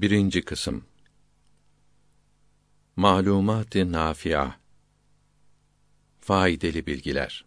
Birinci 0.00 0.42
kısım 0.42 0.84
Malumat-ı 2.96 3.92
Nafia 3.92 4.52
Faydalı 6.20 6.86
bilgiler 6.86 7.44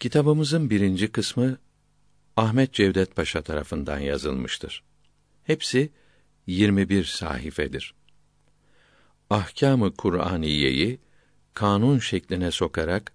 Kitabımızın 0.00 0.70
birinci 0.70 1.12
kısmı 1.12 1.58
Ahmet 2.36 2.72
Cevdet 2.72 3.16
Paşa 3.16 3.42
tarafından 3.42 3.98
yazılmıştır. 3.98 4.82
Hepsi 5.44 5.92
21 6.46 7.04
sayfedir. 7.04 7.94
Ahkamı 9.30 9.96
Kur'aniyeyi 9.96 11.00
kanun 11.54 11.98
şekline 11.98 12.50
sokarak 12.50 13.12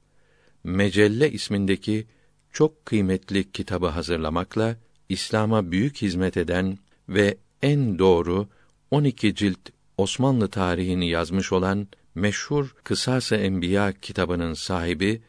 Mecelle 0.64 1.32
ismindeki 1.32 2.08
çok 2.52 2.86
kıymetli 2.86 3.52
kitabı 3.52 3.88
hazırlamakla 3.88 4.78
İslam'a 5.10 5.72
büyük 5.72 6.02
hizmet 6.02 6.38
eden 6.38 6.78
ve 7.10 7.38
en 7.62 8.00
doğru 8.00 8.48
12 8.92 9.36
cilt 9.36 9.60
Osmanlı 9.98 10.48
tarihini 10.50 11.10
yazmış 11.10 11.52
olan 11.54 11.88
meşhur 12.16 12.76
Kısas-ı 12.84 13.36
Enbiya 13.36 13.94
kitabının 13.94 14.54
sahibi 14.54 15.22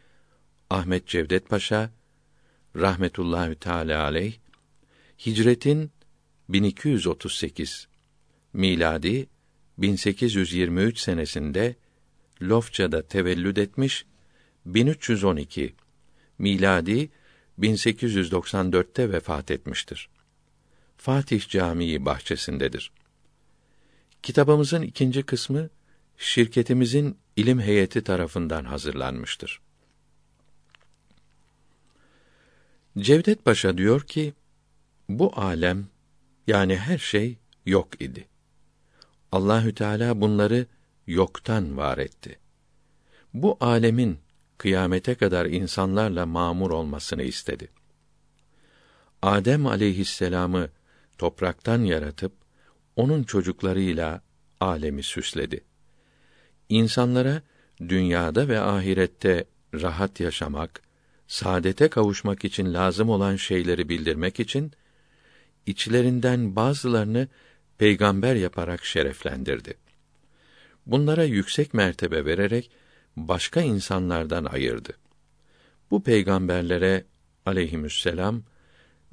Ahmet 0.70 1.06
Cevdet 1.06 1.48
Paşa 1.48 1.90
rahmetullahi 2.76 3.54
teala 3.54 4.02
aleyh 4.02 4.34
hicretin 5.26 5.90
1238 6.48 7.88
miladi 8.52 9.26
1823 9.78 10.98
senesinde 10.98 11.76
Lofça'da 12.42 13.02
tevellüd 13.02 13.56
etmiş 13.56 14.06
1312 14.66 15.74
miladi 16.38 17.10
1894'te 17.58 19.12
vefat 19.12 19.50
etmiştir. 19.50 20.08
Fatih 20.98 21.48
Camii 21.48 22.04
bahçesindedir. 22.04 22.92
Kitabımızın 24.22 24.82
ikinci 24.82 25.22
kısmı 25.22 25.70
şirketimizin 26.16 27.18
ilim 27.36 27.60
heyeti 27.60 28.04
tarafından 28.04 28.64
hazırlanmıştır. 28.64 29.60
Cevdet 32.98 33.44
Paşa 33.44 33.78
diyor 33.78 34.00
ki, 34.00 34.34
bu 35.08 35.32
alem 35.40 35.86
yani 36.46 36.76
her 36.76 36.98
şey 36.98 37.36
yok 37.66 38.02
idi. 38.02 38.28
Allahü 39.32 39.74
Teala 39.74 40.20
bunları 40.20 40.66
yoktan 41.06 41.76
var 41.76 41.98
etti. 41.98 42.38
Bu 43.34 43.56
alemin 43.60 44.18
kıyamete 44.58 45.14
kadar 45.14 45.46
insanlarla 45.46 46.26
mamur 46.26 46.70
olmasını 46.70 47.22
istedi. 47.22 47.68
Adem 49.22 49.66
aleyhisselamı 49.66 50.68
topraktan 51.18 51.84
yaratıp 51.84 52.32
onun 52.96 53.22
çocuklarıyla 53.22 54.22
alemi 54.60 55.02
süsledi. 55.02 55.64
İnsanlara 56.68 57.42
dünyada 57.80 58.48
ve 58.48 58.60
ahirette 58.60 59.44
rahat 59.74 60.20
yaşamak, 60.20 60.82
saadete 61.26 61.88
kavuşmak 61.88 62.44
için 62.44 62.74
lazım 62.74 63.08
olan 63.08 63.36
şeyleri 63.36 63.88
bildirmek 63.88 64.40
için 64.40 64.72
içlerinden 65.66 66.56
bazılarını 66.56 67.28
peygamber 67.78 68.34
yaparak 68.34 68.84
şereflendirdi. 68.84 69.74
Bunlara 70.86 71.24
yüksek 71.24 71.74
mertebe 71.74 72.24
vererek 72.24 72.70
başka 73.16 73.60
insanlardan 73.60 74.44
ayırdı. 74.44 74.92
Bu 75.90 76.02
peygamberlere 76.02 77.04
aleyhisselam 77.46 78.42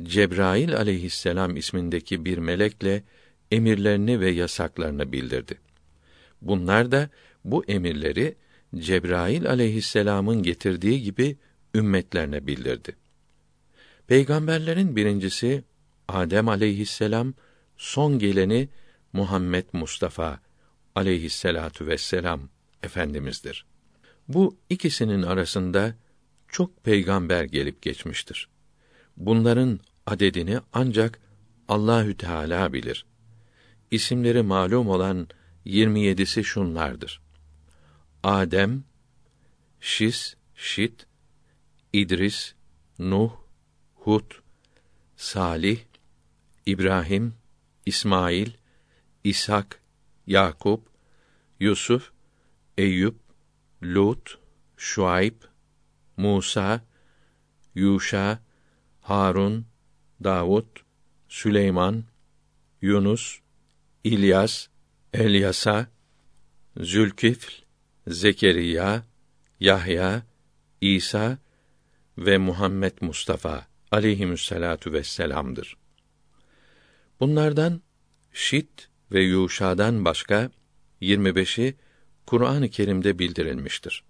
Cebrail 0.04 0.78
aleyhisselam 0.78 1.58
ismindeki 1.58 2.26
bir 2.26 2.38
melekle 2.38 3.04
emirlerini 3.52 4.20
ve 4.20 4.32
yasaklarını 4.32 5.12
bildirdi. 5.12 5.58
Bunlar 6.42 6.92
da 6.92 7.10
bu 7.44 7.66
emirleri 7.66 8.36
Cebrail 8.76 9.50
aleyhisselamın 9.50 10.44
getirdiği 10.44 11.02
gibi 11.02 11.38
ümmetlerine 11.75 12.47
bildirdi. 12.47 12.96
Peygamberlerin 14.08 14.96
birincisi 14.96 15.64
Adem 16.08 16.50
aleyhisselam, 16.50 17.34
son 17.78 18.19
geleni 18.19 18.69
Muhammed 19.14 19.66
Mustafa 19.74 20.40
aleyhisselatu 20.96 21.88
vesselam 21.88 22.50
efendimizdir. 22.84 23.66
Bu 24.28 24.58
ikisinin 24.69 25.22
arasında 25.22 25.96
çok 26.48 26.84
peygamber 26.84 27.44
gelip 27.44 27.81
geçmiştir. 27.81 28.50
Bunların 29.18 29.80
adedini 30.06 30.60
ancak 30.74 31.20
Allahü 31.68 32.18
Teala 32.18 32.74
bilir. 32.74 33.06
İsimleri 33.92 34.42
malum 34.42 34.90
olan 34.90 35.28
27'si 35.66 36.44
şunlardır. 36.44 37.22
Adem, 38.24 38.84
Şis, 39.80 40.36
Şit, 40.56 41.08
İdris, 41.94 42.54
Nuh, 43.00 43.32
Hud, 43.96 44.32
Salih, 45.16 45.80
İbrahim, 46.66 47.34
İsmail, 47.86 48.52
İshak, 49.24 49.82
Yakup, 50.28 50.90
Yusuf, 51.60 52.12
Eyüp, 52.78 53.16
Lut, 53.84 54.40
Şuayb, 54.78 55.42
Musa, 56.18 56.82
Yuşa, 57.76 58.40
Harun, 59.02 59.66
Davud, 60.24 60.66
Süleyman, 61.30 62.03
Yunus, 62.81 63.40
İlyas, 64.03 64.68
Elyasa, 65.14 65.88
Zülkifl, 66.78 67.52
Zekeriya, 68.08 69.04
Yahya, 69.59 70.24
İsa 70.81 71.38
ve 72.18 72.38
Muhammed 72.38 72.94
Mustafa 73.02 73.68
aleyhissalatu 73.92 74.94
vesselam'dır. 74.94 75.78
Bunlardan 77.20 77.81
Şit 78.34 78.90
ve 79.12 79.24
Yuşa'dan 79.24 80.06
başka 80.06 80.52
25'i 81.02 81.75
Kur'an-ı 82.25 82.70
Kerim'de 82.70 83.20
bildirilmiştir. 83.20 84.04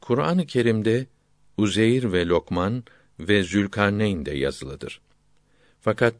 Kur'an-ı 0.00 0.46
Kerim'de 0.46 1.06
Uzeyr 1.56 2.12
ve 2.12 2.26
Lokman 2.26 2.84
ve 3.20 3.42
Zülkarneyn 3.42 4.26
de 4.26 4.30
yazılıdır. 4.36 5.00
Fakat 5.80 6.14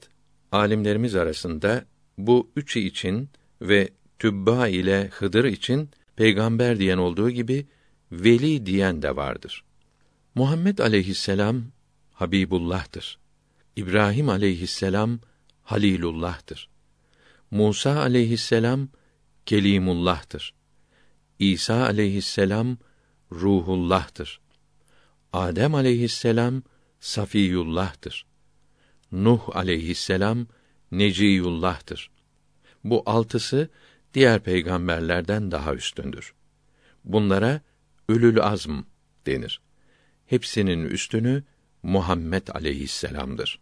alimlerimiz 0.53 1.14
arasında 1.14 1.84
bu 2.19 2.50
üçü 2.56 2.81
için 2.81 3.31
ve 3.62 3.88
Tübba 4.19 4.69
ile 4.69 5.08
Hıdır 5.12 5.44
için 5.44 5.91
peygamber 6.16 6.78
diyen 6.78 6.98
olduğu 6.98 7.31
gibi 7.31 7.66
veli 8.12 8.66
diyen 8.66 9.03
de 9.03 9.16
vardır. 9.16 9.64
Muhammed 10.34 10.78
aleyhisselam 10.78 11.64
Habibullah'tır. 12.12 13.19
İbrahim 13.76 14.28
aleyhisselam 14.28 15.19
Halilullah'tır. 15.62 16.69
Musa 17.50 18.00
aleyhisselam 18.00 18.88
Kelimullah'tır. 19.47 20.54
İsa 21.38 21.82
aleyhisselam 21.82 22.76
Ruhullah'tır. 23.32 24.41
Adem 25.32 25.75
aleyhisselam 25.75 26.62
Safiyullah'tır. 27.00 28.26
Nuh 29.12 29.56
aleyhisselam 29.56 30.47
Neciyullah'tır. 30.92 32.10
Bu 32.84 33.03
altısı 33.06 33.69
diğer 34.14 34.42
peygamberlerden 34.42 35.50
daha 35.50 35.75
üstündür. 35.75 36.34
Bunlara 37.04 37.60
ölül 38.08 38.41
azm 38.41 38.81
denir. 39.26 39.60
Hepsinin 40.26 40.84
üstünü 40.84 41.44
Muhammed 41.82 42.48
aleyhisselam'dır. 42.48 43.60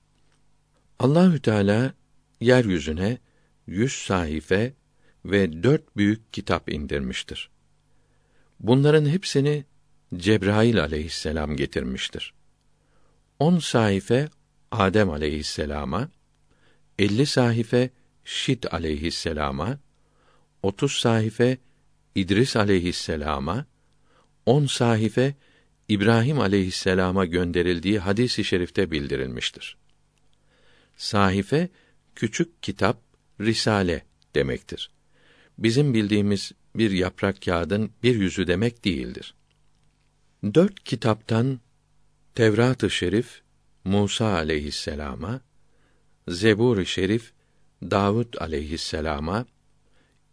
Allahü 0.99 1.41
Teala 1.41 1.95
yeryüzüne 2.41 3.19
yüz 3.67 3.93
sahife 3.93 4.75
ve 5.25 5.63
dört 5.63 5.97
büyük 5.97 6.33
kitap 6.33 6.69
indirmiştir. 6.69 7.51
Bunların 8.61 9.07
hepsini 9.07 9.65
Cebrail 10.17 10.81
aleyhisselam 10.81 11.57
getirmiştir. 11.57 12.36
On 13.39 13.59
sahife 13.59 14.29
Adem 14.71 15.11
aleyhisselama, 15.11 16.09
elli 16.99 17.27
sahife 17.27 17.91
Şit 18.25 18.75
aleyhisselama, 18.75 19.79
otuz 20.63 20.93
sahife 20.93 21.59
İdris 22.15 22.57
aleyhisselama, 22.57 23.67
on 24.47 24.67
sahife 24.67 25.35
İbrahim 25.89 26.41
aleyhisselama 26.41 27.25
gönderildiği 27.25 27.99
hadis-i 27.99 28.45
şerifte 28.45 28.91
bildirilmiştir. 28.91 29.77
Sahife 30.97 31.69
küçük 32.15 32.63
kitap, 32.63 33.01
risale 33.41 34.05
demektir. 34.35 34.91
Bizim 35.59 35.95
bildiğimiz 35.95 36.53
bir 36.77 36.91
yaprak 36.91 37.43
kağıdın 37.43 37.91
bir 38.03 38.15
yüzü 38.15 38.47
demek 38.47 38.85
değildir. 38.85 39.35
Dört 40.55 40.85
kitaptan 40.85 41.61
Tevrat-ı 42.37 42.91
Şerif 42.91 43.41
Musa 43.85 44.27
aleyhisselama, 44.27 45.41
Zebur-ı 46.29 46.87
Şerif 46.87 47.33
Davud 47.83 48.35
aleyhisselama, 48.35 49.47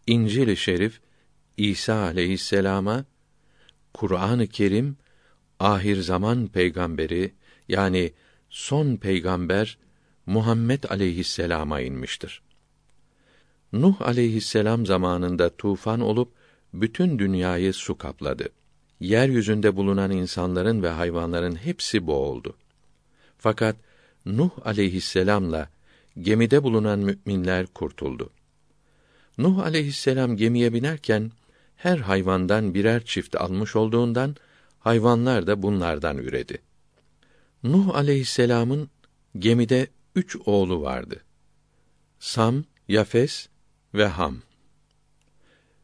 İncil-i 0.08 0.58
Şerif 0.58 1.02
İsa 1.58 1.96
aleyhisselama, 1.96 3.06
Kur'an-ı 3.94 4.48
Kerim 4.48 4.98
ahir 5.60 6.02
zaman 6.02 6.48
peygamberi 6.48 7.34
yani 7.68 8.14
son 8.50 8.96
peygamber 8.96 9.78
Muhammed 10.26 10.84
aleyhisselama 10.84 11.82
inmiştir. 11.82 12.42
Nuh 13.74 14.02
aleyhisselam 14.02 14.86
zamanında 14.86 15.56
tufan 15.58 16.00
olup 16.00 16.34
bütün 16.74 17.20
dünyayı 17.20 17.74
su 17.74 17.98
kapladı. 17.98 18.50
Yeryüzünde 19.04 19.76
bulunan 19.76 20.12
insanların 20.12 20.84
ve 20.84 20.90
hayvanların 20.90 21.56
hepsi 21.56 22.08
boğuldu. 22.08 22.56
Fakat 23.38 23.76
Nuh 24.26 24.52
aleyhisselamla 24.66 25.70
gemide 26.22 26.64
bulunan 26.64 27.00
müminler 27.00 27.68
kurtuldu. 27.68 28.30
Nuh 29.38 29.60
aleyhisselam 29.60 30.38
gemiye 30.38 30.74
binerken 30.74 31.32
her 31.76 31.98
hayvandan 31.98 32.74
birer 32.74 33.06
çift 33.06 33.36
almış 33.36 33.76
olduğundan 33.76 34.36
hayvanlar 34.80 35.48
da 35.48 35.62
bunlardan 35.62 36.18
üredi. 36.18 36.62
Nuh 37.64 37.96
aleyhisselamın 37.96 38.90
gemide 39.40 39.88
üç 40.16 40.38
oğlu 40.46 40.82
vardı. 40.82 41.22
Sam, 42.20 42.64
Yafes 42.88 43.48
ve 43.94 44.06
Ham. 44.06 44.42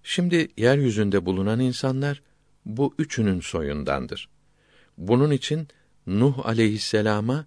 Şimdi 0.03 0.47
yeryüzünde 0.57 1.25
bulunan 1.25 1.59
insanlar 1.59 2.28
bu 2.65 2.95
üçünün 2.97 3.39
soyundandır. 3.39 4.29
Bunun 4.97 5.31
için 5.31 5.67
Nuh 6.07 6.45
aleyhisselama 6.45 7.45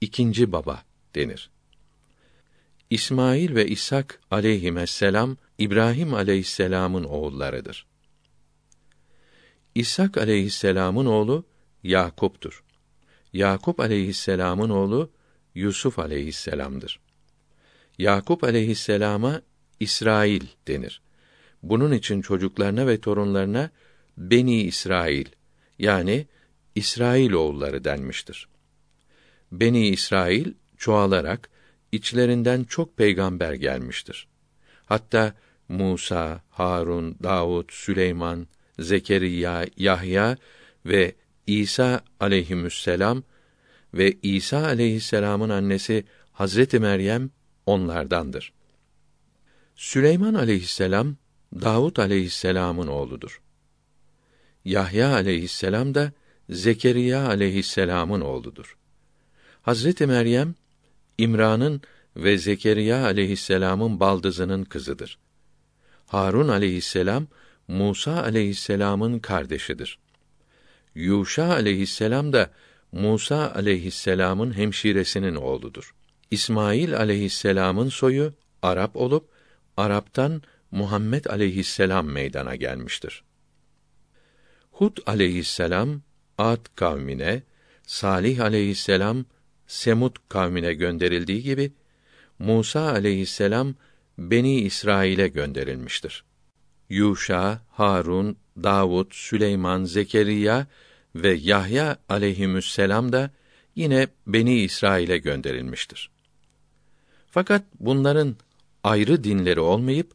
ikinci 0.00 0.52
baba 0.52 0.82
denir. 1.14 1.50
İsmail 2.90 3.54
ve 3.54 3.66
İshak 3.66 4.20
aleyhisselam 4.30 5.36
İbrahim 5.58 6.14
aleyhisselamın 6.14 7.04
oğullarıdır. 7.04 7.86
İshak 9.74 10.18
aleyhisselamın 10.18 11.06
oğlu 11.06 11.44
Yakup'tur. 11.82 12.64
Yakup 13.32 13.80
aleyhisselamın 13.80 14.70
oğlu 14.70 15.10
Yusuf 15.54 15.98
aleyhisselamdır. 15.98 17.00
Yakup 17.98 18.44
aleyhisselama 18.44 19.42
İsrail 19.80 20.46
denir. 20.68 21.02
Bunun 21.62 21.92
için 21.92 22.22
çocuklarına 22.22 22.86
ve 22.86 23.00
torunlarına 23.00 23.70
Beni 24.16 24.62
İsrail 24.62 25.26
yani 25.78 26.26
İsrail 26.74 27.32
oğulları 27.32 27.84
denmiştir. 27.84 28.48
Beni 29.52 29.88
İsrail 29.88 30.52
çoğalarak 30.76 31.50
içlerinden 31.92 32.64
çok 32.64 32.96
peygamber 32.96 33.52
gelmiştir. 33.52 34.28
Hatta 34.86 35.34
Musa, 35.68 36.42
Harun, 36.50 37.16
Davud, 37.22 37.68
Süleyman, 37.70 38.46
Zekeriya, 38.78 39.66
Yahya 39.76 40.36
ve 40.86 41.14
İsa 41.46 42.00
aleyhisselam 42.20 43.22
ve 43.94 44.12
İsa 44.22 44.64
aleyhisselamın 44.64 45.50
annesi 45.50 46.04
Hazreti 46.32 46.78
Meryem 46.78 47.30
onlardandır. 47.66 48.52
Süleyman 49.76 50.34
aleyhisselam 50.34 51.16
Davud 51.54 51.96
aleyhisselamın 51.96 52.86
oğludur. 52.86 53.40
Yahya 54.64 55.12
aleyhisselam 55.12 55.94
da 55.94 56.12
Zekeriya 56.50 57.26
aleyhisselamın 57.26 58.20
oğludur. 58.20 58.76
Hazreti 59.62 60.06
Meryem 60.06 60.54
İmran'ın 61.18 61.80
ve 62.16 62.38
Zekeriya 62.38 63.04
aleyhisselamın 63.04 64.00
baldızının 64.00 64.64
kızıdır. 64.64 65.18
Harun 66.06 66.48
aleyhisselam 66.48 67.26
Musa 67.68 68.22
aleyhisselamın 68.22 69.18
kardeşidir. 69.18 69.98
Yuşa 70.94 71.44
aleyhisselam 71.44 72.32
da 72.32 72.50
Musa 72.92 73.52
aleyhisselamın 73.54 74.56
hemşiresinin 74.56 75.34
oğludur. 75.34 75.94
İsmail 76.30 76.96
aleyhisselamın 76.96 77.88
soyu 77.88 78.32
Arap 78.62 78.96
olup 78.96 79.28
Arap'tan 79.76 80.42
Muhammed 80.70 81.24
aleyhisselam 81.24 82.06
meydana 82.06 82.56
gelmiştir. 82.56 83.22
Hud 84.82 84.96
aleyhisselam 85.06 86.02
Ad 86.38 86.66
kavmine, 86.76 87.42
Salih 87.86 88.40
aleyhisselam 88.40 89.24
Semud 89.66 90.16
kavmine 90.28 90.74
gönderildiği 90.74 91.42
gibi 91.42 91.72
Musa 92.38 92.80
aleyhisselam 92.80 93.74
Beni 94.18 94.60
İsrail'e 94.60 95.28
gönderilmiştir. 95.28 96.24
Yuşa, 96.88 97.60
Harun, 97.70 98.36
Davud, 98.62 99.06
Süleyman, 99.10 99.84
Zekeriya 99.84 100.66
ve 101.14 101.32
Yahya 101.32 101.98
aleyhisselam 102.08 103.12
da 103.12 103.30
yine 103.74 104.08
Beni 104.26 104.60
İsrail'e 104.60 105.18
gönderilmiştir. 105.18 106.10
Fakat 107.30 107.62
bunların 107.80 108.36
ayrı 108.84 109.24
dinleri 109.24 109.60
olmayıp 109.60 110.12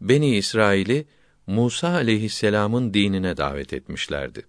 Beni 0.00 0.36
İsrail'i 0.36 1.06
Musa 1.46 1.88
aleyhisselam'ın 1.88 2.94
dinine 2.94 3.36
davet 3.36 3.72
etmişlerdi. 3.72 4.46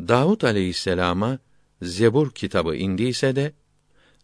Davud 0.00 0.42
aleyhisselama 0.42 1.38
Zebur 1.82 2.30
kitabı 2.30 2.76
indiyse 2.76 3.36
de 3.36 3.52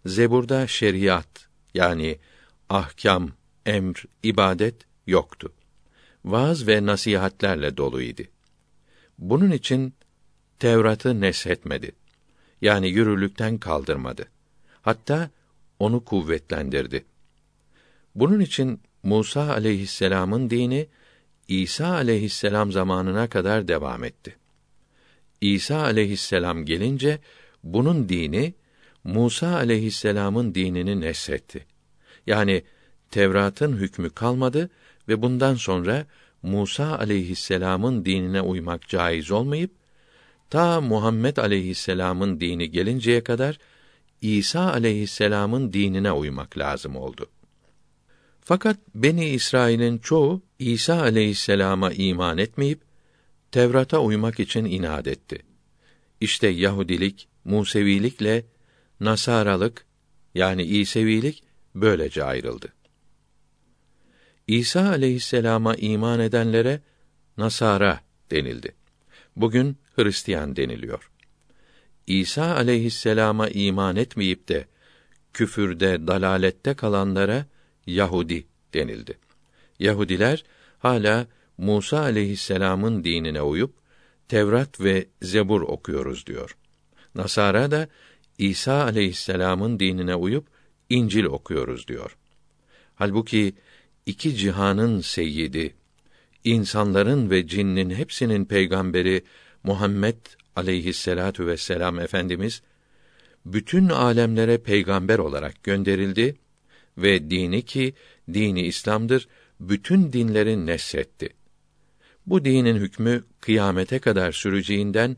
Zebur'da 0.07 0.67
şeriat 0.67 1.49
yani 1.75 2.19
ahkam, 2.69 3.31
emr, 3.67 4.05
ibadet 4.23 4.75
yoktu. 5.07 5.53
Vaaz 6.25 6.67
ve 6.67 6.87
nasihatlerle 6.87 7.77
doluydu. 7.77 8.23
Bunun 9.19 9.51
için 9.51 9.95
Tevrat'ı 10.59 11.21
neshetmedi. 11.21 11.93
Yani 12.63 12.89
yürürlükten 12.89 13.59
kaldırmadı. 13.59 14.29
Hatta 14.83 15.31
onu 15.79 16.05
kuvvetlendirdi. 16.05 17.05
Bunun 18.15 18.41
için 18.41 18.81
Musa 19.03 19.51
aleyhisselam'ın 19.51 20.51
dini 20.51 20.89
İsa 21.49 21.87
aleyhisselam 21.87 22.73
zamanına 22.73 23.29
kadar 23.29 23.69
devam 23.69 24.05
etti. 24.05 24.37
İsa 25.41 25.83
aleyhisselam 25.83 26.65
gelince 26.65 27.19
bunun 27.63 28.09
dini 28.09 28.55
Musa 29.05 29.55
aleyhisselam'ın 29.55 30.55
dinini 30.55 31.01
neshetti. 31.01 31.67
Yani 32.27 32.65
Tevrat'ın 33.11 33.77
hükmü 33.77 34.11
kalmadı 34.11 34.71
ve 35.09 35.23
bundan 35.23 35.55
sonra 35.55 36.07
Musa 36.43 36.99
aleyhisselam'ın 36.99 38.05
dinine 38.05 38.41
uymak 38.41 38.89
caiz 38.89 39.31
olmayıp 39.31 39.71
ta 40.51 40.81
Muhammed 40.81 41.37
aleyhisselam'ın 41.37 42.41
dini 42.41 42.71
gelinceye 42.71 43.25
kadar 43.25 43.59
İsa 44.21 44.73
aleyhisselam'ın 44.73 45.73
dinine 45.73 46.13
uymak 46.13 46.59
lazım 46.59 46.97
oldu. 46.97 47.27
Fakat 48.41 48.77
Beni 48.95 49.29
İsrail'in 49.29 49.99
çoğu 49.99 50.43
İsa 50.59 51.01
aleyhisselama 51.01 51.93
iman 51.93 52.39
etmeyip 52.39 52.81
Tevrat'a 53.53 53.99
uymak 54.01 54.41
için 54.41 54.65
inat 54.65 55.07
etti. 55.07 55.39
İşte 56.21 56.47
Yahudilik, 56.47 57.29
Musevilikle 57.45 58.45
Nasaralık 59.01 59.87
yani 60.35 60.63
İsevilik 60.63 61.43
böylece 61.75 62.25
ayrıldı. 62.25 62.73
İsa 64.47 64.89
aleyhisselama 64.89 65.75
iman 65.75 66.21
edenlere 66.21 66.81
Nasara 67.37 68.01
denildi. 68.31 68.75
Bugün 69.37 69.77
Hristiyan 69.97 70.57
deniliyor. 70.57 71.11
İsa 72.07 72.55
aleyhisselama 72.55 73.49
iman 73.49 73.97
etmeyip 73.97 74.49
de 74.49 74.69
küfürde, 75.33 76.07
dalalette 76.07 76.75
kalanlara 76.75 77.47
Yahudi 77.87 78.47
denildi. 78.75 79.24
Yahudiler 79.79 80.45
hala 80.79 81.27
Musa 81.59 82.01
aleyhisselamın 82.01 83.05
dinine 83.05 83.43
uyup 83.43 83.75
Tevrat 84.29 84.81
ve 84.81 85.07
Zebur 85.23 85.61
okuyoruz 85.61 86.27
diyor. 86.27 86.57
Nasara 87.15 87.71
da 87.71 87.89
İsa 88.39 88.83
aleyhisselamın 88.83 89.81
dinine 89.81 90.15
uyup 90.15 90.47
İncil 90.91 91.25
okuyoruz 91.25 91.89
diyor. 91.89 92.17
Halbuki 92.95 93.55
iki 94.07 94.37
cihanın 94.37 95.01
seyyidi, 95.01 95.75
insanların 96.45 97.31
ve 97.31 97.47
cinnin 97.47 97.91
hepsinin 97.91 98.45
peygamberi 98.45 99.25
Muhammed 99.63 100.17
aleyhisselatu 100.57 101.47
vesselam 101.47 102.01
efendimiz 102.01 102.63
bütün 103.47 103.89
alemlere 103.89 104.59
peygamber 104.59 105.19
olarak 105.19 105.63
gönderildi 105.63 106.37
ve 106.99 107.31
dini 107.31 107.63
ki 107.63 107.95
dini 108.33 108.63
İslam'dır 108.63 109.29
bütün 109.69 110.13
dinlerin 110.13 110.67
neshetti. 110.67 111.29
Bu 112.27 112.45
dinin 112.45 112.77
hükmü 112.77 113.25
kıyamete 113.41 113.99
kadar 113.99 114.33
süreceğinden 114.33 115.17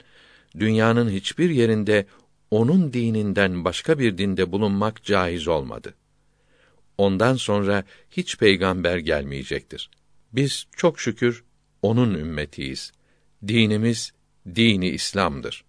dünyanın 0.59 1.11
hiçbir 1.11 1.51
yerinde 1.51 2.07
onun 2.51 2.93
dininden 2.93 3.65
başka 3.65 3.99
bir 3.99 4.19
dinde 4.19 4.53
bulunmak 4.53 5.05
caiz 5.05 5.49
olmadı. 5.49 5.95
ondan 6.99 7.37
sonra 7.37 7.85
hiç 8.11 8.39
peygamber 8.39 8.97
gelmeyecektir. 8.97 9.91
Biz 10.33 10.67
çok 10.77 11.01
şükür 11.01 11.45
onun 11.83 12.15
ümmetiyiz. 12.15 12.93
Dinimiz 13.49 14.13
dini 14.55 14.89
İslam'dır. 14.89 15.65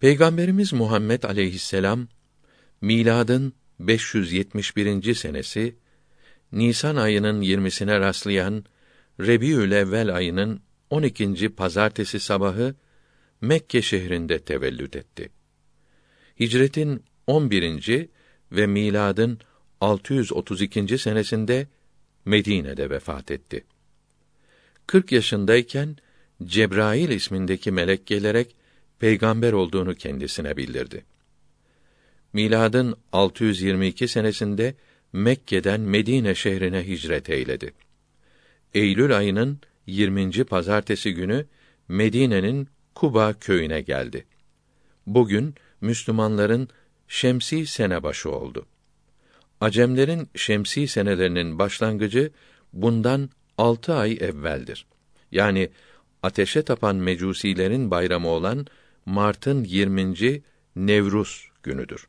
Peygamberimiz 0.00 0.72
Muhammed 0.72 1.22
aleyhisselam 1.22 2.08
miladın 2.80 3.52
571. 3.80 5.14
senesi 5.14 5.76
Nisan 6.52 6.96
ayının 6.96 7.42
20'sine 7.42 8.00
rastlayan 8.00 8.64
Rebiül 9.20 9.72
Evvel 9.72 10.14
ayının 10.16 10.60
12. 10.90 11.48
pazartesi 11.48 12.20
sabahı 12.20 12.74
Mekke 13.40 13.82
şehrinde 13.82 14.38
tevellüt 14.38 14.96
etti. 14.96 15.30
Hicretin 16.40 17.02
11. 17.26 18.08
ve 18.52 18.66
miladın 18.66 19.38
632. 19.80 20.98
senesinde 20.98 21.66
Medine'de 22.24 22.90
vefat 22.90 23.30
etti. 23.30 23.64
40 24.86 25.12
yaşındayken 25.12 25.96
Cebrail 26.44 27.08
ismindeki 27.08 27.70
melek 27.70 28.06
gelerek 28.06 28.56
peygamber 28.98 29.52
olduğunu 29.52 29.94
kendisine 29.94 30.56
bildirdi. 30.56 31.04
Miladın 32.32 32.96
622 33.12 34.08
senesinde 34.08 34.74
Mekke'den 35.12 35.80
Medine 35.80 36.34
şehrine 36.34 36.86
hicret 36.86 37.30
eyledi. 37.30 37.74
Eylül 38.74 39.16
ayının 39.16 39.58
20. 39.86 40.44
pazartesi 40.44 41.14
günü 41.14 41.46
Medine'nin 41.88 42.68
Kuba 42.94 43.32
köyüne 43.32 43.80
geldi. 43.80 44.24
Bugün 45.06 45.54
Müslümanların 45.80 46.68
şemsi 47.08 47.66
sene 47.66 48.02
başı 48.02 48.30
oldu. 48.30 48.66
Acemlerin 49.60 50.28
şemsi 50.34 50.88
senelerinin 50.88 51.58
başlangıcı 51.58 52.30
bundan 52.72 53.30
altı 53.58 53.94
ay 53.94 54.12
evveldir. 54.20 54.86
Yani 55.32 55.70
ateşe 56.22 56.62
tapan 56.62 56.96
mecusilerin 56.96 57.90
bayramı 57.90 58.28
olan 58.28 58.66
Mart'ın 59.06 59.64
20. 59.64 60.42
Nevruz 60.76 61.48
günüdür. 61.62 62.06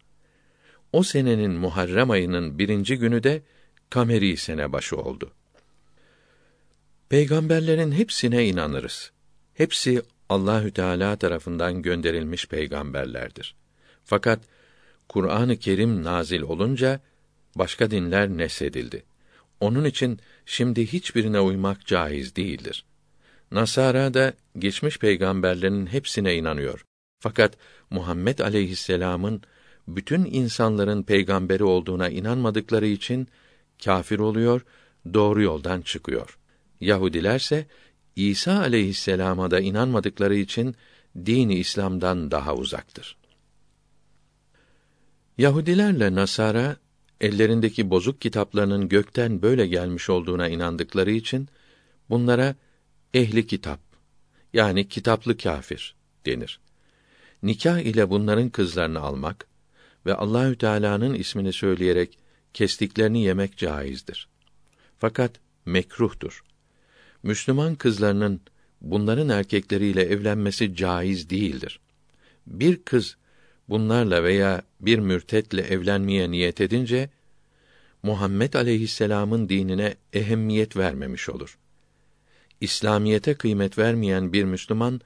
O 0.94 1.04
senenin 1.04 1.52
Muharrem 1.52 2.12
ayının 2.12 2.60
birinci 2.60 2.98
günü 2.98 3.24
de 3.24 3.42
kameri 3.90 4.38
sene 4.38 4.72
başı 4.72 4.98
oldu. 4.98 5.32
Peygamberlerin 7.10 7.92
hepsine 7.92 8.46
inanırız. 8.48 9.12
Hepsi 9.54 10.02
Allahü 10.30 10.72
Teala 10.72 11.16
tarafından 11.16 11.82
gönderilmiş 11.82 12.48
peygamberlerdir. 12.48 13.56
Fakat 14.04 14.40
Kur'an-ı 15.10 15.58
Kerim 15.58 16.04
nazil 16.04 16.42
olunca 16.42 17.00
başka 17.56 17.92
dinler 17.92 18.30
nesedildi. 18.30 19.04
Onun 19.60 19.86
için 19.86 20.20
şimdi 20.46 20.94
hiçbirine 20.94 21.40
uymak 21.40 21.86
caiz 21.86 22.36
değildir. 22.36 22.86
Nasara 23.52 24.14
da 24.14 24.34
geçmiş 24.58 25.00
peygamberlerin 25.00 25.86
hepsine 25.86 26.36
inanıyor. 26.36 26.86
Fakat 27.20 27.58
Muhammed 27.90 28.40
aleyhisselam'ın 28.40 29.42
bütün 29.96 30.26
insanların 30.26 31.04
peygamberi 31.04 31.64
olduğuna 31.64 32.10
inanmadıkları 32.10 32.88
için 32.88 33.28
kafir 33.84 34.20
oluyor, 34.20 34.62
doğru 35.14 35.42
yoldan 35.42 35.82
çıkıyor. 35.82 36.38
Yahudilerse 36.82 37.68
İsa 38.16 38.60
aleyhisselama 38.60 39.52
da 39.52 39.60
inanmadıkları 39.60 40.36
için 40.36 40.76
dini 41.26 41.56
İslam'dan 41.56 42.32
daha 42.32 42.56
uzaktır. 42.56 43.18
Yahudilerle 45.38 46.16
Nasara 46.16 46.78
ellerindeki 47.22 47.90
bozuk 47.90 48.22
kitaplarının 48.22 48.90
gökten 48.90 49.42
böyle 49.42 49.68
gelmiş 49.68 50.10
olduğuna 50.10 50.48
inandıkları 50.48 51.12
için 51.12 51.48
bunlara 52.10 52.56
ehli 53.14 53.48
kitap 53.48 53.80
yani 54.54 54.88
kitaplı 54.88 55.38
kafir 55.38 55.96
denir. 56.26 56.60
Nikah 57.44 57.80
ile 57.80 58.10
bunların 58.10 58.50
kızlarını 58.50 59.00
almak 59.00 59.49
ve 60.10 60.14
Allahü 60.14 60.58
Teala'nın 60.58 61.14
ismini 61.14 61.54
söyleyerek 61.54 62.18
kestiklerini 62.54 63.24
yemek 63.24 63.58
caizdir. 63.58 64.28
Fakat 64.98 65.32
mekruhtur. 65.66 66.44
Müslüman 67.24 67.76
kızlarının 67.76 68.42
bunların 68.82 69.30
erkekleriyle 69.30 70.02
evlenmesi 70.02 70.76
caiz 70.76 71.30
değildir. 71.30 71.80
Bir 72.48 72.84
kız 72.84 73.18
bunlarla 73.70 74.24
veya 74.24 74.62
bir 74.82 75.00
mürtetle 75.00 75.62
evlenmeye 75.62 76.32
niyet 76.32 76.62
edince 76.62 77.10
Muhammed 78.04 78.54
aleyhisselam'ın 78.54 79.50
dinine 79.50 79.96
ehemmiyet 80.14 80.78
vermemiş 80.78 81.30
olur. 81.30 81.58
İslamiyete 82.62 83.34
kıymet 83.34 83.78
vermeyen 83.78 84.34
bir 84.34 84.44
Müslüman 84.44 85.02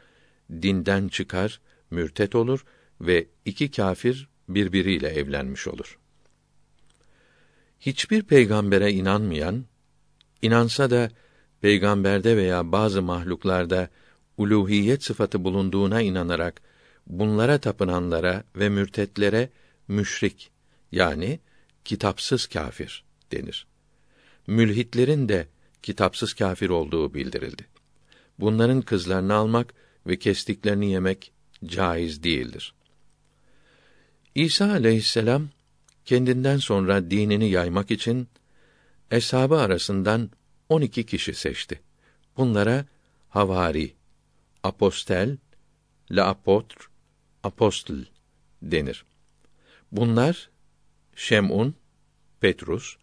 dinden 0.61 1.07
çıkar, 1.07 1.61
mürtet 1.91 2.35
olur 2.35 2.65
ve 3.01 3.25
iki 3.45 3.71
kafir 3.71 4.32
birbiriyle 4.49 5.07
evlenmiş 5.07 5.67
olur. 5.67 5.99
Hiçbir 7.79 8.23
peygambere 8.23 8.91
inanmayan, 8.91 9.65
inansa 10.41 10.89
da 10.89 11.09
peygamberde 11.61 12.37
veya 12.37 12.71
bazı 12.71 13.01
mahluklarda 13.01 13.89
uluhiyet 14.37 15.03
sıfatı 15.03 15.43
bulunduğuna 15.43 16.01
inanarak 16.01 16.61
bunlara 17.07 17.57
tapınanlara 17.57 18.43
ve 18.55 18.69
mürtetlere 18.69 19.49
müşrik 19.87 20.51
yani 20.91 21.39
kitapsız 21.85 22.47
kafir 22.47 23.03
denir. 23.31 23.67
Mülhitlerin 24.47 25.29
de 25.29 25.47
kitapsız 25.83 26.33
kafir 26.33 26.69
olduğu 26.69 27.13
bildirildi. 27.13 27.67
Bunların 28.39 28.81
kızlarını 28.81 29.33
almak 29.33 29.73
ve 30.07 30.19
kestiklerini 30.19 30.91
yemek 30.91 31.31
caiz 31.65 32.23
değildir. 32.23 32.73
İsa 34.35 34.71
aleyhisselam 34.71 35.49
kendinden 36.05 36.57
sonra 36.57 37.11
dinini 37.11 37.49
yaymak 37.49 37.91
için 37.91 38.27
eshabı 39.11 39.57
arasından 39.57 40.29
on 40.69 40.81
iki 40.81 41.05
kişi 41.05 41.33
seçti. 41.33 41.81
Bunlara 42.37 42.85
havari, 43.29 43.93
apostel, 44.63 45.37
la 46.11 46.27
apotr, 46.27 46.89
apostl 47.43 47.93
denir. 48.61 49.05
Bunlar 49.91 50.49
Şem'un, 51.15 51.75
Petrus, 52.39 52.95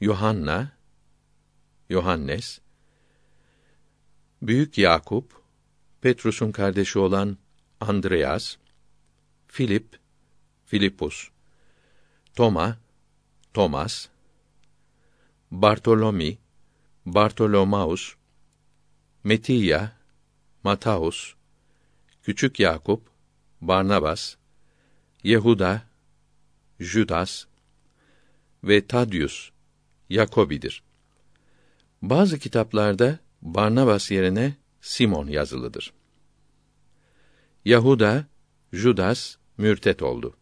Yohanna, 0.00 0.72
Yohannes, 1.88 2.60
Büyük 4.42 4.78
Yakup, 4.78 5.42
Petrus'un 6.00 6.52
kardeşi 6.52 6.98
olan 6.98 7.38
Andreas, 7.80 8.56
Filip, 9.46 10.01
Filipus, 10.72 11.30
Toma, 12.34 12.78
Thomas, 13.52 14.08
Bartolomi, 15.50 16.38
Bartolomaus, 17.04 18.16
Metiya, 19.22 19.92
Mataus, 20.64 21.34
Küçük 22.22 22.60
Yakup, 22.60 23.02
Barnabas, 23.60 24.36
Yehuda, 25.22 25.82
Judas 26.80 27.44
ve 28.64 28.86
Tadyus, 28.86 29.50
Yakobidir. 30.08 30.82
Bazı 32.02 32.38
kitaplarda 32.38 33.18
Barnabas 33.42 34.10
yerine 34.10 34.56
Simon 34.80 35.26
yazılıdır. 35.26 35.92
Yahuda, 37.64 38.26
Judas 38.72 39.36
mürtet 39.58 40.02
oldu. 40.02 40.36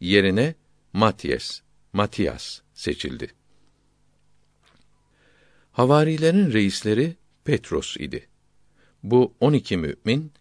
Yerine 0.00 0.54
Matyes, 0.92 1.60
Matias 1.92 2.60
seçildi. 2.74 3.28
Havarilerin 5.72 6.52
reisleri 6.52 7.16
Petros 7.44 7.96
idi. 7.96 8.28
Bu 9.02 9.34
12 9.40 9.76
mümin 9.76 10.32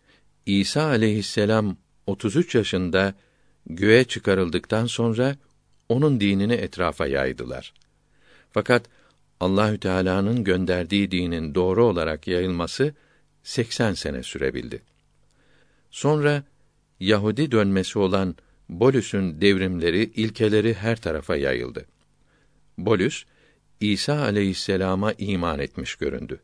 İsa 0.46 0.84
aleyhisselam 0.84 1.78
33 2.08 2.56
yaşında 2.56 3.14
göğe 3.66 4.04
çıkarıldıktan 4.04 4.86
sonra 4.86 5.36
onun 5.90 6.20
dinini 6.20 6.54
etrafa 6.54 7.08
yaydılar. 7.08 7.74
Fakat 8.52 8.86
Allahü 9.40 9.80
Teala'nın 9.80 10.44
gönderdiği 10.44 11.12
dinin 11.12 11.56
doğru 11.56 11.86
olarak 11.86 12.28
yayılması 12.28 12.94
80 13.44 13.94
sene 13.94 14.24
sürebildi. 14.24 14.82
Sonra 15.92 16.44
Yahudi 17.00 17.52
dönmesi 17.52 18.00
olan 18.00 18.36
Bolüs'ün 18.70 19.42
devrimleri, 19.42 20.04
ilkeleri 20.04 20.74
her 20.74 21.02
tarafa 21.02 21.36
yayıldı. 21.36 21.86
Bolüs 22.78 23.24
İsa 23.80 24.22
aleyhisselama 24.22 25.14
iman 25.14 25.60
etmiş 25.60 25.96
göründü. 25.96 26.40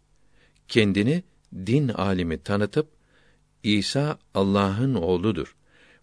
Kendini 0.67 1.23
din 1.55 1.87
alimi 1.87 2.37
tanıtıp 2.37 2.87
İsa 3.63 4.19
Allah'ın 4.33 4.93
oğludur. 4.93 5.55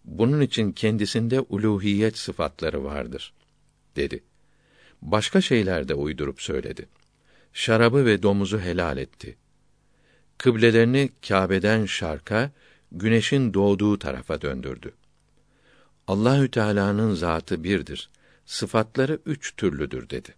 Bunun 0.05 0.41
için 0.41 0.71
kendisinde 0.71 1.39
uluhiyet 1.39 2.17
sıfatları 2.17 2.83
vardır 2.83 3.33
dedi. 3.95 4.23
Başka 5.01 5.41
şeyler 5.41 5.87
de 5.87 5.93
uydurup 5.93 6.41
söyledi. 6.41 6.87
Şarabı 7.53 8.05
ve 8.05 8.23
domuzu 8.23 8.59
helal 8.59 8.97
etti. 8.97 9.37
Kıblelerini 10.37 11.09
Kâbe'den 11.27 11.85
şarka, 11.85 12.51
güneşin 12.91 13.53
doğduğu 13.53 13.99
tarafa 13.99 14.41
döndürdü. 14.41 14.93
Allahü 16.07 16.51
Teala'nın 16.51 17.13
zatı 17.13 17.63
birdir. 17.63 18.09
Sıfatları 18.45 19.19
üç 19.25 19.55
türlüdür 19.55 20.09
dedi. 20.09 20.35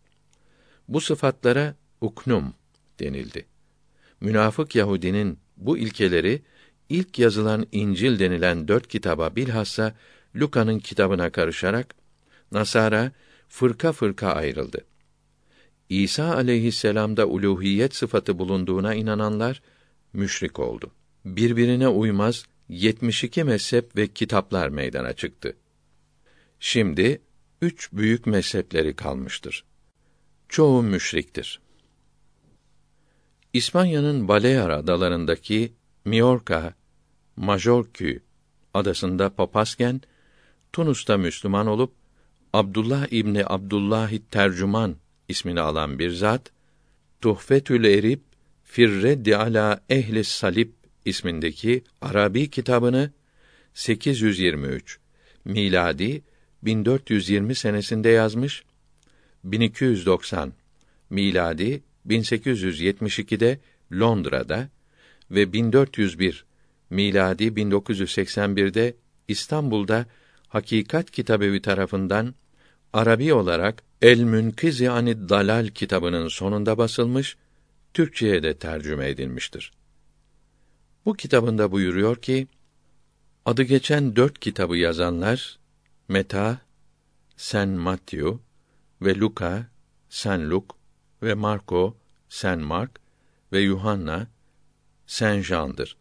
Bu 0.88 1.02
sıfatlara 1.02 1.76
uknum 2.02 2.54
denildi. 3.00 3.46
Münafık 4.22 4.76
Yahudinin 4.76 5.40
bu 5.58 5.78
ilkeleri 5.78 6.42
ilk 6.90 7.20
yazılan 7.20 7.68
İncil 7.72 8.20
denilen 8.20 8.68
dört 8.68 8.88
kitaba 8.88 9.36
bilhassa 9.36 9.96
Luka'nın 10.36 10.80
kitabına 10.80 11.30
karışarak 11.30 11.96
Nasara 12.52 13.12
fırka 13.48 13.92
fırka 13.92 14.32
ayrıldı. 14.32 14.86
İsa 15.90 16.36
aleyhisselamda 16.36 17.28
uluhiyet 17.28 17.96
sıfatı 17.96 18.40
bulunduğuna 18.40 18.94
inananlar 18.94 19.62
müşrik 20.14 20.60
oldu. 20.60 20.92
Birbirine 21.26 21.88
uymaz 21.88 22.46
72 22.74 23.44
mezhep 23.44 23.96
ve 23.96 24.08
kitaplar 24.08 24.70
meydana 24.70 25.14
çıktı. 25.14 25.58
Şimdi 26.60 27.22
üç 27.62 27.94
büyük 27.94 28.26
mezhepleri 28.26 28.96
kalmıştır. 28.96 29.66
Çoğu 30.50 30.84
müşriktir. 30.84 31.62
İspanya'nın 33.54 34.28
Balear 34.28 34.70
adalarındaki 34.70 35.74
Miorca, 36.06 36.74
Majorkü 37.36 38.24
adasında 38.74 39.36
papazken 39.36 40.02
Tunus'ta 40.74 41.18
Müslüman 41.18 41.68
olup 41.68 41.94
Abdullah 42.54 43.08
İbni 43.12 43.44
Abdullah 43.46 44.12
Tercüman 44.32 44.96
ismini 45.28 45.62
alan 45.62 46.00
bir 46.00 46.12
zat 46.12 46.52
Tuhfetül 47.22 47.84
Erib 47.84 48.20
Firreddi 48.64 49.38
ala 49.38 49.84
Ehli 49.90 50.24
Salib 50.24 50.83
ismindeki 51.06 51.84
Arabi 52.02 52.50
kitabını 52.50 53.12
823 53.74 55.00
miladi 55.46 56.22
1420 56.64 57.56
senesinde 57.56 58.10
yazmış. 58.10 58.64
1290 59.44 60.54
miladi 61.10 61.84
1872'de 62.08 63.60
Londra'da 63.94 64.70
ve 65.32 65.54
1401 65.54 66.46
miladi 66.90 67.44
1981'de 67.44 68.96
İstanbul'da 69.28 70.06
Hakikat 70.48 71.12
Kitabevi 71.12 71.62
tarafından 71.62 72.36
Arabi 72.94 73.34
olarak 73.34 73.84
El 74.02 74.20
Münkizi 74.20 74.90
Anid 74.90 75.30
Dalal 75.30 75.68
kitabının 75.68 76.28
sonunda 76.28 76.78
basılmış, 76.78 77.38
Türkçeye 77.94 78.44
de 78.44 78.58
tercüme 78.58 79.10
edilmiştir. 79.10 79.72
Bu 81.06 81.14
kitabında 81.14 81.72
buyuruyor 81.72 82.16
ki, 82.16 82.48
adı 83.46 83.64
geçen 83.64 84.16
dört 84.16 84.40
kitabı 84.40 84.78
yazanlar, 84.78 85.60
Meta, 86.08 86.62
Sen 87.38 87.70
Matthew 87.70 88.38
ve 89.02 89.16
Luka, 89.16 89.68
Sen 90.10 90.50
Luk 90.50 90.76
ve 91.24 91.34
Marko, 91.34 91.98
Sen 92.30 92.60
Mark 92.60 93.00
ve 93.52 93.60
Yuhanna, 93.60 94.28
Sen 95.08 95.42
Jan'dır. 95.42 95.98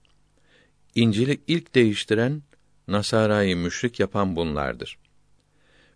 İncil'i 0.95 1.41
ilk 1.47 1.75
değiştiren, 1.75 2.43
Nasara'yı 2.89 3.57
müşrik 3.57 4.01
yapan 4.01 4.37
bunlardır. 4.37 4.99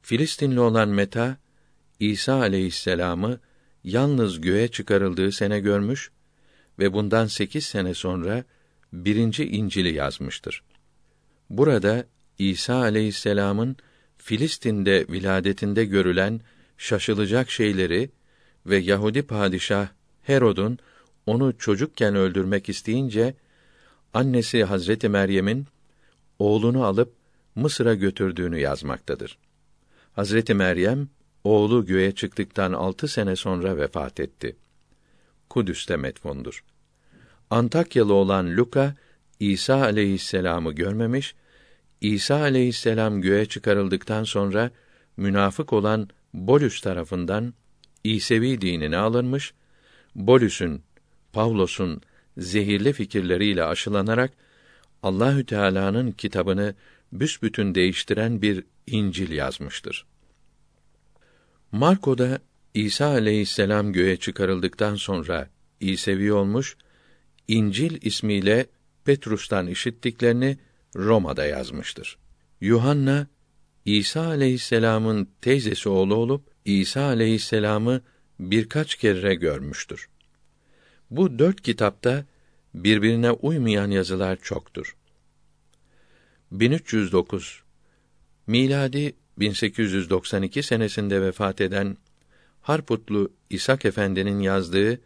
Filistinli 0.03 0.61
olan 0.61 0.89
Meta, 0.89 1.37
İsa 2.01 2.35
aleyhisselamı 2.35 3.41
yalnız 3.85 4.41
göğe 4.41 4.69
çıkarıldığı 4.69 5.33
sene 5.33 5.61
görmüş 5.61 6.11
ve 6.78 6.93
bundan 6.93 7.26
sekiz 7.26 7.65
sene 7.67 7.95
sonra 7.95 8.45
birinci 8.93 9.49
İncil'i 9.49 9.95
yazmıştır. 9.95 10.63
Burada 11.51 12.05
İsa 12.39 12.75
aleyhisselamın 12.75 13.77
Filistin'de 14.17 15.07
viladetinde 15.09 15.85
görülen 15.85 16.41
şaşılacak 16.79 17.51
şeyleri 17.51 18.11
ve 18.67 18.77
Yahudi 18.77 19.23
padişah 19.23 19.89
Herod'un 20.23 20.79
onu 21.27 21.59
çocukken 21.59 22.15
öldürmek 22.15 22.69
isteyince 22.69 23.35
annesi 24.15 24.65
Hazreti 24.65 25.09
Meryem'in 25.09 25.67
oğlunu 26.39 26.85
alıp 26.85 27.15
Mısır'a 27.55 27.95
götürdüğünü 27.95 28.59
yazmaktadır. 28.59 29.39
Hazreti 30.13 30.55
Meryem 30.55 31.09
oğlu 31.45 31.87
göğe 31.87 32.13
çıktıktan 32.13 32.73
altı 32.73 33.09
sene 33.09 33.37
sonra 33.37 33.77
vefat 33.77 34.21
etti. 34.21 34.57
Kudüs'te 35.51 35.97
metfundur. 35.97 36.65
Antakyalı 37.50 38.15
olan 38.15 38.56
Luka 38.56 38.95
İsa 39.41 39.82
aleyhisselamı 39.82 40.73
görmemiş, 40.73 41.35
İsa 42.00 42.37
aleyhisselam 42.41 43.21
göğe 43.21 43.47
çıkarıldıktan 43.47 44.25
sonra 44.25 44.71
münafık 45.17 45.73
olan 45.73 46.09
Bolüs 46.35 46.80
tarafından 46.80 47.54
İsevi 48.04 48.61
dinine 48.61 48.97
alınmış, 48.97 49.54
Bolüs'ün, 50.15 50.82
Pavlos'un 51.32 52.00
zehirli 52.39 52.93
fikirleriyle 52.93 53.65
aşılanarak 53.65 54.32
Allahü 55.02 55.47
Teala'nın 55.47 56.13
kitabını 56.13 56.75
büsbütün 57.13 57.75
değiştiren 57.75 58.43
bir 58.43 58.65
İncil 58.87 59.32
yazmıştır. 59.32 60.06
Marko 61.73 62.19
da 62.19 62.39
İsa 62.75 63.06
aleyhisselam 63.06 63.93
göğe 63.93 64.17
çıkarıldıktan 64.17 64.95
sonra 64.95 65.50
İsevi 65.80 66.32
olmuş, 66.32 66.76
İncil 67.49 68.02
ismiyle 68.02 68.67
Petrus'tan 69.04 69.67
işittiklerini 69.67 70.59
Roma'da 70.97 71.47
yazmıştır. 71.47 72.19
Yuhanna 72.61 73.26
İsa 73.85 74.26
aleyhisselamın 74.26 75.28
teyzesi 75.41 75.89
oğlu 75.89 76.15
olup 76.15 76.50
İsa 76.65 77.02
aleyhisselamı 77.02 78.00
birkaç 78.41 78.95
kere 78.95 79.35
görmüştür. 79.35 80.09
Bu 81.11 81.39
dört 81.39 81.61
kitapta 81.61 82.25
birbirine 82.75 83.30
uymayan 83.30 83.91
yazılar 83.91 84.37
çoktur. 84.37 84.97
1309 86.52 87.63
miladi 88.47 89.15
1892 89.39 90.63
senesinde 90.63 91.23
vefat 91.23 91.61
eden 91.61 91.97
Harputlu 92.61 93.32
İshak 93.50 93.85
Efendi'nin 93.85 94.41
yazdığı 94.41 95.00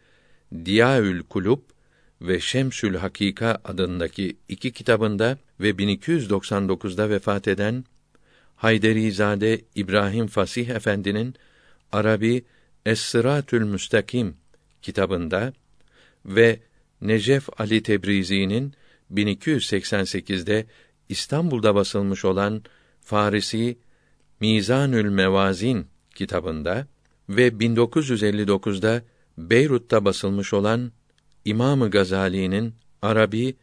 Diyaül 0.65 1.23
Kulub 1.23 1.59
ve 2.21 2.39
Şemsül 2.39 2.95
Hakika 2.95 3.61
adındaki 3.63 4.37
iki 4.49 4.71
kitabında 4.71 5.37
ve 5.59 5.69
1299'da 5.69 7.09
vefat 7.09 7.47
eden 7.47 7.85
Hayderizade 8.55 9.61
İbrahim 9.75 10.27
Fasih 10.27 10.69
Efendi'nin 10.69 11.35
Arabi 11.91 12.43
Es-Sıratül 12.85 13.63
Müstakim 13.63 14.35
kitabında 14.81 15.53
ve 16.25 16.59
Necef 17.01 17.49
Ali 17.57 17.83
Tebrizi'nin 17.83 18.73
1288'de 19.13 20.65
İstanbul'da 21.09 21.75
basılmış 21.75 22.25
olan 22.25 22.63
Farisi 23.01 23.77
Mizanül 24.39 25.09
Mevazin 25.09 25.87
kitabında 26.15 26.87
ve 27.29 27.47
1959'da 27.47 29.01
Beyrut'ta 29.37 30.05
basılmış 30.05 30.53
olan 30.53 30.91
İmamı 31.45 31.89
Gazali'nin 31.89 32.73
Arabi 33.01 33.55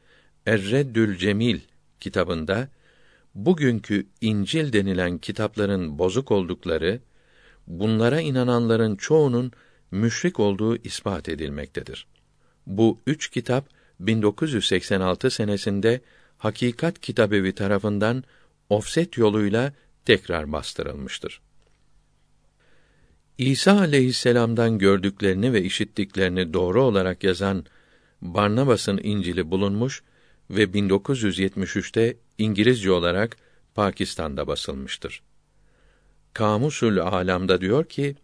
Erreddül 0.47 1.17
Cemil 1.17 1.61
kitabında 2.01 2.69
bugünkü 3.35 4.07
İncil 4.21 4.73
denilen 4.73 5.19
kitapların 5.19 5.99
bozuk 5.99 6.31
oldukları, 6.31 7.01
bunlara 7.67 8.21
inananların 8.21 8.97
çoğunun 8.97 9.53
müşrik 9.91 10.41
olduğu 10.41 10.77
ispat 10.77 11.29
edilmektedir. 11.29 12.07
Bu 12.67 12.99
üç 13.07 13.29
kitap 13.29 13.69
1986 14.01 15.31
senesinde 15.31 16.01
Hakikat 16.38 17.01
Kitabevi 17.01 17.55
tarafından 17.55 18.25
ofset 18.71 19.17
yoluyla 19.19 19.73
tekrar 20.05 20.53
bastırılmıştır. 20.53 21.41
İsa 23.38 23.79
aleyhisselam'dan 23.79 24.79
gördüklerini 24.79 25.53
ve 25.53 25.62
işittiklerini 25.62 26.53
doğru 26.53 26.83
olarak 26.83 27.24
yazan 27.24 27.64
Barnabas'ın 28.22 29.01
İncil'i 29.03 29.51
bulunmuş 29.51 30.03
ve 30.51 30.64
1973'te 30.64 32.16
İngilizce 32.38 32.90
olarak 32.90 33.37
Pakistan'da 33.74 34.46
basılmıştır. 34.46 35.22
Kamusül 36.33 37.01
Alam'da 37.01 37.61
diyor 37.61 37.85
ki, 37.85 38.16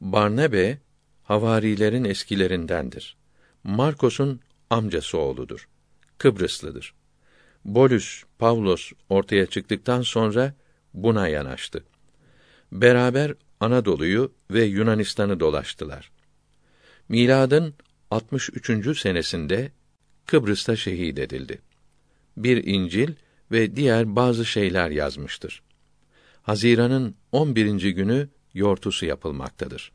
Barnabe 0.00 0.78
havarilerin 1.22 2.04
eskilerindendir. 2.04 3.16
Markos'un 3.64 4.40
amcası 4.70 5.18
oğludur. 5.18 5.68
Kıbrıslıdır. 6.18 6.94
Bolus 7.64 8.22
Pavlos 8.38 8.92
ortaya 9.08 9.46
çıktıktan 9.46 10.02
sonra 10.02 10.54
buna 10.94 11.28
yanaştı. 11.28 11.84
Beraber 12.72 13.34
Anadolu'yu 13.64 14.32
ve 14.50 14.64
Yunanistan'ı 14.64 15.40
dolaştılar. 15.40 16.10
Miladın 17.08 17.74
63. 18.10 19.00
senesinde 19.00 19.72
Kıbrıs'ta 20.26 20.76
şehit 20.76 21.18
edildi. 21.18 21.62
Bir 22.36 22.64
İncil 22.64 23.14
ve 23.52 23.76
diğer 23.76 24.16
bazı 24.16 24.44
şeyler 24.44 24.90
yazmıştır. 24.90 25.62
Haziran'ın 26.42 27.16
11. 27.32 27.90
günü 27.90 28.28
yortusu 28.54 29.06
yapılmaktadır. 29.06 29.92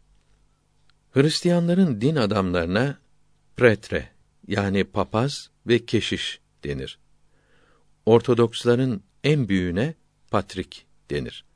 Hristiyanların 1.11 2.01
din 2.01 2.15
adamlarına 2.15 2.99
pretre 3.57 4.09
yani 4.47 4.83
papaz 4.83 5.49
ve 5.67 5.85
keşiş 5.85 6.39
denir. 6.63 6.99
Ortodoksların 8.05 9.03
en 9.23 9.49
büyüğüne 9.49 9.93
patrik 10.31 10.85
denir. 11.09 11.48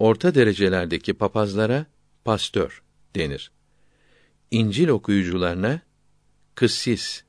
Orta 0.00 0.34
derecelerdeki 0.34 1.14
papazlara 1.14 1.86
pastör 2.24 2.82
denir. 3.14 3.50
İncil 4.50 4.88
okuyucularına 4.88 5.80
kıssis, 6.54 7.24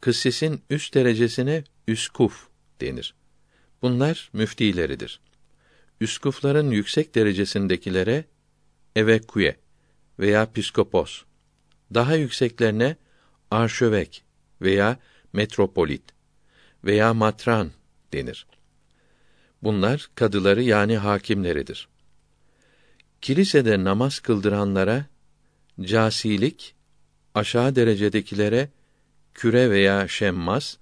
kıssisin 0.00 0.62
üst 0.70 0.94
derecesine 0.94 1.64
üskuf 1.88 2.48
denir. 2.80 3.14
Bunlar 3.82 4.30
müftileridir. 4.32 5.20
Üskufların 6.00 6.70
yüksek 6.70 7.14
derecesindekilere 7.14 8.24
evekuye 8.96 9.56
veya 10.18 10.52
piskopos, 10.52 11.22
daha 11.94 12.14
yükseklerine 12.14 12.96
arşövek 13.50 14.24
veya 14.60 14.98
metropolit 15.32 16.04
veya 16.84 17.14
matran 17.14 17.70
denir. 18.12 18.46
Bunlar 19.62 20.10
kadıları 20.14 20.62
yani 20.62 20.96
hakimleridir. 20.96 21.88
Kilisede 23.20 23.84
namaz 23.84 24.20
kıldıranlara 24.20 25.06
casilik, 25.80 26.74
aşağı 27.34 27.76
derecedekilere 27.76 28.68
küre 29.34 29.70
veya 29.70 30.08
şemmas 30.08 30.76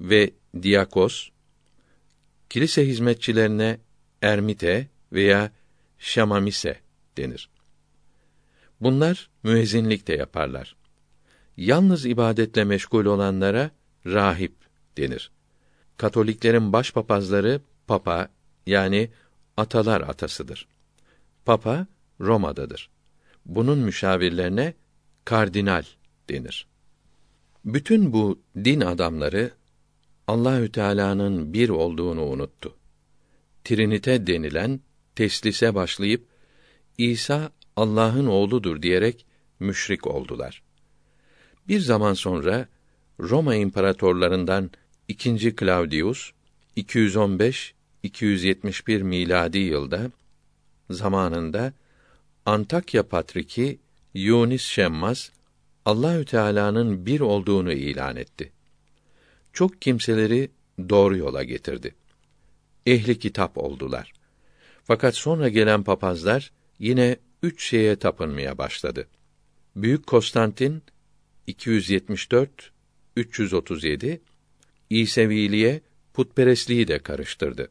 ve 0.00 0.30
diakos, 0.62 1.28
kilise 2.50 2.86
hizmetçilerine 2.86 3.78
ermite 4.22 4.88
veya 5.12 5.50
şamamise 5.98 6.80
denir. 7.16 7.48
Bunlar 8.80 9.30
müezzinlik 9.42 10.08
de 10.08 10.14
yaparlar. 10.14 10.76
Yalnız 11.56 12.06
ibadetle 12.06 12.64
meşgul 12.64 13.04
olanlara 13.04 13.70
rahip 14.06 14.54
denir. 14.96 15.30
Katoliklerin 15.96 16.72
başpapazları 16.72 17.60
papa 17.86 18.28
yani 18.66 19.10
atalar 19.56 20.00
atasıdır. 20.00 20.68
Papa 21.44 21.86
Roma'dadır. 22.20 22.90
Bunun 23.46 23.78
müşavirlerine 23.78 24.74
kardinal 25.24 25.84
denir. 26.28 26.66
Bütün 27.64 28.12
bu 28.12 28.38
din 28.64 28.80
adamları 28.80 29.50
Allahü 30.26 30.72
Teala'nın 30.72 31.52
bir 31.52 31.68
olduğunu 31.68 32.24
unuttu. 32.24 32.76
Trinite 33.64 34.26
denilen 34.26 34.80
teslise 35.14 35.74
başlayıp 35.74 36.26
İsa 36.98 37.50
Allah'ın 37.76 38.26
oğludur 38.26 38.82
diyerek 38.82 39.26
müşrik 39.60 40.06
oldular. 40.06 40.62
Bir 41.68 41.80
zaman 41.80 42.14
sonra 42.14 42.68
Roma 43.20 43.54
imparatorlarından 43.54 44.70
ikinci 45.08 45.56
Claudius 45.56 46.30
215 46.76 47.74
271 48.06 49.02
miladi 49.02 49.58
yılda 49.58 50.10
zamanında 50.90 51.72
Antakya 52.46 53.08
patriki 53.08 53.78
Yunis 54.14 54.62
Şemmas 54.62 55.30
Allahü 55.84 56.24
Teala'nın 56.24 57.06
bir 57.06 57.20
olduğunu 57.20 57.72
ilan 57.72 58.16
etti. 58.16 58.52
Çok 59.52 59.82
kimseleri 59.82 60.50
doğru 60.88 61.16
yola 61.16 61.42
getirdi. 61.42 61.94
Ehli 62.86 63.18
kitap 63.18 63.58
oldular. 63.58 64.12
Fakat 64.84 65.16
sonra 65.16 65.48
gelen 65.48 65.82
papazlar 65.82 66.52
yine 66.78 67.16
üç 67.42 67.68
şeye 67.68 67.96
tapınmaya 67.96 68.58
başladı. 68.58 69.08
Büyük 69.76 70.06
Konstantin 70.06 70.82
274 71.46 72.72
337 73.16 74.20
İseviliğe 74.90 75.80
putperestliği 76.14 76.88
de 76.88 76.98
karıştırdı. 76.98 77.70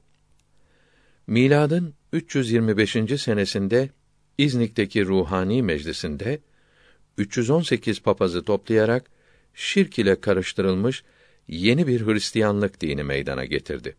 Miladın 1.27 1.93
325. 2.13 3.21
senesinde 3.21 3.89
İznik'teki 4.37 5.05
ruhani 5.05 5.63
meclisinde 5.63 6.39
318 7.17 8.01
papazı 8.01 8.43
toplayarak 8.43 9.11
şirk 9.53 9.99
ile 9.99 10.21
karıştırılmış 10.21 11.03
yeni 11.47 11.87
bir 11.87 12.05
Hristiyanlık 12.05 12.81
dini 12.81 13.03
meydana 13.03 13.45
getirdi. 13.45 13.95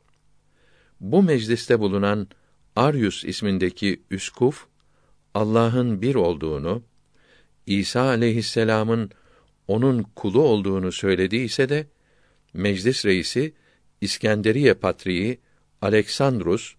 Bu 1.01 1.23
mecliste 1.23 1.81
bulunan 1.81 2.29
Arius 2.77 3.25
ismindeki 3.25 4.03
üskuf 4.11 4.67
Allah'ın 5.35 6.03
bir 6.03 6.15
olduğunu, 6.15 6.83
İsa 7.67 8.03
aleyhisselam'ın 8.03 9.11
onun 9.69 10.03
kulu 10.03 10.43
olduğunu 10.43 10.93
söylediyse 10.93 11.69
de 11.69 11.87
meclis 12.55 13.05
reisi 13.05 13.55
İskenderiye 14.01 14.75
patriği 14.75 15.39
Aleksandrus 15.83 16.76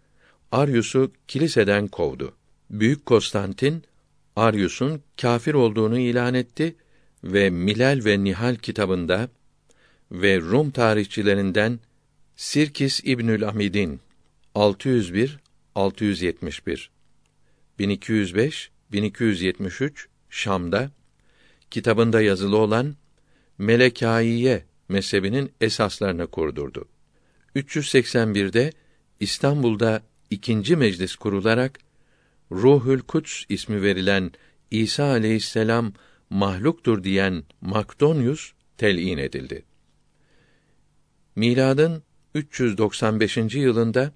Arius'u 0.52 1.12
kiliseden 1.28 1.88
kovdu. 1.88 2.36
Büyük 2.70 3.06
Konstantin 3.06 3.84
Arius'un 4.36 5.02
kafir 5.22 5.54
olduğunu 5.54 6.00
ilan 6.00 6.34
etti 6.34 6.76
ve 7.24 7.50
Milal 7.50 8.02
ve 8.06 8.24
Nihal 8.24 8.56
kitabında 8.56 9.30
ve 10.12 10.40
Rum 10.40 10.72
tarihçilerinden 10.72 11.80
Sirkis 12.36 13.02
İbnül 13.04 13.48
Amid'in 13.48 14.00
601 14.56 15.40
671 15.76 16.92
1205 17.80 18.72
1273 18.92 20.08
Şam'da 20.30 20.92
kitabında 21.72 22.22
yazılı 22.22 22.58
olan 22.58 22.96
Melekaiye 23.58 24.66
mezhebinin 24.90 25.52
esaslarını 25.62 26.28
kurdurdu. 26.28 26.86
381'de 27.56 28.72
İstanbul'da 29.20 30.04
ikinci 30.30 30.76
meclis 30.76 31.16
kurularak 31.16 31.80
Ruhül 32.52 33.00
Kuds 33.00 33.44
ismi 33.50 33.82
verilen 33.82 34.32
İsa 34.72 35.04
aleyhisselam 35.04 35.94
mahluktur 36.30 37.04
diyen 37.04 37.44
Makdonyus 37.62 38.52
telin 38.78 39.18
edildi. 39.18 39.64
Miladın 41.36 42.04
395. 42.36 43.38
yılında 43.38 44.12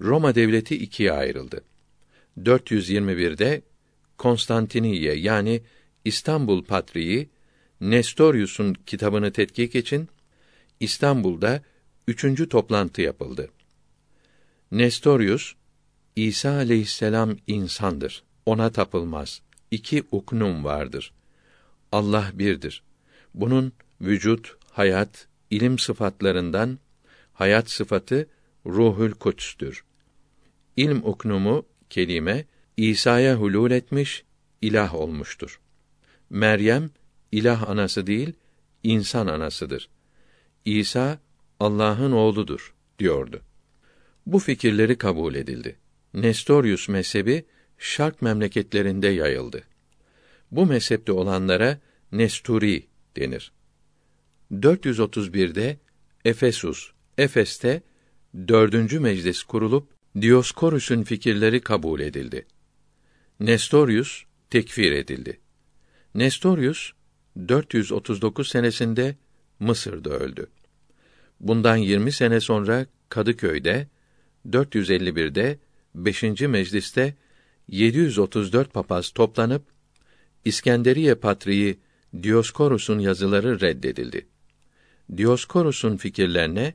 Roma 0.00 0.34
devleti 0.34 0.76
ikiye 0.76 1.12
ayrıldı. 1.12 1.64
421'de 2.38 3.62
Konstantiniye 4.18 5.14
yani 5.14 5.62
İstanbul 6.04 6.64
Patriği 6.64 7.28
Nestorius'un 7.80 8.74
kitabını 8.74 9.32
tetkik 9.32 9.74
için 9.74 10.08
İstanbul'da 10.80 11.62
üçüncü 12.08 12.48
toplantı 12.48 13.02
yapıldı. 13.02 13.50
Nestorius, 14.72 15.54
İsa 16.16 16.50
aleyhisselam 16.50 17.36
insandır. 17.46 18.22
Ona 18.46 18.72
tapılmaz. 18.72 19.42
İki 19.70 20.04
uknum 20.10 20.64
vardır. 20.64 21.12
Allah 21.92 22.30
birdir. 22.34 22.82
Bunun 23.34 23.72
vücut, 24.00 24.56
hayat, 24.70 25.28
ilim 25.50 25.78
sıfatlarından 25.78 26.78
hayat 27.32 27.70
sıfatı 27.70 28.28
ruhül 28.66 29.12
kuts'tür. 29.12 29.84
İlm 30.76 31.02
uknumu 31.04 31.66
kelime 31.90 32.44
İsa'ya 32.76 33.36
hulul 33.36 33.70
etmiş, 33.70 34.24
ilah 34.62 34.94
olmuştur. 34.94 35.60
Meryem 36.30 36.90
ilah 37.32 37.68
anası 37.68 38.06
değil, 38.06 38.32
insan 38.82 39.26
anasıdır. 39.26 39.88
İsa 40.64 41.18
Allah'ın 41.60 42.12
oğludur 42.12 42.74
diyordu. 42.98 43.42
Bu 44.26 44.38
fikirleri 44.38 44.98
kabul 44.98 45.34
edildi. 45.34 45.76
Nestorius 46.14 46.88
mezhebi 46.88 47.44
şark 47.78 48.22
memleketlerinde 48.22 49.08
yayıldı. 49.08 49.62
Bu 50.50 50.66
mezhepte 50.66 51.12
olanlara 51.12 51.80
Nesturi 52.12 52.86
denir. 53.16 53.52
431'de 54.52 55.78
Efesus, 56.24 56.90
Efes'te 57.18 57.82
dördüncü 58.48 59.00
meclis 59.00 59.42
kurulup 59.42 59.88
Dioskorus'un 60.20 61.02
fikirleri 61.02 61.60
kabul 61.60 62.00
edildi. 62.00 62.46
Nestorius 63.40 64.24
tekfir 64.50 64.92
edildi. 64.92 65.40
Nestorius 66.14 66.92
439 67.48 68.48
senesinde 68.48 69.16
Mısır'da 69.58 70.10
öldü. 70.10 70.46
Bundan 71.40 71.76
20 71.76 72.12
sene 72.12 72.40
sonra 72.40 72.86
Kadıköy'de 73.08 73.88
451'de 74.50 75.58
5. 75.94 76.22
mecliste 76.40 77.14
734 77.68 78.72
papaz 78.72 79.10
toplanıp 79.10 79.62
İskenderiye 80.44 81.14
patriği 81.14 81.78
Dioskorus'un 82.22 82.98
yazıları 82.98 83.60
reddedildi. 83.60 84.26
Dioskorus'un 85.16 85.96
fikirlerine 85.96 86.74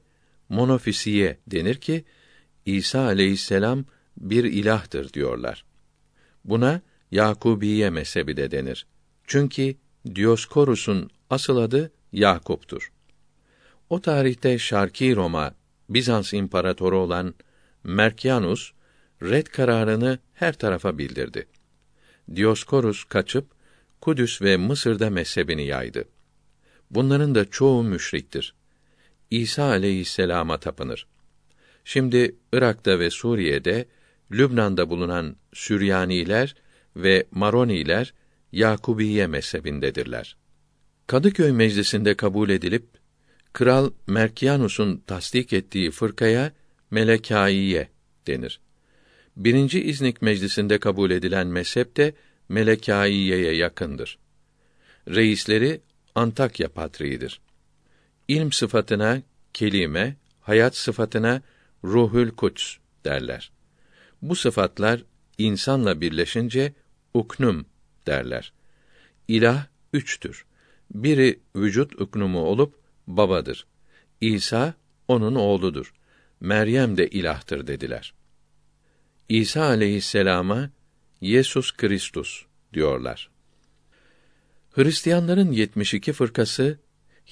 monofisiye 0.50 1.38
denir 1.48 1.76
ki 1.76 2.06
İsa 2.66 3.02
aleyhisselam 3.02 3.86
bir 4.18 4.44
ilahtır 4.44 5.14
diyorlar. 5.14 5.66
Buna 6.46 6.82
Yakubiye 7.12 7.90
mezhebi 7.90 8.38
de 8.38 8.52
denir. 8.52 8.86
Çünkü 9.28 9.76
Dioskorus'un 10.16 11.10
asıl 11.30 11.58
adı 11.58 11.92
Yakup'tur. 12.14 12.92
O 13.90 14.02
tarihte 14.02 14.60
Şarki 14.60 15.16
Roma 15.16 15.56
Bizans 15.90 16.34
imparatoru 16.34 16.98
olan 16.98 17.34
Merkianus 17.84 18.72
red 19.22 19.48
kararını 19.48 20.20
her 20.34 20.54
tarafa 20.54 20.98
bildirdi. 20.98 21.48
Dioskorus 22.36 23.04
kaçıp 23.04 23.46
Kudüs 24.02 24.42
ve 24.42 24.58
Mısır'da 24.58 25.10
mezhebini 25.10 25.66
yaydı. 25.66 26.06
Bunların 26.92 27.36
da 27.36 27.46
çoğu 27.46 27.84
müşriktir. 27.84 28.54
İsa 29.32 29.64
aleyhisselama 29.64 30.58
tapınır. 30.58 31.08
Şimdi 31.86 32.36
Irak'ta 32.54 33.00
ve 33.00 33.10
Suriye'de, 33.10 33.86
Lübnan'da 34.32 34.90
bulunan 34.90 35.36
Süryaniler 35.54 36.56
ve 36.96 37.26
Maroniler 37.32 38.14
Yakubiye 38.52 39.28
mezhebindedirler. 39.28 40.38
Kadıköy 41.08 41.52
Meclisi'nde 41.52 42.16
kabul 42.16 42.50
edilip 42.50 42.86
Kral 43.54 43.92
Merkianus'un 44.08 45.04
tasdik 45.08 45.54
ettiği 45.54 45.92
fırkaya 45.92 46.52
Melekaiye 46.92 47.90
denir. 48.28 48.60
Birinci 49.38 49.84
İznik 49.84 50.22
Meclisi'nde 50.22 50.80
kabul 50.80 51.12
edilen 51.12 51.48
mezhep 51.48 51.98
de 51.98 52.14
Melekaiye'ye 52.50 53.56
yakındır. 53.56 54.18
Reisleri 55.08 55.82
Antakya 56.16 56.70
patriğidir. 56.70 57.42
İlm 58.28 58.52
sıfatına 58.52 59.22
kelime, 59.54 60.16
hayat 60.42 60.76
sıfatına 60.76 61.42
ruhül 61.84 62.32
kuts 62.32 62.76
derler. 63.06 63.52
Bu 64.22 64.36
sıfatlar 64.36 65.04
insanla 65.38 66.02
birleşince 66.02 66.74
uknum 67.14 67.66
derler. 68.08 68.54
İlah 69.28 69.68
üçtür. 69.94 70.46
Biri 70.92 71.40
vücut 71.56 72.02
uknumu 72.02 72.40
olup 72.40 72.80
babadır. 73.08 73.66
İsa 74.22 74.74
onun 75.08 75.36
oğludur. 75.36 75.94
Meryem 76.42 76.98
de 76.98 77.08
ilahtır 77.08 77.68
dediler. 77.68 78.14
İsa 79.30 79.64
aleyhisselama 79.64 80.70
Yesus 81.22 81.72
Kristus 81.78 82.46
diyorlar. 82.74 83.30
Hristiyanların 84.72 85.52
72 85.52 86.14
fırkası 86.14 86.80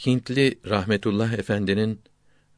Hintli 0.06 0.60
Rahmetullah 0.70 1.34
Efendi'nin 1.34 2.02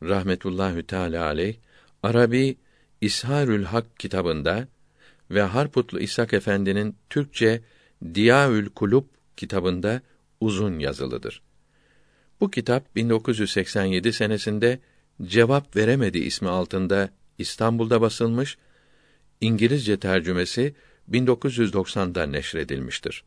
rahmetullahü 0.04 0.84
teala 0.84 1.26
aleyh 1.26 1.56
Arabi 2.04 2.58
İsharül 3.02 3.64
Hak 3.64 4.00
kitabında 4.00 4.68
ve 5.32 5.42
Harputlu 5.42 6.00
İshak 6.00 6.34
Efendi'nin 6.34 6.96
Türkçe 7.10 7.62
Diyaül 8.14 8.70
Kulub 8.70 9.06
kitabında 9.38 10.02
uzun 10.40 10.80
yazılıdır. 10.80 11.42
Bu 12.40 12.52
kitap 12.52 12.96
1987 12.96 14.14
senesinde 14.14 14.80
Cevap 15.24 15.76
Veremedi 15.76 16.20
ismi 16.20 16.50
altında 16.50 17.10
İstanbul'da 17.38 18.02
basılmış, 18.02 18.58
İngilizce 19.42 20.00
tercümesi 20.00 20.76
1990'da 21.12 22.26
neşredilmiştir. 22.26 23.24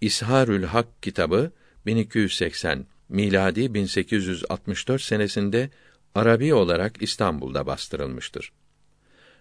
İsharül 0.00 0.64
Hak 0.64 1.02
kitabı 1.02 1.52
1280 1.86 2.86
miladi 3.08 3.74
1864 3.74 5.02
senesinde 5.02 5.70
Arabi 6.14 6.54
olarak 6.54 7.02
İstanbul'da 7.02 7.66
bastırılmıştır. 7.66 8.52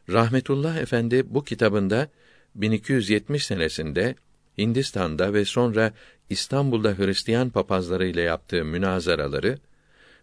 Rahmetullah 0.10 0.78
Efendi 0.78 1.34
bu 1.34 1.44
kitabında 1.44 2.10
1270 2.56 3.46
senesinde 3.46 4.16
Hindistan'da 4.58 5.34
ve 5.34 5.46
sonra 5.46 5.94
İstanbul'da 6.30 6.98
Hristiyan 6.98 7.50
papazları 7.50 8.08
ile 8.08 8.22
yaptığı 8.22 8.66
münazaraları 8.66 9.58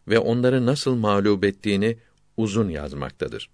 ve 0.08 0.18
onları 0.18 0.66
nasıl 0.66 0.94
mağlup 0.94 1.44
ettiğini 1.44 1.98
uzun 2.36 2.68
yazmaktadır. 2.68 3.50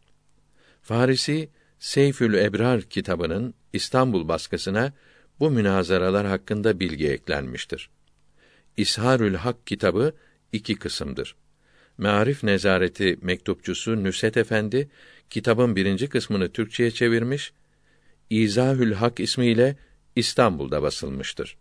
Farisi 0.82 1.48
Seyfül 1.78 2.34
Ebrar 2.34 2.82
kitabının 2.82 3.54
İstanbul 3.72 4.28
baskısına 4.28 4.92
bu 5.40 5.50
münazaralar 5.50 6.26
hakkında 6.26 6.80
bilgi 6.80 7.08
eklenmiştir. 7.08 7.90
İsharül 8.76 9.34
Hak 9.34 9.66
kitabı 9.66 10.12
iki 10.52 10.74
kısımdır. 10.74 11.36
Mearif 11.98 12.44
Nezareti 12.44 13.18
mektupçusu 13.22 14.04
Nüset 14.04 14.36
Efendi 14.36 14.90
kitabın 15.30 15.76
birinci 15.76 16.08
kısmını 16.08 16.52
Türkçeye 16.52 16.90
çevirmiş, 16.90 17.52
İzahül 18.30 18.92
Hak 18.92 19.20
ismiyle 19.20 19.76
İstanbul'da 20.16 20.82
basılmıştır. 20.82 21.56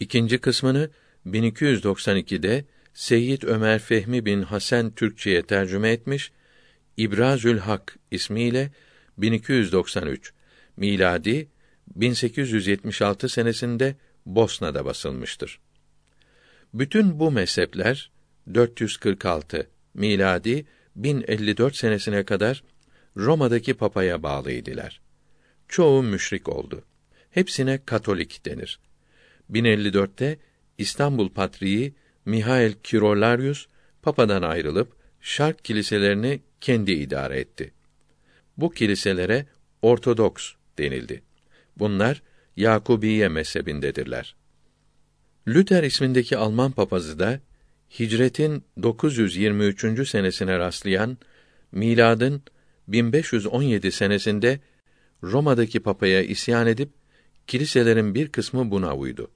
İkinci 0.00 0.38
kısmını 0.38 0.90
1292'de 1.26 2.64
Seyyid 2.94 3.42
Ömer 3.42 3.78
Fehmi 3.78 4.24
bin 4.24 4.42
Hasan 4.42 4.94
Türkçeye 4.94 5.42
tercüme 5.42 5.90
etmiş, 5.90 6.32
İbrazül 6.96 7.58
Hak 7.58 7.98
ismiyle 8.10 8.70
1293 9.18 10.32
miladi 10.76 11.48
1876 11.96 13.28
senesinde 13.28 13.96
Bosna'da 14.26 14.84
basılmıştır. 14.84 15.60
Bütün 16.74 17.20
bu 17.20 17.30
mezhepler 17.30 18.10
446 18.54 19.70
miladi 19.94 20.66
1054 20.96 21.76
senesine 21.76 22.24
kadar 22.24 22.62
Roma'daki 23.16 23.74
papaya 23.74 24.22
bağlıydılar. 24.22 25.00
Çoğu 25.68 26.02
müşrik 26.02 26.48
oldu. 26.48 26.84
Hepsine 27.30 27.84
Katolik 27.86 28.44
denir. 28.46 28.80
1054'te 29.50 30.38
İstanbul 30.78 31.28
Patriği 31.28 31.94
Mihail 32.24 32.72
Kirolarius 32.72 33.66
papadan 34.02 34.42
ayrılıp 34.42 34.92
şark 35.20 35.64
kiliselerini 35.64 36.40
kendi 36.60 36.92
idare 36.92 37.40
etti. 37.40 37.72
Bu 38.56 38.70
kiliselere 38.70 39.46
Ortodoks 39.82 40.52
denildi. 40.78 41.22
Bunlar 41.76 42.22
Yakubiye 42.56 43.28
mezhebindedirler. 43.28 44.36
Luther 45.48 45.82
ismindeki 45.82 46.36
Alman 46.36 46.72
papazı 46.72 47.18
da 47.18 47.40
Hicretin 47.98 48.64
923. 48.82 50.08
senesine 50.08 50.58
rastlayan 50.58 51.18
miladın 51.72 52.42
1517 52.88 53.92
senesinde 53.92 54.60
Roma'daki 55.22 55.80
papaya 55.80 56.22
isyan 56.22 56.66
edip 56.66 56.90
kiliselerin 57.46 58.14
bir 58.14 58.28
kısmı 58.28 58.70
buna 58.70 58.96
uydu. 58.96 59.30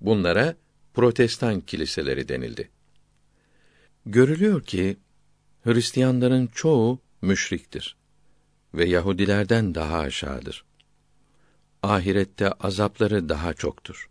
Bunlara 0.00 0.56
Protestan 0.94 1.60
kiliseleri 1.60 2.28
denildi. 2.28 2.70
Görülüyor 4.06 4.64
ki 4.64 4.96
Hristiyanların 5.64 6.46
çoğu 6.46 7.00
müşriktir 7.22 7.96
ve 8.74 8.84
Yahudilerden 8.84 9.74
daha 9.74 9.98
aşağıdır. 9.98 10.64
Ahirette 11.82 12.52
azapları 12.52 13.28
daha 13.28 13.54
çoktur. 13.54 14.10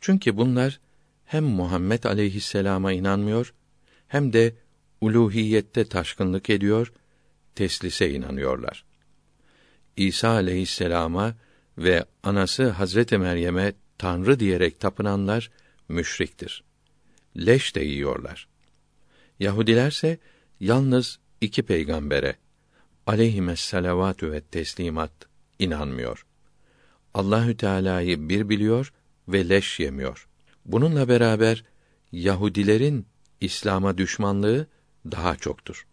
Çünkü 0.00 0.36
bunlar 0.36 0.80
hem 1.24 1.44
Muhammed 1.44 2.04
aleyhisselama 2.04 2.92
inanmıyor 2.92 3.54
hem 4.08 4.32
de 4.32 4.54
uluhiyette 5.00 5.84
taşkınlık 5.84 6.50
ediyor, 6.50 6.92
teslise 7.54 8.10
inanıyorlar. 8.10 8.84
İsa 9.96 10.28
aleyhisselama 10.28 11.34
ve 11.78 12.04
anası 12.22 12.68
Hazreti 12.68 13.18
Meryem'e 13.18 13.72
Tanrı 13.98 14.40
diyerek 14.40 14.80
tapınanlar 14.80 15.50
müşriktir. 15.88 16.64
Leş 17.36 17.76
de 17.76 17.80
yiyorlar. 17.80 18.48
Yahudilerse 19.40 20.18
yalnız 20.60 21.18
iki 21.40 21.62
peygambere 21.62 22.36
aleyhimes 23.06 23.60
salavatü 23.60 24.32
ve 24.32 24.40
teslimat 24.40 25.12
inanmıyor. 25.58 26.26
Allahü 27.14 27.56
Teala'yı 27.56 28.28
bir 28.28 28.48
biliyor 28.48 28.92
ve 29.28 29.48
leş 29.48 29.80
yemiyor. 29.80 30.28
Bununla 30.64 31.08
beraber 31.08 31.64
Yahudilerin 32.12 33.06
İslam'a 33.40 33.98
düşmanlığı 33.98 34.66
daha 35.10 35.36
çoktur. 35.36 35.86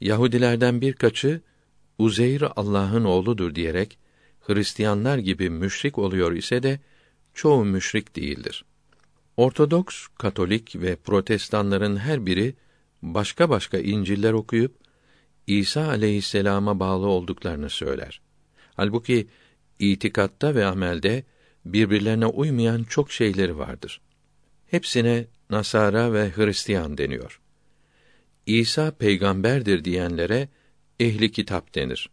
Yahudilerden 0.00 0.80
birkaçı 0.80 1.40
Uzeyr 1.98 2.42
Allah'ın 2.56 3.04
oğludur 3.04 3.54
diyerek 3.54 3.98
Hristiyanlar 4.40 5.18
gibi 5.18 5.50
müşrik 5.50 5.98
oluyor 5.98 6.32
ise 6.32 6.62
de 6.62 6.80
çoğu 7.34 7.64
müşrik 7.64 8.16
değildir. 8.16 8.64
Ortodoks, 9.36 10.06
Katolik 10.18 10.76
ve 10.76 10.96
Protestanların 10.96 11.96
her 11.96 12.26
biri 12.26 12.54
başka 13.02 13.50
başka 13.50 13.78
İncil'ler 13.78 14.32
okuyup 14.32 14.76
İsa 15.46 15.88
aleyhisselama 15.88 16.80
bağlı 16.80 17.06
olduklarını 17.06 17.70
söyler. 17.70 18.20
Halbuki 18.74 19.26
itikatta 19.78 20.54
ve 20.54 20.66
amelde 20.66 21.24
birbirlerine 21.64 22.26
uymayan 22.26 22.84
çok 22.84 23.12
şeyleri 23.12 23.58
vardır. 23.58 24.00
Hepsine 24.66 25.26
Nasara 25.50 26.12
ve 26.12 26.30
Hristiyan 26.36 26.98
deniyor. 26.98 27.40
İsa 28.46 28.90
peygamberdir 28.90 29.84
diyenlere 29.84 30.48
ehli 31.00 31.32
kitap 31.32 31.74
denir. 31.74 32.10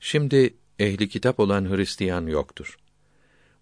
Şimdi 0.00 0.54
ehli 0.78 1.08
kitap 1.08 1.40
olan 1.40 1.76
Hristiyan 1.76 2.26
yoktur. 2.26 2.78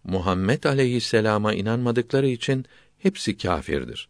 Muhammed 0.04 0.64
aleyhisselama 0.64 1.54
inanmadıkları 1.54 2.26
için 2.28 2.64
hepsi 2.98 3.36
kâfirdir. 3.36 4.08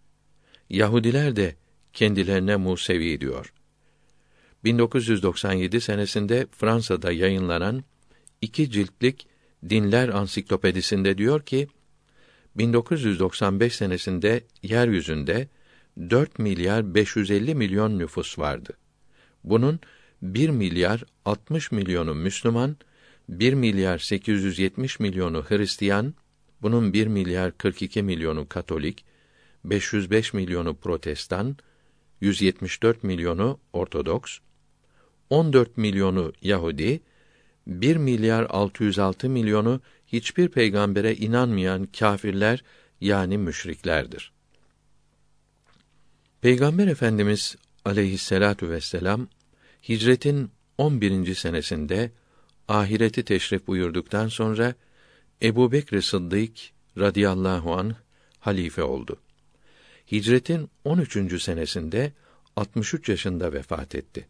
Yahudiler 0.70 1.36
de 1.36 1.56
kendilerine 1.92 2.56
Musevi 2.56 3.20
diyor. 3.20 3.52
1997 4.64 5.80
senesinde 5.80 6.46
Fransa'da 6.52 7.12
yayınlanan 7.12 7.84
iki 8.40 8.70
ciltlik 8.70 9.26
Dinler 9.68 10.08
Ansiklopedisinde 10.08 11.18
diyor 11.18 11.42
ki 11.42 11.68
1995 12.56 13.76
senesinde 13.76 14.44
yeryüzünde 14.62 15.48
4 16.10 16.38
milyar 16.38 16.94
550 16.94 17.54
milyon 17.54 17.98
nüfus 17.98 18.38
vardı. 18.38 18.72
Bunun 19.44 19.80
1 20.22 20.48
milyar 20.48 21.04
60 21.24 21.72
milyonu 21.72 22.14
Müslüman, 22.14 22.76
1 23.30 23.54
milyar 23.54 23.98
870 23.98 25.00
milyonu 25.00 25.42
Hristiyan, 25.42 26.14
bunun 26.62 26.92
1 26.92 27.06
milyar 27.06 27.50
42 27.50 28.02
milyonu 28.02 28.48
Katolik, 28.48 29.04
505 29.64 30.34
milyonu 30.34 30.74
Protestan, 30.74 31.56
174 32.20 33.04
milyonu 33.04 33.60
Ortodoks, 33.72 34.38
14 35.30 35.76
milyonu 35.76 36.32
Yahudi, 36.42 37.00
1 37.66 37.96
milyar 37.96 38.46
606 38.50 39.28
milyonu 39.28 39.80
hiçbir 40.06 40.48
peygambere 40.48 41.16
inanmayan 41.16 41.86
kâfirler 41.86 42.64
yani 43.00 43.38
müşriklerdir. 43.38 44.32
Peygamber 46.40 46.86
Efendimiz 46.86 47.56
aleyhisselatu 47.84 48.70
vesselam 48.70 49.28
hicretin 49.88 50.50
11. 50.78 51.34
senesinde 51.34 52.10
ahireti 52.70 53.24
teşrif 53.24 53.66
buyurduktan 53.66 54.28
sonra 54.28 54.74
Ebu 55.42 55.72
Bekr 55.72 56.00
Sıddık 56.00 56.52
radıyallahu 56.98 57.74
an 57.74 57.94
halife 58.38 58.82
oldu. 58.82 59.16
Hicretin 60.12 60.70
13. 60.84 61.42
senesinde 61.42 62.12
63 62.56 63.08
yaşında 63.08 63.52
vefat 63.52 63.94
etti. 63.94 64.28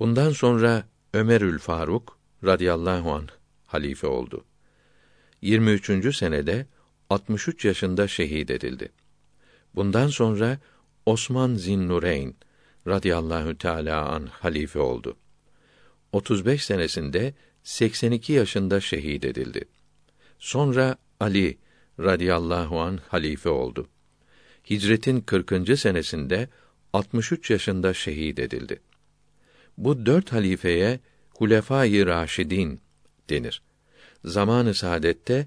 Bundan 0.00 0.30
sonra 0.30 0.88
Ömerül 1.14 1.58
Faruk 1.58 2.18
radıyallahu 2.44 3.12
an 3.12 3.28
halife 3.66 4.06
oldu. 4.06 4.44
23. 5.42 6.16
senede 6.16 6.66
63 7.10 7.64
yaşında 7.64 8.08
şehit 8.08 8.50
edildi. 8.50 8.92
Bundan 9.74 10.08
sonra 10.08 10.58
Osman 11.06 11.54
Zinnureyn 11.54 12.34
radıyallahu 12.86 13.58
teala 13.58 14.08
an 14.08 14.26
halife 14.26 14.78
oldu. 14.78 15.16
35 16.12 16.64
senesinde 16.64 17.34
82 17.62 18.32
yaşında 18.32 18.80
şehit 18.80 19.24
edildi. 19.24 19.64
Sonra 20.38 20.96
Ali 21.20 21.58
radıyallahu 22.00 22.80
an 22.80 22.98
halife 23.08 23.48
oldu. 23.48 23.88
Hicretin 24.70 25.20
40. 25.20 25.78
senesinde 25.78 26.48
63 26.92 27.50
yaşında 27.50 27.94
şehit 27.94 28.38
edildi. 28.38 28.80
Bu 29.78 30.06
dört 30.06 30.32
halifeye 30.32 31.00
Hulefâ-i 31.30 32.06
Raşidin 32.06 32.80
denir. 33.30 33.62
Zamanı 34.24 34.74
saadette 34.74 35.46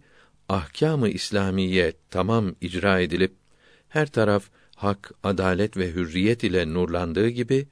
ahkâm-ı 0.50 1.10
İslamiye 1.10 1.93
tamam 2.10 2.56
icra 2.62 3.00
edilip 3.00 3.34
her 3.89 4.08
taraf 4.08 4.43
hak, 4.76 5.12
adalet 5.24 5.78
ve 5.78 5.91
hürriyet 5.91 6.43
ile 6.43 6.74
nurlandığı 6.74 7.30
gibi 7.30 7.67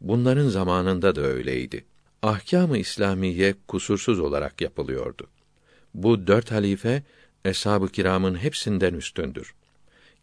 bunların 0.00 0.48
zamanında 0.48 1.16
da 1.16 1.20
öyleydi. 1.20 1.84
Ahkâm-ı 2.22 2.78
İslamiye 2.78 3.54
kusursuz 3.68 4.20
olarak 4.20 4.60
yapılıyordu. 4.60 5.26
Bu 5.94 6.26
dört 6.26 6.50
halife 6.50 7.02
eshab-ı 7.44 7.88
kiramın 7.88 8.34
hepsinden 8.34 8.94
üstündür. 8.94 9.54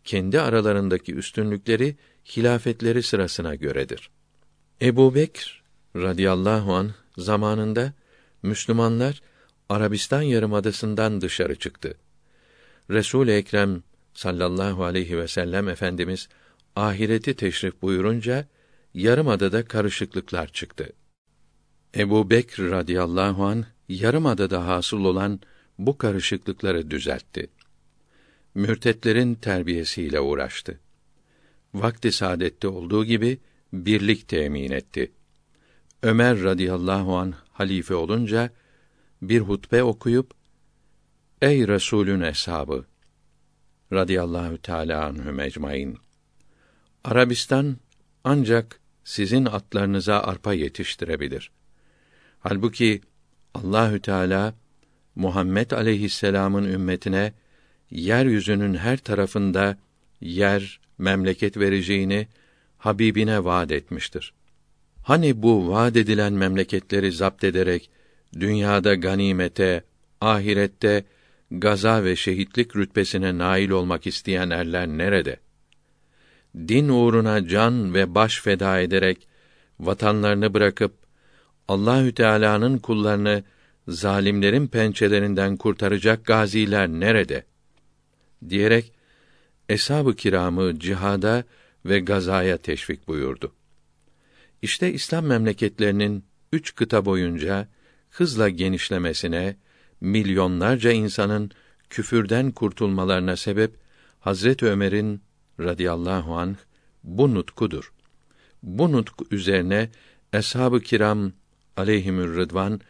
Kendi 0.03 0.41
aralarındaki 0.41 1.15
üstünlükleri 1.15 1.95
hilafetleri 2.37 3.03
sırasına 3.03 3.55
göredir. 3.55 4.09
Ebu 4.81 5.15
Bekr 5.15 5.63
radıyallahu 5.95 6.73
an 6.73 6.91
zamanında 7.17 7.93
Müslümanlar 8.43 9.21
Arabistan 9.69 10.21
yarımadasından 10.21 11.21
dışarı 11.21 11.55
çıktı. 11.55 11.97
Resul 12.89 13.27
Ekrem 13.27 13.83
sallallahu 14.13 14.83
aleyhi 14.83 15.17
ve 15.17 15.27
sellem 15.27 15.69
efendimiz 15.69 16.29
ahireti 16.75 17.35
teşrif 17.35 17.81
buyurunca 17.81 18.47
yarımadada 18.93 19.65
karışıklıklar 19.65 20.47
çıktı. 20.47 20.93
Ebu 21.95 22.29
Bekr 22.29 22.59
radıyallahu 22.59 23.45
an 23.45 23.65
yarımadada 23.89 24.67
hasıl 24.67 25.05
olan 25.05 25.39
bu 25.79 25.97
karışıklıkları 25.97 26.91
düzeltti. 26.91 27.47
Mürtetlerin 28.55 29.35
terbiyesiyle 29.35 30.19
uğraştı. 30.19 30.79
Vakti 31.73 32.11
saadette 32.11 32.67
olduğu 32.67 33.05
gibi 33.05 33.37
birlik 33.73 34.27
temin 34.27 34.71
etti. 34.71 35.11
Ömer 36.03 36.43
radıyallahu 36.43 37.17
an 37.17 37.33
halife 37.51 37.95
olunca 37.95 38.49
bir 39.21 39.39
hutbe 39.39 39.83
okuyup 39.83 40.31
Ey 41.41 41.67
Resulün 41.67 42.21
eshabı 42.21 42.85
radıyallahu 43.93 44.57
teala 44.57 45.05
anhum 45.05 45.39
ecmaîn. 45.39 45.97
Arabistan 47.03 47.77
ancak 48.23 48.79
sizin 49.03 49.45
atlarınıza 49.45 50.19
arpa 50.19 50.53
yetiştirebilir. 50.53 51.51
Halbuki 52.47 53.01
Allahü 53.53 53.99
Teala 53.99 54.53
Muhammed 55.15 55.71
aleyhisselam'ın 55.71 56.63
ümmetine 56.63 57.33
yeryüzünün 57.91 58.73
her 58.73 58.97
tarafında 58.97 59.77
yer, 60.21 60.79
memleket 60.97 61.57
vereceğini 61.57 62.27
Habibine 62.77 63.43
vaad 63.43 63.69
etmiştir. 63.69 64.33
Hani 65.03 65.43
bu 65.43 65.69
vaad 65.71 65.95
edilen 65.95 66.33
memleketleri 66.33 67.11
zapt 67.11 67.43
ederek 67.43 67.89
dünyada 68.39 68.95
ganimete, 68.95 69.83
ahirette 70.21 71.03
gaza 71.51 72.03
ve 72.03 72.15
şehitlik 72.15 72.75
rütbesine 72.75 73.37
nail 73.37 73.69
olmak 73.69 74.07
isteyen 74.07 74.49
erler 74.49 74.87
nerede? 74.87 75.37
Din 76.55 76.89
uğruna 76.89 77.47
can 77.47 77.93
ve 77.93 78.15
baş 78.15 78.41
feda 78.41 78.79
ederek 78.79 79.27
vatanlarını 79.79 80.53
bırakıp 80.53 81.04
Allahü 81.67 82.13
Teala'nın 82.13 82.77
kullarını 82.77 83.43
zalimlerin 83.87 84.67
pençelerinden 84.67 85.57
kurtaracak 85.57 86.25
gaziler 86.25 86.87
nerede? 86.87 87.45
diyerek 88.49 88.91
eshab-ı 89.69 90.15
kiramı 90.15 90.79
cihada 90.79 91.43
ve 91.85 91.99
gazaya 91.99 92.57
teşvik 92.57 93.07
buyurdu. 93.07 93.53
İşte 94.61 94.93
İslam 94.93 95.25
memleketlerinin 95.25 96.25
üç 96.53 96.75
kıta 96.75 97.05
boyunca 97.05 97.67
hızla 98.09 98.49
genişlemesine, 98.49 99.55
milyonlarca 100.01 100.91
insanın 100.91 101.51
küfürden 101.89 102.51
kurtulmalarına 102.51 103.35
sebep 103.35 103.75
Hazret 104.19 104.63
Ömer'in 104.63 105.21
radıyallahu 105.59 106.35
anh 106.37 106.55
bu 107.03 107.33
nutkudur. 107.33 107.93
Bu 108.63 108.91
nutku 108.91 109.25
üzerine 109.31 109.89
eshab-ı 110.33 110.81
kiram 110.81 111.31
aleyhimür 111.77 112.35
rıdvan 112.35 112.81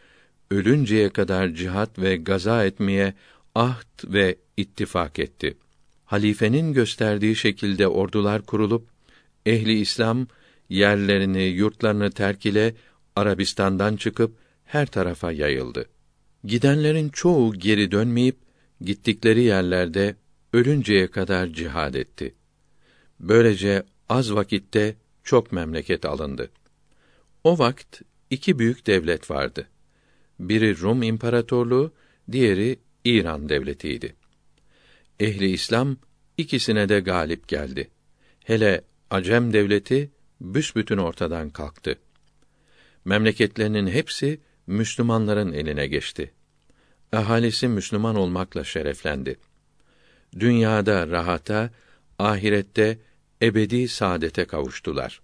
ölünceye 0.50 1.08
kadar 1.10 1.48
cihat 1.48 1.98
ve 1.98 2.16
gaza 2.16 2.64
etmeye 2.64 3.14
ahd 3.54 4.12
ve 4.12 4.36
ittifak 4.56 5.18
etti. 5.18 5.56
Halifenin 6.04 6.72
gösterdiği 6.72 7.36
şekilde 7.36 7.88
ordular 7.88 8.42
kurulup 8.42 8.88
ehli 9.46 9.80
İslam 9.80 10.26
yerlerini, 10.68 11.42
yurtlarını 11.42 12.10
terk 12.10 12.46
ile 12.46 12.74
Arabistan'dan 13.16 13.96
çıkıp 13.96 14.36
her 14.64 14.86
tarafa 14.86 15.32
yayıldı. 15.32 15.86
Gidenlerin 16.44 17.08
çoğu 17.08 17.54
geri 17.54 17.90
dönmeyip 17.90 18.36
gittikleri 18.80 19.42
yerlerde 19.42 20.16
ölünceye 20.52 21.06
kadar 21.06 21.46
cihad 21.46 21.94
etti. 21.94 22.34
Böylece 23.20 23.82
az 24.08 24.34
vakitte 24.34 24.96
çok 25.24 25.52
memleket 25.52 26.04
alındı. 26.04 26.50
O 27.44 27.58
vakt 27.58 28.02
iki 28.30 28.58
büyük 28.58 28.86
devlet 28.86 29.30
vardı. 29.30 29.68
Biri 30.40 30.80
Rum 30.80 31.02
İmparatorluğu, 31.02 31.92
diğeri 32.32 32.78
İran 33.04 33.48
devletiydi. 33.48 34.16
Ehli 35.20 35.50
İslam 35.50 35.96
ikisine 36.38 36.88
de 36.88 37.00
galip 37.00 37.48
geldi. 37.48 37.90
Hele 38.44 38.84
Acem 39.10 39.52
devleti 39.52 40.10
büsbütün 40.40 40.98
ortadan 40.98 41.50
kalktı. 41.50 41.98
Memleketlerinin 43.04 43.86
hepsi 43.86 44.40
Müslümanların 44.66 45.52
eline 45.52 45.86
geçti. 45.86 46.32
Ahalisi 47.12 47.68
Müslüman 47.68 48.16
olmakla 48.16 48.64
şereflendi. 48.64 49.36
Dünyada 50.38 51.08
rahata, 51.08 51.70
ahirette 52.18 52.98
ebedi 53.42 53.88
saadete 53.88 54.44
kavuştular. 54.44 55.20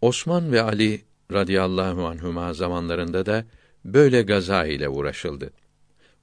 Osman 0.00 0.52
ve 0.52 0.62
Ali 0.62 1.04
radıyallahu 1.32 2.06
anhuma 2.06 2.54
zamanlarında 2.54 3.26
da 3.26 3.44
böyle 3.84 4.22
gaza 4.22 4.66
ile 4.66 4.88
uğraşıldı. 4.88 5.50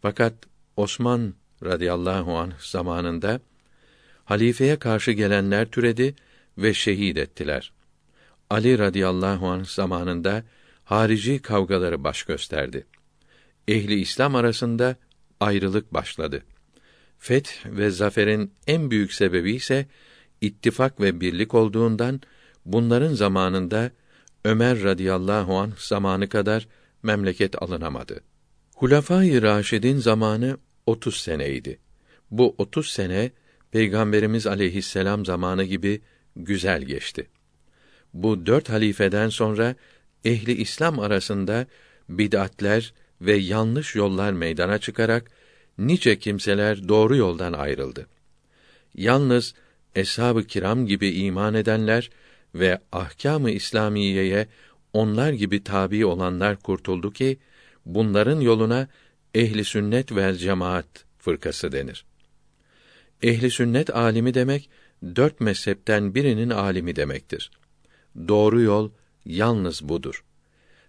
Fakat 0.01 0.33
Osman 0.77 1.33
radıyallahu 1.63 2.37
anh 2.37 2.59
zamanında 2.59 3.39
halifeye 4.25 4.79
karşı 4.79 5.11
gelenler 5.11 5.65
türedi 5.65 6.15
ve 6.57 6.73
şehit 6.73 7.17
ettiler. 7.17 7.73
Ali 8.49 8.79
radıyallahu 8.79 9.47
anh 9.47 9.65
zamanında 9.65 10.43
harici 10.83 11.41
kavgaları 11.41 12.03
baş 12.03 12.23
gösterdi. 12.23 12.87
Ehli 13.67 13.99
İslam 13.99 14.35
arasında 14.35 14.95
ayrılık 15.39 15.93
başladı. 15.93 16.43
Feth 17.17 17.65
ve 17.65 17.89
zaferin 17.89 18.53
en 18.67 18.91
büyük 18.91 19.13
sebebi 19.13 19.53
ise 19.53 19.85
ittifak 20.41 21.01
ve 21.01 21.21
birlik 21.21 21.53
olduğundan 21.53 22.21
bunların 22.65 23.13
zamanında 23.13 23.91
Ömer 24.45 24.83
radıyallahu 24.83 25.57
anh 25.57 25.77
zamanı 25.77 26.29
kadar 26.29 26.67
memleket 27.03 27.61
alınamadı. 27.61 28.21
Hulefâ-i 28.75 29.41
Raşid'in 29.41 29.97
zamanı 29.97 30.57
30 30.85 31.15
seneydi. 31.15 31.79
Bu 32.31 32.55
30 32.57 32.89
sene 32.89 33.31
Peygamberimiz 33.71 34.47
aleyhisselam 34.47 35.25
zamanı 35.25 35.63
gibi 35.63 36.01
güzel 36.35 36.81
geçti. 36.81 37.29
Bu 38.13 38.45
dört 38.45 38.69
halifeden 38.69 39.29
sonra 39.29 39.75
ehli 40.25 40.51
İslam 40.51 40.99
arasında 40.99 41.67
bid'atler 42.09 42.93
ve 43.21 43.33
yanlış 43.33 43.95
yollar 43.95 44.31
meydana 44.31 44.77
çıkarak 44.77 45.31
nice 45.77 46.19
kimseler 46.19 46.87
doğru 46.87 47.15
yoldan 47.15 47.53
ayrıldı. 47.53 48.07
Yalnız 48.95 49.53
eshab-ı 49.95 50.43
kiram 50.43 50.85
gibi 50.85 51.09
iman 51.11 51.53
edenler 51.53 52.09
ve 52.55 52.79
ahkâm-ı 52.91 53.51
İslamiyeye 53.51 54.47
onlar 54.93 55.33
gibi 55.33 55.63
tabi 55.63 56.05
olanlar 56.05 56.57
kurtuldu 56.57 57.13
ki 57.13 57.37
bunların 57.85 58.39
yoluna 58.39 58.87
ehli 59.33 59.65
sünnet 59.65 60.15
ve 60.15 60.35
cemaat 60.35 61.05
fırkası 61.17 61.71
denir. 61.71 62.05
Ehli 63.21 63.51
sünnet 63.51 63.95
alimi 63.95 64.33
demek 64.33 64.69
dört 65.15 65.39
mezhepten 65.41 66.15
birinin 66.15 66.49
alimi 66.49 66.95
demektir. 66.95 67.51
Doğru 68.27 68.61
yol 68.61 68.91
yalnız 69.25 69.89
budur. 69.89 70.23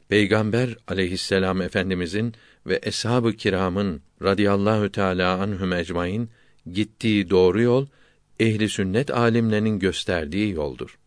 Peygamber 0.09 0.77
aleyhisselam 0.89 1.62
efendimizin 1.62 2.35
ve 2.67 2.81
eshab-ı 2.83 3.33
kiramın 3.33 4.03
radıyallahu 4.23 4.93
teala 4.93 5.39
anhum 5.39 5.73
ecmaîn 5.73 6.31
gittiği 6.73 7.31
doğru 7.31 7.62
yol 7.62 7.87
ehli 8.41 8.69
sünnet 8.69 9.11
alimlerinin 9.11 9.79
gösterdiği 9.79 10.51
yoldur. 10.51 10.99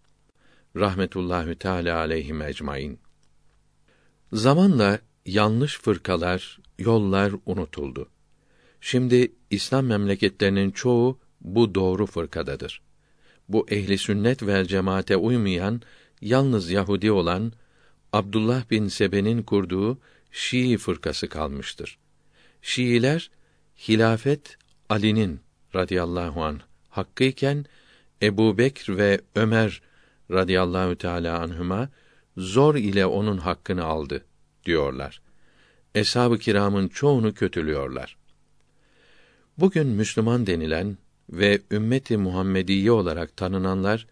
Rahmetullahi 0.80 1.56
teala 1.56 1.98
aleyhim 1.98 2.42
ecmaîn. 2.42 3.00
Zamanla 4.34 5.00
yanlış 5.26 5.80
fırkalar, 5.80 6.60
yollar 6.80 7.34
unutuldu. 7.46 8.10
Şimdi 8.82 9.32
İslam 9.50 9.86
memleketlerinin 9.86 10.72
çoğu 10.72 11.20
bu 11.42 11.76
doğru 11.76 12.06
fırkadadır. 12.06 12.82
Bu 13.50 13.66
ehli 13.70 13.98
sünnet 13.98 14.44
ve 14.44 14.66
cemaate 14.66 15.18
uymayan, 15.18 15.82
yalnız 16.22 16.72
Yahudi 16.72 17.12
olan 17.12 17.54
Abdullah 18.14 18.70
bin 18.72 18.88
Sebe'nin 18.88 19.44
kurduğu 19.44 19.98
Şii 20.32 20.78
fırkası 20.78 21.30
kalmıştır. 21.30 21.98
Şiiler 22.62 23.32
hilafet 23.88 24.58
Ali'nin 24.90 25.40
radıyallahu 25.76 26.44
an 26.44 26.62
hakkı 26.90 27.24
iken 27.24 27.66
Ebu 28.22 28.58
Bekr 28.58 28.98
ve 28.98 29.22
Ömer 29.36 29.82
radıyallahu 30.32 30.96
teala 30.96 31.40
anhuma 31.40 31.90
zor 32.38 32.76
ile 32.76 33.06
onun 33.06 33.38
hakkını 33.38 33.84
aldı 33.84 34.26
diyorlar. 34.66 35.22
Eshab-ı 35.96 36.38
kiramın 36.38 36.88
çoğunu 36.88 37.34
kötülüyorlar. 37.34 38.18
Bugün 39.58 39.88
Müslüman 39.88 40.48
denilen 40.48 40.98
ve 41.30 41.62
ümmeti 41.72 42.18
Muhammediye 42.18 42.92
olarak 42.92 43.38
tanınanlar 43.38 44.08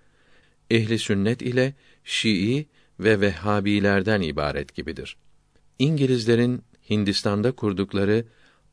ehli 0.72 1.00
sünnet 1.00 1.42
ile 1.42 1.74
Şii 2.04 2.68
ve 3.00 3.22
Vehhabilerden 3.22 4.22
ibaret 4.22 4.76
gibidir. 4.76 5.18
İngilizlerin 5.80 6.64
Hindistan'da 6.90 7.52
kurdukları 7.52 8.26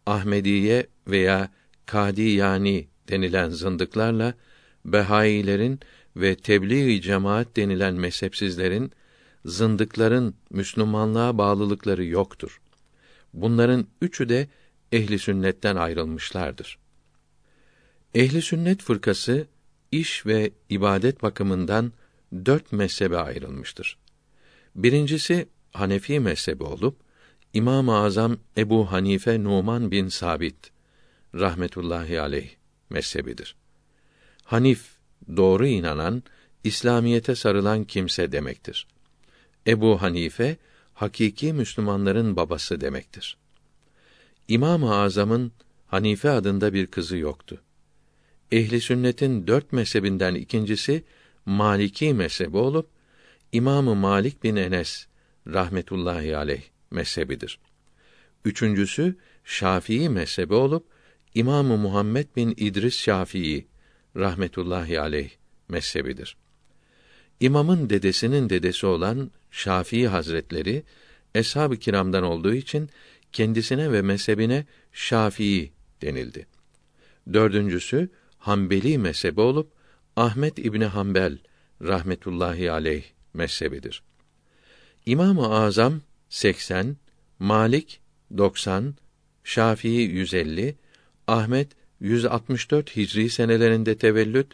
Ahmediye 0.06 0.86
veya 1.06 1.50
Kadiyani 1.86 2.88
denilen 3.08 3.50
zındıklarla 3.50 4.34
Behailerin 4.84 5.80
ve 6.16 6.34
tebliğ-i 6.34 7.00
cemaat 7.00 7.56
denilen 7.56 7.94
mezhepsizlerin 7.94 8.92
zındıkların 9.44 10.34
Müslümanlığa 10.50 11.38
bağlılıkları 11.38 12.04
yoktur. 12.04 12.60
Bunların 13.34 13.86
üçü 14.00 14.28
de 14.28 14.48
ehli 14.92 15.18
sünnetten 15.18 15.76
ayrılmışlardır. 15.76 16.78
Ehli 18.14 18.42
sünnet 18.42 18.82
fırkası 18.82 19.46
iş 19.92 20.26
ve 20.26 20.50
ibadet 20.68 21.22
bakımından 21.22 21.92
dört 22.46 22.72
mezhebe 22.72 23.16
ayrılmıştır. 23.16 23.98
Birincisi 24.74 25.48
Hanefi 25.72 26.20
mezhebi 26.20 26.64
olup 26.64 26.96
İmam-ı 27.54 27.96
Azam 27.96 28.36
Ebu 28.56 28.92
Hanife 28.92 29.44
Numan 29.44 29.90
bin 29.90 30.08
Sabit 30.08 30.70
rahmetullahi 31.34 32.20
aleyh 32.20 32.50
mezhebidir. 32.90 33.56
Hanif 34.44 34.91
doğru 35.36 35.66
inanan, 35.66 36.22
İslamiyete 36.64 37.34
sarılan 37.34 37.84
kimse 37.84 38.32
demektir. 38.32 38.86
Ebu 39.66 40.02
Hanife 40.02 40.56
hakiki 40.94 41.52
Müslümanların 41.52 42.36
babası 42.36 42.80
demektir. 42.80 43.36
İmam-ı 44.48 44.94
Azam'ın 44.94 45.52
Hanife 45.86 46.30
adında 46.30 46.72
bir 46.72 46.86
kızı 46.86 47.16
yoktu. 47.16 47.60
Ehli 48.52 48.80
sünnetin 48.80 49.46
dört 49.46 49.72
mezhebinden 49.72 50.34
ikincisi 50.34 51.04
Maliki 51.46 52.14
mezhebi 52.14 52.56
olup 52.56 52.88
İmamı 53.52 53.94
Malik 53.94 54.42
bin 54.42 54.56
Enes 54.56 55.06
rahmetullahi 55.46 56.36
aleyh 56.36 56.62
mezhebidir. 56.90 57.58
Üçüncüsü 58.44 59.16
Şafii 59.44 60.08
mezhebi 60.08 60.54
olup 60.54 60.86
İmamı 61.34 61.76
Muhammed 61.76 62.26
bin 62.36 62.54
İdris 62.56 62.98
Şafii 62.98 63.66
rahmetullahi 64.16 65.00
aleyh 65.00 65.30
mezhebidir. 65.68 66.36
İmamın 67.40 67.90
dedesinin 67.90 68.50
dedesi 68.50 68.86
olan 68.86 69.30
Şafii 69.50 70.08
Hazretleri 70.08 70.82
eshab-ı 71.34 71.76
kiramdan 71.76 72.22
olduğu 72.22 72.54
için 72.54 72.90
kendisine 73.32 73.92
ve 73.92 74.02
mezhebine 74.02 74.66
Şafii 74.92 75.72
denildi. 76.02 76.46
Dördüncüsü 77.32 78.08
Hanbeli 78.38 78.98
mezhebi 78.98 79.40
olup 79.40 79.72
Ahmet 80.16 80.58
İbni 80.58 80.84
Hanbel 80.84 81.38
rahmetullahi 81.82 82.70
aleyh 82.70 83.04
mezhebidir. 83.34 84.02
İmam-ı 85.06 85.48
Azam 85.48 86.00
80, 86.28 86.96
Malik 87.38 88.00
90, 88.38 88.94
Şafii 89.44 90.02
150, 90.02 90.74
Ahmet 91.26 91.68
164 92.02 92.96
Hicri 92.96 93.30
senelerinde 93.30 93.94
tevellüt 93.98 94.46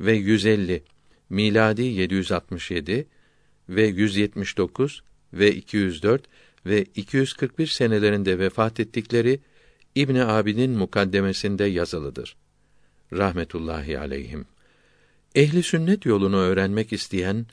ve 0.00 0.12
150 0.12 0.82
miladi 1.30 1.82
767 1.82 3.06
ve 3.68 3.86
179 3.86 5.02
ve 5.32 5.54
204 5.54 6.22
ve 6.66 6.82
241 6.82 7.66
senelerinde 7.66 8.38
vefat 8.38 8.80
ettikleri 8.80 9.40
İbn 9.94 10.14
Abidin 10.14 10.70
mukaddemesinde 10.70 11.64
yazılıdır. 11.64 12.36
Rahmetullahi 13.12 13.98
aleyhim. 13.98 14.46
Ehli 15.34 15.62
sünnet 15.62 16.06
yolunu 16.06 16.36
öğrenmek 16.36 16.92
isteyen 16.92 17.46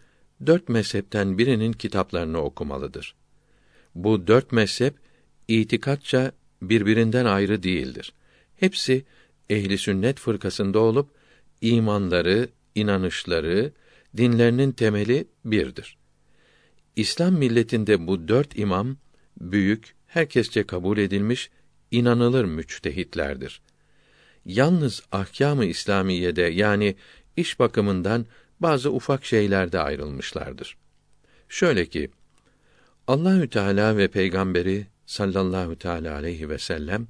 dört 0.45 0.69
mezhepten 0.69 1.37
birinin 1.37 1.73
kitaplarını 1.73 2.41
okumalıdır. 2.41 3.15
Bu 3.95 4.27
dört 4.27 4.51
mezhep 4.51 4.95
itikatça 5.47 6.31
birbirinden 6.61 7.25
ayrı 7.25 7.63
değildir. 7.63 8.13
Hepsi 8.59 9.05
ehli 9.49 9.77
sünnet 9.77 10.19
fırkasında 10.19 10.79
olup 10.79 11.09
imanları, 11.61 12.49
inanışları, 12.75 13.71
dinlerinin 14.17 14.71
temeli 14.71 15.27
birdir. 15.45 15.97
İslam 16.95 17.33
milletinde 17.33 18.07
bu 18.07 18.27
dört 18.27 18.57
imam 18.57 18.97
büyük, 19.39 19.95
herkesçe 20.07 20.63
kabul 20.63 20.97
edilmiş, 20.97 21.49
inanılır 21.91 22.45
müçtehitlerdir. 22.45 23.61
Yalnız 24.45 25.03
ahkâm-ı 25.11 25.65
İslamiyede 25.65 26.41
yani 26.41 26.95
iş 27.37 27.59
bakımından 27.59 28.25
bazı 28.59 28.91
ufak 28.91 29.25
şeylerde 29.25 29.79
ayrılmışlardır. 29.79 30.77
Şöyle 31.49 31.85
ki 31.85 32.09
Allahü 33.07 33.49
Teala 33.49 33.97
ve 33.97 34.07
peygamberi 34.07 34.87
sallallahu 35.05 35.75
teala 35.75 36.13
aleyhi 36.13 36.49
ve 36.49 36.57
sellem 36.57 37.07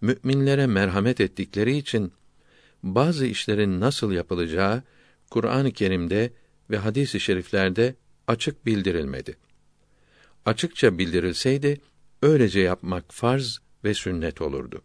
müminlere 0.00 0.66
merhamet 0.66 1.20
ettikleri 1.20 1.76
için 1.76 2.12
bazı 2.82 3.26
işlerin 3.26 3.80
nasıl 3.80 4.12
yapılacağı 4.12 4.82
Kur'an-ı 5.30 5.72
Kerim'de 5.72 6.32
ve 6.70 6.76
hadis-i 6.78 7.20
şeriflerde 7.20 7.94
açık 8.26 8.66
bildirilmedi. 8.66 9.36
Açıkça 10.46 10.98
bildirilseydi 10.98 11.80
öylece 12.22 12.60
yapmak 12.60 13.04
farz 13.12 13.58
ve 13.84 13.94
sünnet 13.94 14.40
olurdu. 14.40 14.82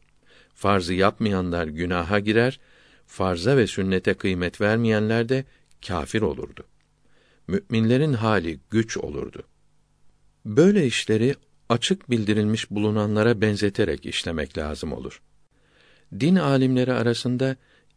Farzı 0.53 0.93
yapmayanlar 0.93 1.67
günaha 1.67 2.19
girer, 2.19 2.59
farza 3.05 3.57
ve 3.57 3.67
sünnete 3.67 4.13
kıymet 4.13 4.61
vermeyenler 4.61 5.29
de 5.29 5.45
kafir 5.87 6.21
olurdu. 6.21 6.63
Müminlerin 7.47 8.13
hali 8.13 8.59
güç 8.69 8.97
olurdu. 8.97 9.43
Böyle 10.45 10.85
işleri 10.85 11.35
açık 11.69 12.09
bildirilmiş 12.09 12.71
bulunanlara 12.71 13.41
benzeterek 13.41 14.05
işlemek 14.05 14.57
lazım 14.57 14.93
olur. 14.93 15.21
Din 16.19 16.35
alimleri 16.35 16.93
arasında 16.93 17.55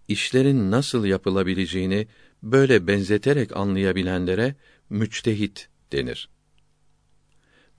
işlerin 0.08 0.70
nasıl 0.70 1.04
yapılabileceğini 1.04 2.06
böyle 2.42 2.86
benzeterek 2.86 3.56
anlayabilenlere 3.56 4.54
müçtehit 4.90 5.68
denir. 5.92 6.28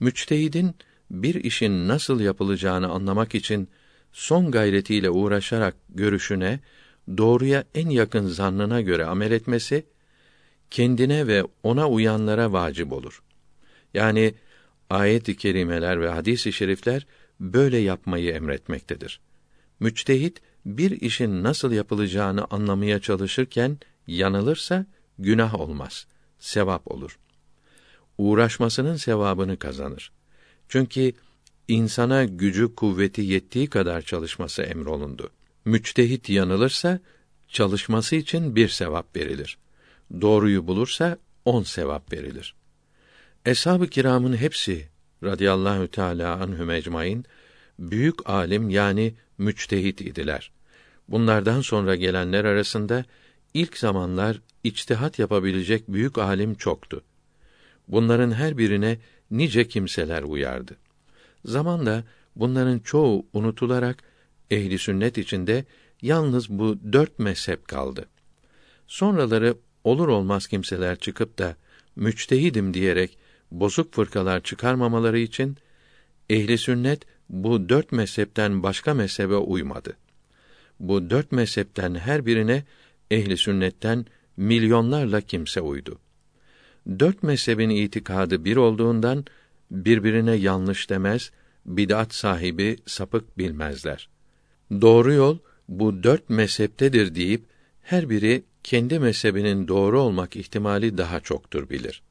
Müçtehidin 0.00 0.74
bir 1.10 1.34
işin 1.34 1.88
nasıl 1.88 2.20
yapılacağını 2.20 2.88
anlamak 2.88 3.34
için 3.34 3.68
son 4.12 4.50
gayretiyle 4.50 5.10
uğraşarak 5.10 5.76
görüşüne, 5.88 6.60
doğruya 7.18 7.64
en 7.74 7.90
yakın 7.90 8.26
zannına 8.26 8.80
göre 8.80 9.04
amel 9.04 9.32
etmesi 9.32 9.86
kendine 10.70 11.26
ve 11.26 11.44
ona 11.62 11.88
uyanlara 11.88 12.52
vacip 12.52 12.92
olur. 12.92 13.22
Yani 13.94 14.34
ayet-i 14.90 15.36
kerimeler 15.36 16.00
ve 16.00 16.08
hadis-i 16.08 16.52
şerifler 16.52 17.06
böyle 17.40 17.78
yapmayı 17.78 18.32
emretmektedir. 18.32 19.20
Müçtehit 19.80 20.40
bir 20.66 20.90
işin 20.90 21.42
nasıl 21.42 21.72
yapılacağını 21.72 22.46
anlamaya 22.50 23.00
çalışırken 23.00 23.78
yanılırsa 24.06 24.86
günah 25.18 25.60
olmaz, 25.60 26.06
sevap 26.38 26.92
olur. 26.92 27.18
Uğraşmasının 28.18 28.96
sevabını 28.96 29.56
kazanır. 29.56 30.12
Çünkü 30.68 31.12
insana 31.68 32.24
gücü 32.24 32.74
kuvveti 32.74 33.22
yettiği 33.22 33.66
kadar 33.66 34.02
çalışması 34.02 34.62
emrolundu. 34.62 35.30
Müçtehit 35.64 36.28
yanılırsa 36.28 37.00
çalışması 37.48 38.16
için 38.16 38.56
bir 38.56 38.68
sevap 38.68 39.16
verilir. 39.16 39.58
Doğruyu 40.20 40.66
bulursa 40.66 41.18
on 41.44 41.62
sevap 41.62 42.12
verilir. 42.12 42.54
Eshab-ı 43.46 43.86
kiramın 43.86 44.36
hepsi 44.36 44.88
radıyallahu 45.24 45.88
teala 45.88 46.36
anhum 46.36 46.70
ecmaîn 46.70 47.24
büyük 47.78 48.30
alim 48.30 48.70
yani 48.70 49.14
müçtehit 49.38 50.00
idiler. 50.00 50.52
Bunlardan 51.08 51.60
sonra 51.60 51.94
gelenler 51.94 52.44
arasında 52.44 53.04
ilk 53.54 53.78
zamanlar 53.78 54.40
içtihat 54.64 55.18
yapabilecek 55.18 55.88
büyük 55.88 56.18
alim 56.18 56.54
çoktu. 56.54 57.02
Bunların 57.88 58.32
her 58.32 58.58
birine 58.58 58.98
nice 59.30 59.68
kimseler 59.68 60.22
uyardı. 60.22 60.76
Zamanla 61.44 62.04
bunların 62.36 62.78
çoğu 62.78 63.26
unutularak 63.32 64.02
ehli 64.50 64.78
sünnet 64.78 65.18
içinde 65.18 65.64
yalnız 66.02 66.48
bu 66.48 66.78
dört 66.92 67.18
mezhep 67.18 67.68
kaldı. 67.68 68.08
Sonraları 68.86 69.54
olur 69.84 70.08
olmaz 70.08 70.46
kimseler 70.46 70.96
çıkıp 70.96 71.38
da 71.38 71.56
müçtehidim 71.96 72.74
diyerek 72.74 73.19
bozuk 73.50 73.94
fırkalar 73.94 74.40
çıkarmamaları 74.40 75.18
için 75.18 75.56
ehli 76.30 76.58
sünnet 76.58 77.02
bu 77.28 77.68
dört 77.68 77.92
mezhepten 77.92 78.62
başka 78.62 78.94
mezhebe 78.94 79.36
uymadı. 79.36 79.96
Bu 80.80 81.10
dört 81.10 81.32
mezhepten 81.32 81.94
her 81.94 82.26
birine 82.26 82.64
ehli 83.10 83.36
sünnetten 83.36 84.06
milyonlarla 84.36 85.20
kimse 85.20 85.60
uydu. 85.60 85.98
Dört 86.98 87.22
mezhebin 87.22 87.70
itikadı 87.70 88.44
bir 88.44 88.56
olduğundan 88.56 89.24
birbirine 89.70 90.34
yanlış 90.34 90.90
demez, 90.90 91.30
bid'at 91.66 92.14
sahibi 92.14 92.76
sapık 92.86 93.38
bilmezler. 93.38 94.08
Doğru 94.80 95.12
yol 95.12 95.38
bu 95.68 96.02
dört 96.02 96.30
mezheptedir 96.30 97.14
deyip 97.14 97.44
her 97.82 98.10
biri 98.10 98.42
kendi 98.62 98.98
mezhebinin 98.98 99.68
doğru 99.68 100.00
olmak 100.00 100.36
ihtimali 100.36 100.98
daha 100.98 101.20
çoktur 101.20 101.70
bilir. 101.70 102.02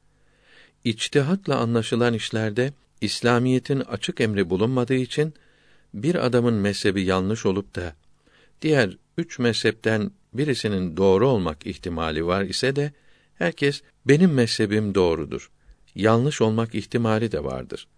İçtihatla 0.84 1.56
anlaşılan 1.56 2.14
işlerde 2.14 2.72
İslamiyetin 3.00 3.80
açık 3.80 4.20
emri 4.20 4.50
bulunmadığı 4.50 4.94
için 4.94 5.34
bir 5.94 6.26
adamın 6.26 6.54
mezhebi 6.54 7.02
yanlış 7.02 7.46
olup 7.46 7.74
da 7.74 7.96
diğer 8.62 8.96
üç 9.18 9.38
mezhepten 9.38 10.10
birisinin 10.32 10.96
doğru 10.96 11.28
olmak 11.28 11.66
ihtimali 11.66 12.26
var 12.26 12.42
ise 12.42 12.76
de 12.76 12.92
herkes 13.34 13.82
benim 14.06 14.32
mezhebim 14.32 14.94
doğrudur. 14.94 15.50
Yanlış 15.94 16.40
olmak 16.40 16.74
ihtimali 16.74 17.32
de 17.32 17.44
vardır 17.44 17.88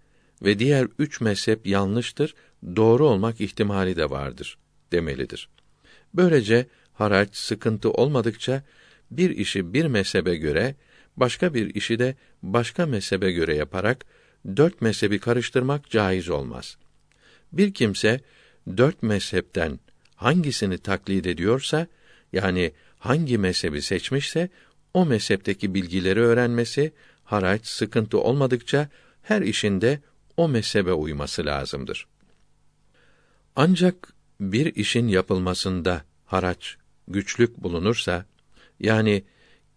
ve 0.43 0.59
diğer 0.59 0.89
üç 0.99 1.21
mezhep 1.21 1.67
yanlıştır, 1.67 2.35
doğru 2.77 3.07
olmak 3.07 3.41
ihtimali 3.41 3.97
de 3.97 4.11
vardır 4.11 4.59
demelidir. 4.93 5.49
Böylece 6.15 6.67
haraç 6.93 7.37
sıkıntı 7.37 7.91
olmadıkça 7.91 8.63
bir 9.11 9.31
işi 9.31 9.75
bir 9.75 9.87
mezhebe 9.87 10.37
göre, 10.37 10.75
başka 11.17 11.55
bir 11.55 11.75
işi 11.75 11.99
de 11.99 12.15
başka 12.43 12.87
mezhebe 12.87 13.33
göre 13.33 13.57
yaparak 13.57 14.05
dört 14.57 14.81
mezhebi 14.81 15.19
karıştırmak 15.19 15.91
caiz 15.91 16.29
olmaz. 16.29 16.77
Bir 17.53 17.75
kimse 17.75 18.21
dört 18.77 19.03
mezhepten 19.03 19.81
hangisini 20.17 20.79
taklit 20.79 21.27
ediyorsa, 21.27 21.87
yani 22.33 22.73
hangi 22.99 23.39
mezhebi 23.39 23.83
seçmişse, 23.83 24.49
o 24.95 25.07
mezhepteki 25.07 25.75
bilgileri 25.75 26.21
öğrenmesi, 26.21 26.93
haraç 27.25 27.67
sıkıntı 27.67 28.21
olmadıkça 28.21 28.89
her 29.23 29.43
işinde 29.43 30.01
o 30.37 30.49
mezhebe 30.49 30.93
uyması 30.93 31.47
lazımdır. 31.47 32.07
Ancak 33.57 34.13
bir 34.41 34.75
işin 34.75 35.09
yapılmasında 35.09 36.05
haraç 36.27 36.77
güçlük 37.09 37.59
bulunursa, 37.59 38.27
yani 38.81 39.25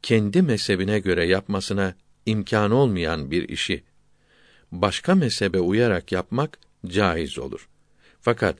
kendi 0.05 0.41
mezhebine 0.41 0.99
göre 0.99 1.25
yapmasına 1.25 1.95
imkan 2.25 2.71
olmayan 2.71 3.31
bir 3.31 3.49
işi 3.49 3.83
başka 4.71 5.15
mezhebe 5.15 5.59
uyarak 5.59 6.11
yapmak 6.11 6.59
caiz 6.87 7.39
olur. 7.39 7.69
Fakat 8.21 8.57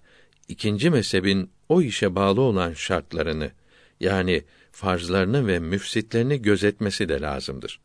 ikinci 0.48 0.90
mezhebin 0.90 1.50
o 1.70 1.82
işe 1.82 2.16
bağlı 2.16 2.42
olan 2.42 2.74
şartlarını 2.74 3.52
yani 4.00 4.44
farzlarını 4.72 5.48
ve 5.48 5.60
müfsitlerini 5.60 6.42
gözetmesi 6.42 7.10
de 7.10 7.22
lazımdır. 7.22 7.80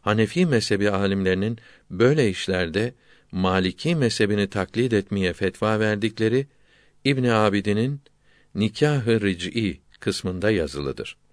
Hanefi 0.00 0.46
mezhebi 0.46 0.90
alimlerinin 0.90 1.58
böyle 1.90 2.30
işlerde 2.30 2.94
Maliki 3.32 3.94
mezhebini 3.94 4.50
taklit 4.50 4.92
etmeye 4.92 5.32
fetva 5.32 5.80
verdikleri 5.80 6.46
İbn 7.04 7.24
Abidin'in 7.24 8.00
Nikah-ı 8.54 9.20
Ric'i 9.20 9.80
kısmında 10.00 10.50
yazılıdır. 10.50 11.23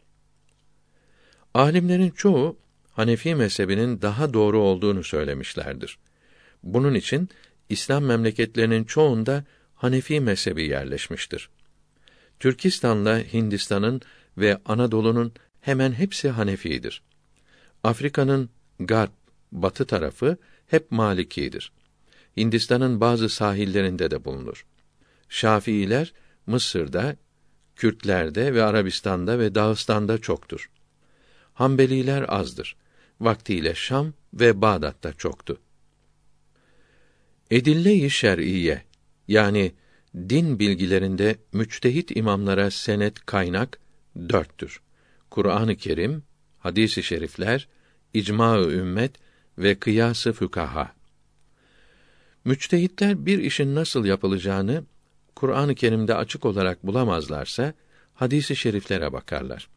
Alimlerin 1.54 2.10
çoğu 2.10 2.58
Hanefi 2.91 3.36
mezhebinin 3.36 4.02
daha 4.02 4.34
doğru 4.34 4.60
olduğunu 4.60 5.04
söylemişlerdir. 5.04 5.97
Bunun 6.64 6.93
için 6.93 7.30
İslam 7.70 8.04
memleketlerinin 8.04 8.84
çoğunda 8.84 9.43
Hanefi 9.76 10.20
mezhebi 10.20 10.64
yerleşmiştir. 10.64 11.49
Türkistan'la 12.39 13.20
Hindistan'ın 13.20 14.02
ve 14.38 14.58
Anadolu'nun 14.66 15.34
hemen 15.62 15.91
hepsi 15.91 16.30
Hanefidir. 16.30 17.04
Afrika'nın 17.84 18.49
garp, 18.80 19.12
batı 19.52 19.86
tarafı 19.86 20.38
hep 20.68 20.91
Malikidir. 20.91 21.72
Hindistan'ın 22.38 23.02
bazı 23.02 23.30
sahillerinde 23.30 24.12
de 24.12 24.26
bulunur. 24.26 24.66
Şafiiler 25.30 26.14
Mısır'da, 26.47 27.16
Kürtlerde 27.76 28.54
ve 28.54 28.64
Arabistan'da 28.64 29.39
ve 29.39 29.56
Dağıstan'da 29.56 30.18
çoktur. 30.18 30.70
Hanbeliler 31.54 32.26
azdır. 32.28 32.76
Vaktiyle 33.20 33.76
Şam 33.76 34.14
ve 34.34 34.62
Bağdat'ta 34.62 35.14
çoktu. 35.14 35.60
Edille-i 37.52 38.10
şer'iye 38.10 38.84
yani 39.28 39.72
din 40.16 40.60
bilgilerinde 40.60 41.36
müçtehit 41.54 42.18
imamlara 42.18 42.72
senet 42.72 43.26
kaynak 43.26 43.80
dörttür. 44.30 44.82
Kur'an-ı 45.30 45.76
Kerim, 45.76 46.24
hadis-i 46.60 47.04
şerifler, 47.04 47.68
icma-ı 48.14 48.72
ümmet 48.72 49.12
ve 49.58 49.76
kıyas-ı 49.76 50.34
fükaha. 50.34 50.93
Müçtehitler 52.45 53.26
bir 53.26 53.39
işin 53.39 53.76
nasıl 53.76 54.06
yapılacağını 54.06 54.84
Kur'an-ı 55.36 55.76
Kerim'de 55.76 56.16
açık 56.16 56.45
olarak 56.45 56.84
bulamazlarsa 56.84 57.74
hadis-i 58.14 58.56
şeriflere 58.56 59.14
bakarlar. 59.14 59.70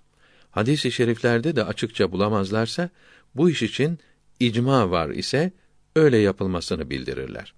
Hadis-i 0.55 0.93
şeriflerde 0.93 1.57
de 1.57 1.65
açıkça 1.65 2.13
bulamazlarsa 2.13 2.91
bu 3.35 3.51
iş 3.51 3.63
için 3.63 3.99
icma 4.41 4.91
var 4.91 5.11
ise 5.11 5.53
öyle 5.97 6.19
yapılmasını 6.19 6.91
bildirirler. 6.91 7.55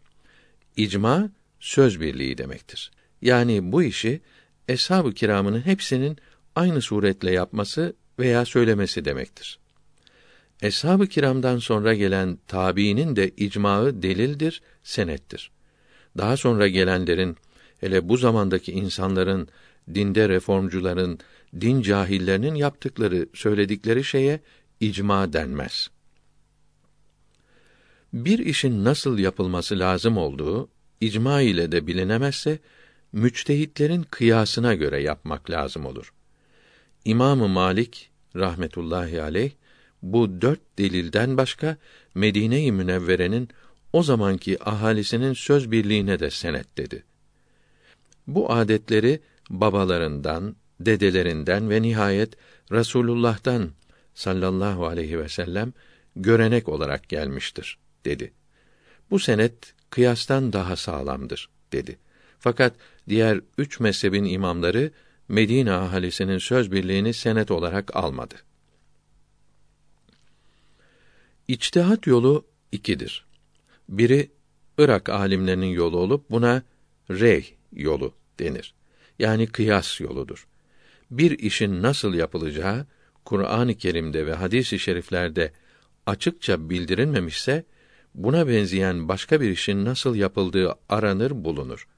İcma 0.76 1.30
söz 1.60 2.00
birliği 2.00 2.38
demektir. 2.38 2.90
Yani 3.22 3.72
bu 3.72 3.82
işi 3.82 4.20
eshab-ı 4.68 5.12
kiramının 5.12 5.60
hepsinin 5.60 6.16
aynı 6.54 6.82
suretle 6.82 7.30
yapması 7.30 7.96
veya 8.18 8.44
söylemesi 8.44 9.04
demektir. 9.04 9.58
Eshab-ı 10.62 11.06
kiramdan 11.06 11.58
sonra 11.58 11.94
gelen 11.94 12.38
tabiinin 12.46 13.16
de 13.16 13.30
icmağı 13.36 14.02
delildir, 14.02 14.62
senettir. 14.82 15.50
Daha 16.18 16.36
sonra 16.36 16.68
gelenlerin, 16.68 17.36
hele 17.80 18.08
bu 18.08 18.16
zamandaki 18.16 18.72
insanların, 18.72 19.48
dinde 19.94 20.28
reformcuların, 20.28 21.18
din 21.60 21.82
cahillerinin 21.82 22.54
yaptıkları, 22.54 23.28
söyledikleri 23.34 24.04
şeye 24.04 24.40
icma 24.80 25.32
denmez. 25.32 25.90
Bir 28.12 28.38
işin 28.38 28.84
nasıl 28.84 29.18
yapılması 29.18 29.78
lazım 29.78 30.16
olduğu 30.16 30.68
icma 31.00 31.40
ile 31.40 31.72
de 31.72 31.86
bilinemezse 31.86 32.58
müçtehitlerin 33.12 34.02
kıyasına 34.02 34.74
göre 34.74 35.02
yapmak 35.02 35.50
lazım 35.50 35.86
olur. 35.86 36.12
İmamı 37.04 37.48
Malik 37.48 38.10
rahmetullahi 38.36 39.22
aleyh 39.22 39.50
bu 40.02 40.40
dört 40.40 40.78
delilden 40.78 41.36
başka 41.36 41.76
Medine-i 42.14 42.72
Münevvere'nin 42.72 43.48
o 43.92 44.02
zamanki 44.02 44.64
ahalisinin 44.64 45.32
söz 45.32 45.70
birliğine 45.70 46.20
de 46.20 46.30
senet 46.30 46.78
dedi. 46.78 47.04
Bu 48.26 48.52
adetleri 48.52 49.20
babalarından, 49.50 50.56
dedelerinden 50.80 51.70
ve 51.70 51.82
nihayet 51.82 52.34
Rasulullah'tan 52.72 53.70
sallallahu 54.14 54.86
aleyhi 54.86 55.18
ve 55.18 55.28
sellem 55.28 55.72
görenek 56.16 56.68
olarak 56.68 57.08
gelmiştir 57.08 57.78
dedi. 58.04 58.32
Bu 59.10 59.18
senet 59.18 59.74
kıyastan 59.90 60.52
daha 60.52 60.76
sağlamdır 60.76 61.48
dedi. 61.72 61.98
Fakat 62.38 62.74
diğer 63.08 63.40
üç 63.58 63.80
mezhebin 63.80 64.24
imamları 64.24 64.90
Medine 65.28 65.72
ahalisinin 65.72 66.38
söz 66.38 66.72
birliğini 66.72 67.14
senet 67.14 67.50
olarak 67.50 67.96
almadı. 67.96 68.34
İçtihat 71.48 72.06
yolu 72.06 72.46
ikidir. 72.72 73.26
Biri 73.88 74.30
Irak 74.78 75.08
alimlerinin 75.08 75.66
yolu 75.66 75.98
olup 75.98 76.30
buna 76.30 76.62
rey 77.10 77.54
yolu 77.72 78.14
denir. 78.38 78.74
Yani 79.18 79.46
kıyas 79.46 80.00
yoludur. 80.00 80.46
Bir 81.10 81.38
işin 81.38 81.82
nasıl 81.82 82.14
yapılacağı 82.14 82.86
Kur'an-ı 83.24 83.74
Kerim'de 83.74 84.26
ve 84.26 84.34
hadis-i 84.34 84.78
şeriflerde 84.78 85.52
açıkça 86.06 86.70
bildirilmemişse 86.70 87.64
buna 88.14 88.48
benzeyen 88.48 89.08
başka 89.08 89.40
bir 89.40 89.50
işin 89.50 89.84
nasıl 89.84 90.14
yapıldığı 90.14 90.74
aranır 90.88 91.44
bulunur. 91.44 91.88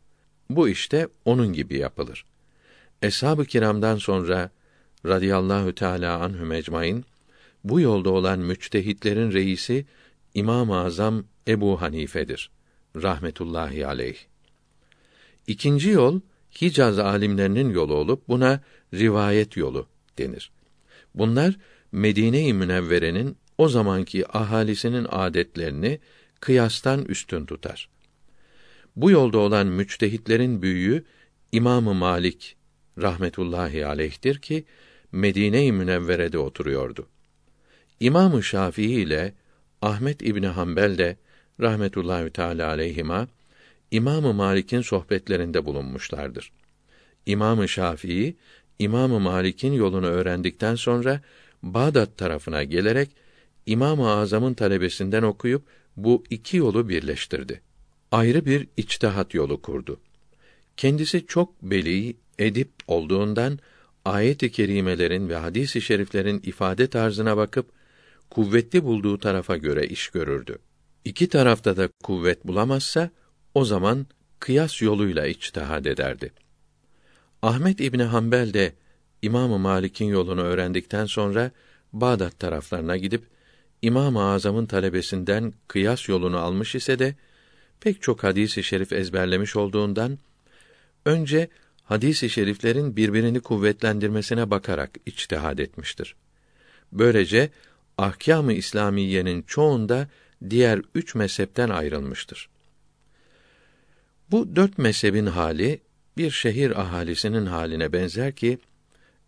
Bu 0.50 0.68
işte 0.68 1.08
onun 1.24 1.52
gibi 1.52 1.78
yapılır. 1.78 2.24
Eshab-ı 3.02 3.44
kiramdan 3.44 3.96
sonra 3.96 4.50
radıyallahu 5.06 5.74
teala 5.74 6.18
anhum 6.18 6.52
ecmaîn 6.52 7.04
bu 7.64 7.80
yolda 7.80 8.10
olan 8.10 8.38
müçtehitlerin 8.38 9.32
reisi 9.32 9.86
İmam-ı 10.34 10.78
Azam 10.78 11.24
Ebu 11.48 11.80
Hanife'dir 11.82 12.50
rahmetullahi 12.96 13.86
aleyh. 13.86 14.16
İkinci 15.46 15.90
yol 15.90 16.20
Hicaz 16.60 16.98
alimlerinin 16.98 17.70
yolu 17.70 17.94
olup 17.94 18.28
buna 18.28 18.60
rivayet 18.94 19.56
yolu 19.56 19.86
denir. 20.18 20.50
Bunlar 21.14 21.56
Medine-i 21.92 22.52
Münevvere'nin 22.52 23.36
o 23.58 23.68
zamanki 23.68 24.38
ahalisinin 24.38 25.06
adetlerini 25.10 26.00
kıyastan 26.40 27.04
üstün 27.04 27.46
tutar. 27.46 27.88
Bu 28.96 29.10
yolda 29.10 29.38
olan 29.38 29.66
müçtehitlerin 29.66 30.62
büyüğü 30.62 31.04
İmamı 31.52 31.94
Malik 31.94 32.56
rahmetullahi 32.98 33.86
aleyh'tir 33.86 34.38
ki 34.38 34.64
Medine-i 35.12 35.72
Münevvere'de 35.72 36.38
oturuyordu. 36.38 37.06
İmamı 38.00 38.42
Şafii 38.42 38.92
ile 38.92 39.34
Ahmet 39.82 40.22
İbni 40.22 40.46
Hanbel 40.46 40.98
de 40.98 41.16
rahmetullahi 41.60 42.30
teala 42.30 42.68
aleyhima 42.68 43.28
İmamı 43.90 44.34
Malik'in 44.34 44.80
sohbetlerinde 44.80 45.64
bulunmuşlardır. 45.66 46.52
İmamı 47.26 47.68
Şafii 47.68 48.36
İmamı 48.78 49.20
Malik'in 49.20 49.72
yolunu 49.72 50.06
öğrendikten 50.06 50.74
sonra 50.74 51.20
Bağdat 51.62 52.18
tarafına 52.18 52.64
gelerek 52.64 53.10
İmam-ı 53.66 54.10
Azam'ın 54.10 54.54
talebesinden 54.54 55.22
okuyup 55.22 55.62
bu 55.96 56.24
iki 56.30 56.56
yolu 56.56 56.88
birleştirdi. 56.88 57.60
Ayrı 58.12 58.46
bir 58.46 58.68
içtihat 58.76 59.34
yolu 59.34 59.62
kurdu. 59.62 60.00
Kendisi 60.76 61.26
çok 61.26 61.62
beli, 61.62 62.16
edip 62.38 62.70
olduğundan 62.86 63.58
ayet-i 64.04 64.52
kerimelerin 64.52 65.28
ve 65.28 65.36
hadis-i 65.36 65.80
şeriflerin 65.80 66.40
ifade 66.44 66.86
tarzına 66.86 67.36
bakıp 67.36 67.70
kuvvetli 68.30 68.84
bulduğu 68.84 69.18
tarafa 69.18 69.56
göre 69.56 69.86
iş 69.86 70.08
görürdü. 70.08 70.58
İki 71.04 71.28
tarafta 71.28 71.76
da 71.76 71.88
kuvvet 72.02 72.46
bulamazsa 72.46 73.10
o 73.54 73.64
zaman 73.64 74.06
kıyas 74.40 74.82
yoluyla 74.82 75.26
içtihad 75.26 75.84
ederdi. 75.84 76.32
Ahmet 77.42 77.80
İbni 77.80 78.02
Hanbel 78.02 78.54
de 78.54 78.72
İmam-ı 79.22 79.58
Malik'in 79.58 80.06
yolunu 80.06 80.42
öğrendikten 80.42 81.06
sonra 81.06 81.50
Bağdat 81.92 82.38
taraflarına 82.38 82.96
gidip 82.96 83.24
İmam-ı 83.82 84.22
Azam'ın 84.22 84.66
talebesinden 84.66 85.52
kıyas 85.68 86.08
yolunu 86.08 86.38
almış 86.38 86.74
ise 86.74 86.98
de 86.98 87.14
pek 87.80 88.02
çok 88.02 88.24
hadis-i 88.24 88.62
şerif 88.62 88.92
ezberlemiş 88.92 89.56
olduğundan 89.56 90.18
önce 91.04 91.48
hadis-i 91.84 92.30
şeriflerin 92.30 92.96
birbirini 92.96 93.40
kuvvetlendirmesine 93.40 94.50
bakarak 94.50 94.90
içtihad 95.06 95.58
etmiştir. 95.58 96.14
Böylece 96.92 97.50
ahkâm-ı 97.98 98.52
İslamiyenin 98.52 99.42
çoğunda 99.42 100.08
diğer 100.50 100.82
üç 100.94 101.14
mezhepten 101.14 101.68
ayrılmıştır. 101.68 102.48
Bu 104.30 104.56
dört 104.56 104.78
mezhebin 104.78 105.26
hali 105.26 105.80
bir 106.18 106.30
şehir 106.30 106.80
ahalisinin 106.80 107.46
haline 107.46 107.92
benzer 107.92 108.32
ki 108.32 108.58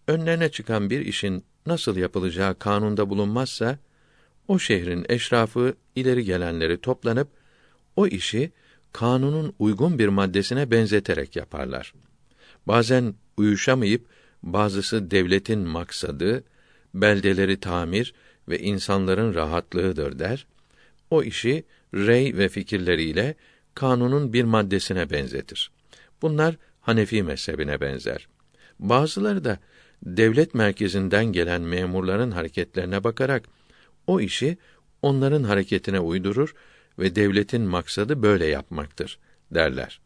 önlerine 0.09 0.49
çıkan 0.51 0.91
bir 0.91 1.01
işin 1.01 1.45
nasıl 1.67 1.97
yapılacağı 1.97 2.59
kanunda 2.59 3.11
bulunmazsa 3.11 3.79
o 4.49 4.59
şehrin 4.59 5.07
eşrafı 5.09 5.75
ileri 5.97 6.25
gelenleri 6.25 6.81
toplanıp 6.81 7.29
o 7.97 8.07
işi 8.07 8.53
kanunun 8.93 9.55
uygun 9.59 9.99
bir 9.99 10.09
maddesine 10.09 10.71
benzeterek 10.71 11.37
yaparlar. 11.37 11.95
Bazen 12.67 13.15
uyuşamayıp 13.37 14.07
bazısı 14.43 15.11
devletin 15.11 15.59
maksadı, 15.59 16.45
beldeleri 16.95 17.61
tamir 17.61 18.15
ve 18.49 18.59
insanların 18.59 19.35
rahatlığıdır 19.35 20.19
der. 20.19 20.47
O 21.11 21.23
işi 21.23 21.65
rey 21.95 22.37
ve 22.37 22.49
fikirleriyle 22.49 23.35
kanunun 23.75 24.33
bir 24.33 24.45
maddesine 24.45 25.11
benzetir. 25.11 25.71
Bunlar 26.23 26.57
Hanefi 26.81 27.23
mezhebine 27.23 27.81
benzer. 27.81 28.29
Bazıları 28.79 29.45
da 29.45 29.59
devlet 30.03 30.55
merkezinden 30.55 31.25
gelen 31.25 31.63
memurların 31.63 32.31
hareketlerine 32.31 33.05
bakarak 33.05 33.45
o 34.07 34.21
işi 34.21 34.59
onların 35.03 35.43
hareketine 35.43 36.01
uydurur 36.01 36.55
ve 36.99 37.15
devletin 37.15 37.63
maksadı 37.63 38.23
böyle 38.23 38.47
yapmaktır 38.47 39.19
derler. 39.51 40.01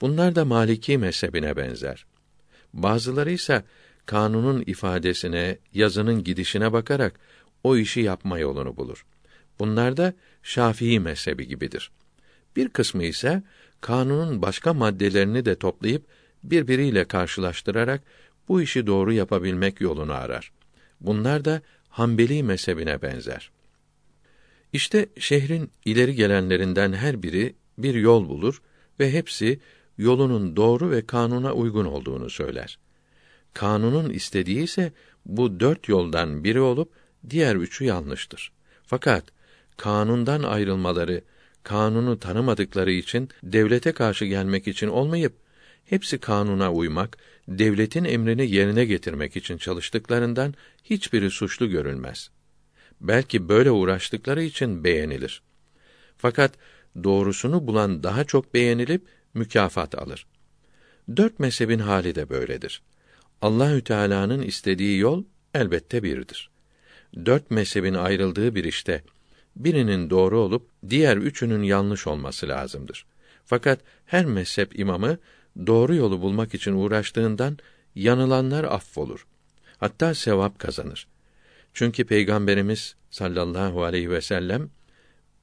Bunlar 0.00 0.34
da 0.34 0.44
Maliki 0.44 0.98
mezhebine 0.98 1.56
benzer. 1.56 2.06
Bazıları 2.72 3.30
ise 3.30 3.64
kanunun 4.06 4.64
ifadesine, 4.66 5.58
yazının 5.72 6.24
gidişine 6.24 6.72
bakarak 6.72 7.20
o 7.64 7.76
işi 7.76 8.00
yapma 8.00 8.38
yolunu 8.38 8.76
bulur. 8.76 9.06
Bunlar 9.58 9.96
da 9.96 10.14
Şafii 10.42 11.00
mezhebi 11.00 11.48
gibidir. 11.48 11.90
Bir 12.56 12.68
kısmı 12.68 13.04
ise 13.04 13.42
kanunun 13.84 14.42
başka 14.42 14.74
maddelerini 14.74 15.44
de 15.44 15.54
toplayıp 15.54 16.06
birbiriyle 16.44 17.04
karşılaştırarak 17.04 18.02
bu 18.48 18.62
işi 18.62 18.86
doğru 18.86 19.12
yapabilmek 19.12 19.80
yolunu 19.80 20.12
arar. 20.12 20.52
Bunlar 21.00 21.44
da 21.44 21.62
Hanbeli 21.88 22.42
mezhebine 22.42 23.02
benzer. 23.02 23.50
İşte 24.72 25.08
şehrin 25.18 25.70
ileri 25.84 26.14
gelenlerinden 26.14 26.92
her 26.92 27.22
biri 27.22 27.54
bir 27.78 27.94
yol 27.94 28.28
bulur 28.28 28.62
ve 29.00 29.12
hepsi 29.12 29.60
yolunun 29.98 30.56
doğru 30.56 30.90
ve 30.90 31.06
kanuna 31.06 31.52
uygun 31.52 31.84
olduğunu 31.84 32.30
söyler. 32.30 32.78
Kanunun 33.54 34.10
istediği 34.10 34.62
ise 34.62 34.92
bu 35.26 35.60
dört 35.60 35.88
yoldan 35.88 36.44
biri 36.44 36.60
olup 36.60 36.92
diğer 37.30 37.56
üçü 37.56 37.84
yanlıştır. 37.84 38.52
Fakat 38.86 39.24
kanundan 39.76 40.42
ayrılmaları, 40.42 41.22
kanunu 41.64 42.18
tanımadıkları 42.18 42.92
için 42.92 43.28
devlete 43.42 43.92
karşı 43.92 44.24
gelmek 44.24 44.68
için 44.68 44.88
olmayıp 44.88 45.32
hepsi 45.84 46.18
kanuna 46.18 46.72
uymak, 46.72 47.18
devletin 47.48 48.04
emrini 48.04 48.50
yerine 48.50 48.84
getirmek 48.84 49.36
için 49.36 49.58
çalıştıklarından 49.58 50.54
hiçbiri 50.84 51.30
suçlu 51.30 51.68
görülmez. 51.68 52.30
Belki 53.00 53.48
böyle 53.48 53.70
uğraştıkları 53.70 54.42
için 54.42 54.84
beğenilir. 54.84 55.42
Fakat 56.16 56.52
doğrusunu 57.04 57.66
bulan 57.66 58.02
daha 58.02 58.24
çok 58.24 58.54
beğenilip 58.54 59.06
mükafat 59.34 59.94
alır. 59.94 60.26
Dört 61.16 61.38
mezhebin 61.38 61.78
hali 61.78 62.14
de 62.14 62.28
böyledir. 62.28 62.82
Allahü 63.42 63.84
Teala'nın 63.84 64.42
istediği 64.42 64.98
yol 64.98 65.24
elbette 65.54 66.02
birdir. 66.02 66.50
Dört 67.26 67.50
mezhebin 67.50 67.94
ayrıldığı 67.94 68.54
bir 68.54 68.64
işte 68.64 69.02
birinin 69.56 70.10
doğru 70.10 70.38
olup 70.38 70.68
diğer 70.90 71.16
üçünün 71.16 71.62
yanlış 71.62 72.06
olması 72.06 72.48
lazımdır. 72.48 73.06
Fakat 73.44 73.80
her 74.06 74.24
mezhep 74.24 74.78
imamı 74.78 75.18
doğru 75.66 75.94
yolu 75.94 76.20
bulmak 76.20 76.54
için 76.54 76.72
uğraştığından 76.72 77.58
yanılanlar 77.94 78.64
affolur. 78.64 79.26
Hatta 79.78 80.14
sevap 80.14 80.58
kazanır. 80.58 81.08
Çünkü 81.74 82.04
Peygamberimiz 82.04 82.94
sallallahu 83.10 83.84
aleyhi 83.84 84.10
ve 84.10 84.20
sellem 84.20 84.70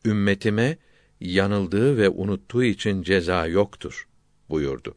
ümmetime 0.06 0.78
yanıldığı 1.20 1.98
ve 1.98 2.10
unuttuğu 2.10 2.64
için 2.64 3.04
ceza 3.04 3.48
yoktur 3.48 4.08
buyurdu. 4.50 4.96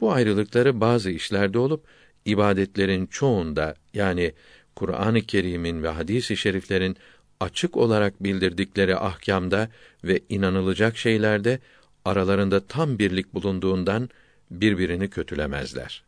Bu 0.00 0.12
ayrılıkları 0.12 0.80
bazı 0.80 1.10
işlerde 1.10 1.58
olup 1.58 1.86
ibadetlerin 2.24 3.06
çoğunda 3.06 3.74
yani 3.94 4.32
Kur'an-ı 4.76 5.20
Kerim'in 5.20 5.82
ve 5.82 5.88
hadis-i 5.88 6.36
şeriflerin 6.36 6.96
açık 7.42 7.76
olarak 7.76 8.22
bildirdikleri 8.24 8.96
ahkamda 8.96 9.68
ve 10.04 10.20
inanılacak 10.28 10.96
şeylerde 10.96 11.58
aralarında 12.04 12.66
tam 12.66 12.98
birlik 12.98 13.34
bulunduğundan 13.34 14.10
birbirini 14.50 15.10
kötülemezler. 15.10 16.04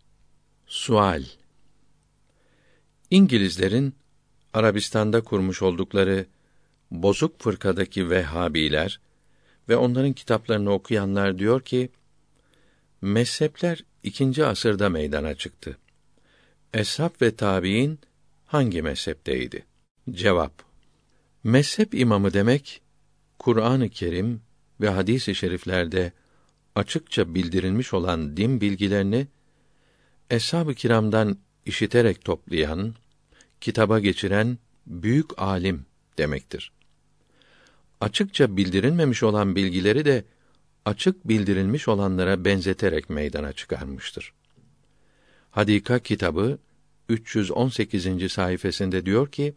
Sual 0.67 1.23
İngilizlerin 3.11 3.95
Arabistan'da 4.53 5.21
kurmuş 5.25 5.63
oldukları 5.63 6.27
bozuk 6.91 7.41
fırkadaki 7.41 8.11
Vehhabiler 8.11 9.01
ve 9.69 9.77
onların 9.77 10.13
kitaplarını 10.13 10.73
okuyanlar 10.73 11.39
diyor 11.39 11.61
ki 11.61 11.91
mezhepler 13.01 13.85
ikinci 14.03 14.45
asırda 14.45 14.89
meydana 14.89 15.35
çıktı. 15.35 15.79
Eshab 16.75 17.23
ve 17.23 17.37
tabiin 17.37 17.99
hangi 18.47 18.83
mezhepteydi? 18.83 19.65
Cevap 20.11 20.74
Mezhep 21.45 21.95
imamı 21.95 22.33
demek 22.33 22.83
Kur'an-ı 23.39 23.89
Kerim 23.89 24.41
ve 24.81 24.89
hadis-i 24.89 25.35
şeriflerde 25.35 26.13
açıkça 26.75 27.35
bildirilmiş 27.35 27.95
olan 27.95 28.37
din 28.37 28.61
bilgilerini 28.61 29.27
eshab-ı 30.31 30.75
kiramdan 30.75 31.39
işiterek 31.67 32.25
toplayan, 32.25 32.95
kitaba 33.61 34.01
geçiren 34.01 34.59
büyük 34.87 35.43
alim 35.43 35.87
demektir. 36.19 36.73
Açıkça 38.01 38.57
bildirilmemiş 38.57 39.23
olan 39.23 39.57
bilgileri 39.57 40.05
de 40.05 40.25
açık 40.85 41.29
bildirilmiş 41.29 41.89
olanlara 41.89 42.45
benzeterek 42.45 43.11
meydana 43.11 43.53
çıkarmıştır. 43.53 44.33
Hadika 45.51 45.99
kitabı 45.99 46.59
318. 47.09 48.33
sayfasında 48.33 49.07
diyor 49.07 49.33
ki: 49.33 49.55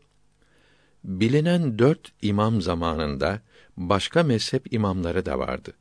Bilinen 1.04 1.80
dört 1.80 2.12
imam 2.22 2.62
zamanında 2.62 3.42
başka 3.78 4.24
mezhep 4.24 4.74
imamları 4.74 5.26
da 5.26 5.40
vardı. 5.40 5.74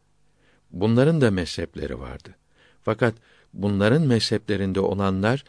Bunların 0.70 1.20
da 1.20 1.30
mezhepleri 1.30 2.00
vardı. 2.00 2.34
Fakat 2.82 3.14
bunların 3.54 4.02
mezheplerinde 4.02 4.80
olanlar 4.80 5.44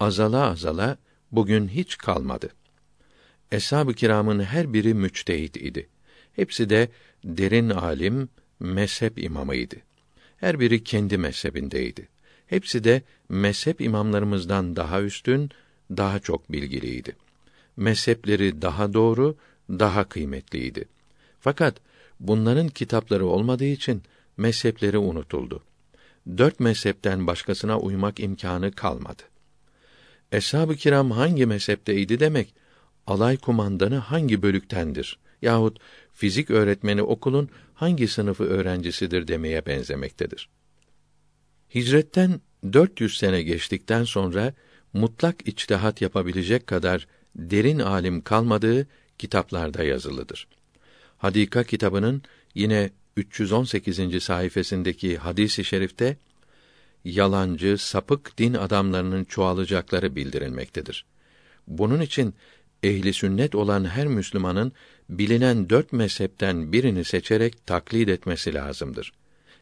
azala 0.00 0.50
azala 0.50 0.96
bugün 1.32 1.68
hiç 1.68 1.98
kalmadı. 1.98 2.48
Eshab-ı 3.52 3.94
kiramın 3.94 4.40
her 4.40 4.72
biri 4.72 4.94
müçtehit 4.94 5.56
idi. 5.56 5.88
Hepsi 6.32 6.70
de 6.70 6.88
derin 7.24 7.70
alim, 7.70 8.28
mezhep 8.60 9.18
imamıydı. 9.18 9.76
Her 10.36 10.60
biri 10.60 10.84
kendi 10.84 11.18
mezhebindeydi. 11.18 12.08
Hepsi 12.46 12.84
de 12.84 13.02
mezhep 13.28 13.80
imamlarımızdan 13.80 14.76
daha 14.76 15.02
üstün, 15.02 15.50
daha 15.90 16.18
çok 16.18 16.52
bilgiliydi. 16.52 17.16
Mezhepleri 17.76 18.62
daha 18.62 18.92
doğru, 18.92 19.36
daha 19.68 20.04
kıymetliydi. 20.04 20.88
Fakat 21.40 21.76
bunların 22.20 22.68
kitapları 22.68 23.26
olmadığı 23.26 23.64
için 23.64 24.02
mezhepleri 24.36 24.98
unutuldu. 24.98 25.62
Dört 26.38 26.60
mezhepten 26.60 27.26
başkasına 27.26 27.78
uymak 27.78 28.20
imkanı 28.20 28.72
kalmadı. 28.72 29.22
Eshab-ı 30.32 30.76
kiram 30.76 31.10
hangi 31.10 31.46
mezhepteydi 31.46 32.20
demek, 32.20 32.54
alay 33.06 33.36
kumandanı 33.36 33.96
hangi 33.96 34.42
bölüktendir 34.42 35.18
yahut 35.42 35.78
fizik 36.12 36.50
öğretmeni 36.50 37.02
okulun 37.02 37.48
hangi 37.74 38.08
sınıfı 38.08 38.44
öğrencisidir 38.44 39.28
demeye 39.28 39.66
benzemektedir. 39.66 40.48
Hicretten 41.74 42.40
400 42.72 43.18
sene 43.18 43.42
geçtikten 43.42 44.04
sonra 44.04 44.54
mutlak 44.92 45.48
içtihat 45.48 46.02
yapabilecek 46.02 46.66
kadar 46.66 47.06
derin 47.36 47.78
alim 47.78 48.20
kalmadığı 48.20 48.86
kitaplarda 49.18 49.84
yazılıdır. 49.84 50.46
Hadika 51.18 51.64
kitabının 51.64 52.22
yine 52.54 52.90
318. 53.16 54.22
sayfasındaki 54.22 55.16
hadisi 55.16 55.64
şerifte 55.64 56.16
yalancı, 57.04 57.78
sapık 57.78 58.38
din 58.38 58.54
adamlarının 58.54 59.24
çoğalacakları 59.24 60.16
bildirilmektedir. 60.16 61.04
Bunun 61.66 62.00
için 62.00 62.34
ehli 62.82 63.12
sünnet 63.12 63.54
olan 63.54 63.84
her 63.84 64.06
Müslümanın 64.06 64.72
bilinen 65.08 65.70
dört 65.70 65.92
mezhepten 65.92 66.72
birini 66.72 67.04
seçerek 67.04 67.66
taklit 67.66 68.08
etmesi 68.08 68.54
lazımdır. 68.54 69.12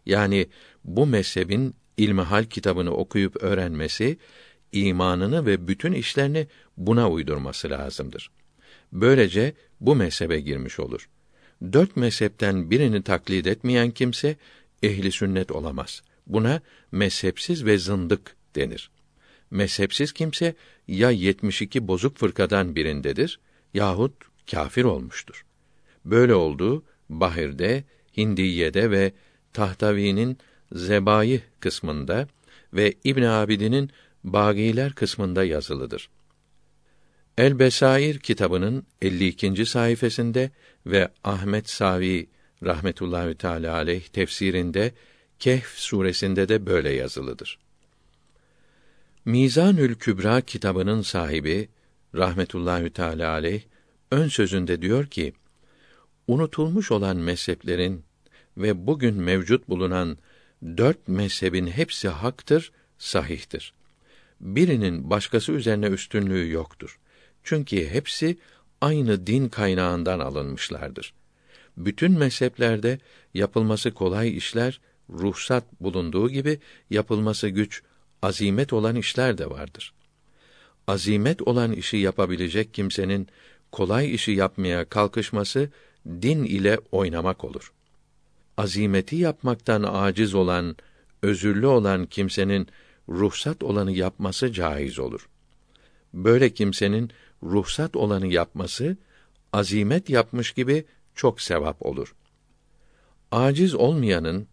Yani 0.07 0.49
bu 0.85 1.07
mezhebin 1.07 1.75
ilmihal 1.97 2.45
kitabını 2.45 2.91
okuyup 2.91 3.43
öğrenmesi, 3.43 4.19
imanını 4.73 5.47
ve 5.47 5.69
bütün 5.69 5.93
işlerini 5.93 6.47
buna 6.77 7.11
uydurması 7.11 7.71
lazımdır. 7.71 8.31
Böylece 8.93 9.55
bu 9.81 9.97
mezhebe 9.97 10.41
girmiş 10.41 10.81
olur. 10.81 11.09
Dört 11.73 11.97
mezhepten 11.97 12.71
birini 12.71 13.03
taklit 13.03 13.47
etmeyen 13.47 13.91
kimse 13.91 14.37
ehli 14.83 15.13
sünnet 15.13 15.51
olamaz. 15.51 16.03
Buna 16.27 16.61
mezhepsiz 16.93 17.65
ve 17.65 17.79
zındık 17.79 18.37
denir. 18.57 18.91
Mezhepsiz 19.51 20.13
kimse 20.13 20.55
ya 20.89 21.11
72 21.11 21.89
bozuk 21.89 22.17
fırkadan 22.17 22.77
birindedir 22.77 23.41
yahut 23.75 24.13
kafir 24.51 24.85
olmuştur. 24.85 25.45
Böyle 26.05 26.35
olduğu 26.35 26.85
Bahir'de, 27.09 27.85
Hindiye'de 28.17 28.91
ve 28.91 29.13
Tahtavi'nin 29.53 30.39
Zebayi 30.73 31.43
kısmında 31.61 32.29
ve 32.73 32.95
İbn 33.05 33.23
Abidin'in 33.23 33.91
Bagiler 34.25 34.93
kısmında 34.93 35.45
yazılıdır. 35.45 36.11
El 37.39 37.59
Besair 37.59 38.19
kitabının 38.19 38.87
52. 39.03 39.67
sayfasında 39.67 40.51
ve 40.87 41.09
Ahmet 41.25 41.71
Savi 41.71 42.27
rahmetullahi 42.63 43.35
teala 43.35 43.75
aleyh 43.75 44.03
tefsirinde 44.03 44.93
Kehf 45.39 45.79
suresinde 45.79 46.49
de 46.49 46.67
böyle 46.67 46.91
yazılıdır. 46.91 47.59
Mizanül 49.25 49.95
Kübra 49.95 50.41
kitabının 50.41 51.03
sahibi 51.03 51.69
rahmetullahi 52.15 52.91
teala 52.91 53.31
aleyh 53.31 53.63
ön 54.11 54.29
sözünde 54.29 54.83
diyor 54.83 55.07
ki: 55.07 55.33
Unutulmuş 56.27 56.91
olan 56.91 57.17
mezheplerin 57.17 58.05
ve 58.57 58.87
bugün 58.87 59.15
mevcut 59.15 59.69
bulunan 59.69 60.19
dört 60.63 61.09
mezhebin 61.09 61.67
hepsi 61.67 62.09
haktır, 62.09 62.73
sahihtir. 62.99 63.73
Birinin 64.41 65.11
başkası 65.11 65.53
üzerine 65.53 65.87
üstünlüğü 65.87 66.51
yoktur. 66.51 66.99
Çünkü 67.45 67.89
hepsi 67.89 68.39
aynı 68.81 69.27
din 69.27 69.49
kaynağından 69.49 70.21
alınmışlardır. 70.21 71.15
Bütün 71.77 72.13
mezheplerde 72.19 72.99
yapılması 73.35 73.95
kolay 73.95 74.37
işler 74.37 74.81
ruhsat 75.11 75.65
bulunduğu 75.81 76.31
gibi 76.31 76.59
yapılması 76.91 77.49
güç, 77.49 77.83
azimet 78.23 78.73
olan 78.73 78.97
işler 78.97 79.39
de 79.39 79.51
vardır. 79.51 79.93
Azimet 80.87 81.43
olan 81.43 81.73
işi 81.73 81.97
yapabilecek 81.97 82.75
kimsenin 82.75 83.29
kolay 83.73 84.15
işi 84.15 84.33
yapmaya 84.33 84.85
kalkışması 84.85 85.71
din 86.07 86.45
ile 86.45 86.79
oynamak 86.93 87.45
olur. 87.45 87.73
Azimeti 88.57 89.17
yapmaktan 89.17 89.83
aciz 89.83 90.35
olan, 90.35 90.77
özürlü 91.23 91.67
olan 91.67 92.07
kimsenin 92.07 92.69
ruhsat 93.11 93.63
olanı 93.63 93.93
yapması 93.93 94.53
caiz 94.53 94.99
olur. 94.99 95.29
Böyle 96.15 96.51
kimsenin 96.51 97.11
ruhsat 97.43 97.97
olanı 97.97 98.27
yapması 98.27 98.97
azimet 99.53 100.11
yapmış 100.11 100.53
gibi 100.53 100.85
çok 101.15 101.41
sevap 101.41 101.87
olur. 101.87 102.15
Aciz 103.33 103.75
olmayanın 103.75 104.47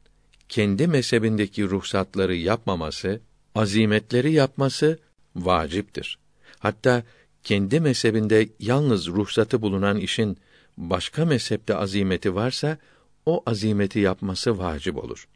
kendi 0.50 0.88
mezhebindeki 0.88 1.70
ruhsatları 1.70 2.36
yapmaması, 2.36 3.22
azimetleri 3.56 4.32
yapması 4.32 5.00
vaciptir. 5.36 6.20
Hatta 6.60 7.04
kendi 7.44 7.80
mezhebinde 7.80 8.50
yalnız 8.60 9.08
ruhsatı 9.08 9.62
bulunan 9.62 9.98
işin 9.98 10.38
başka 10.78 11.26
mezhepte 11.26 11.76
azimeti 11.76 12.36
varsa 12.36 12.78
o 13.26 13.44
azimeti 13.46 14.00
yapması 14.00 14.58
vacip 14.58 14.98
olur. 14.98 15.28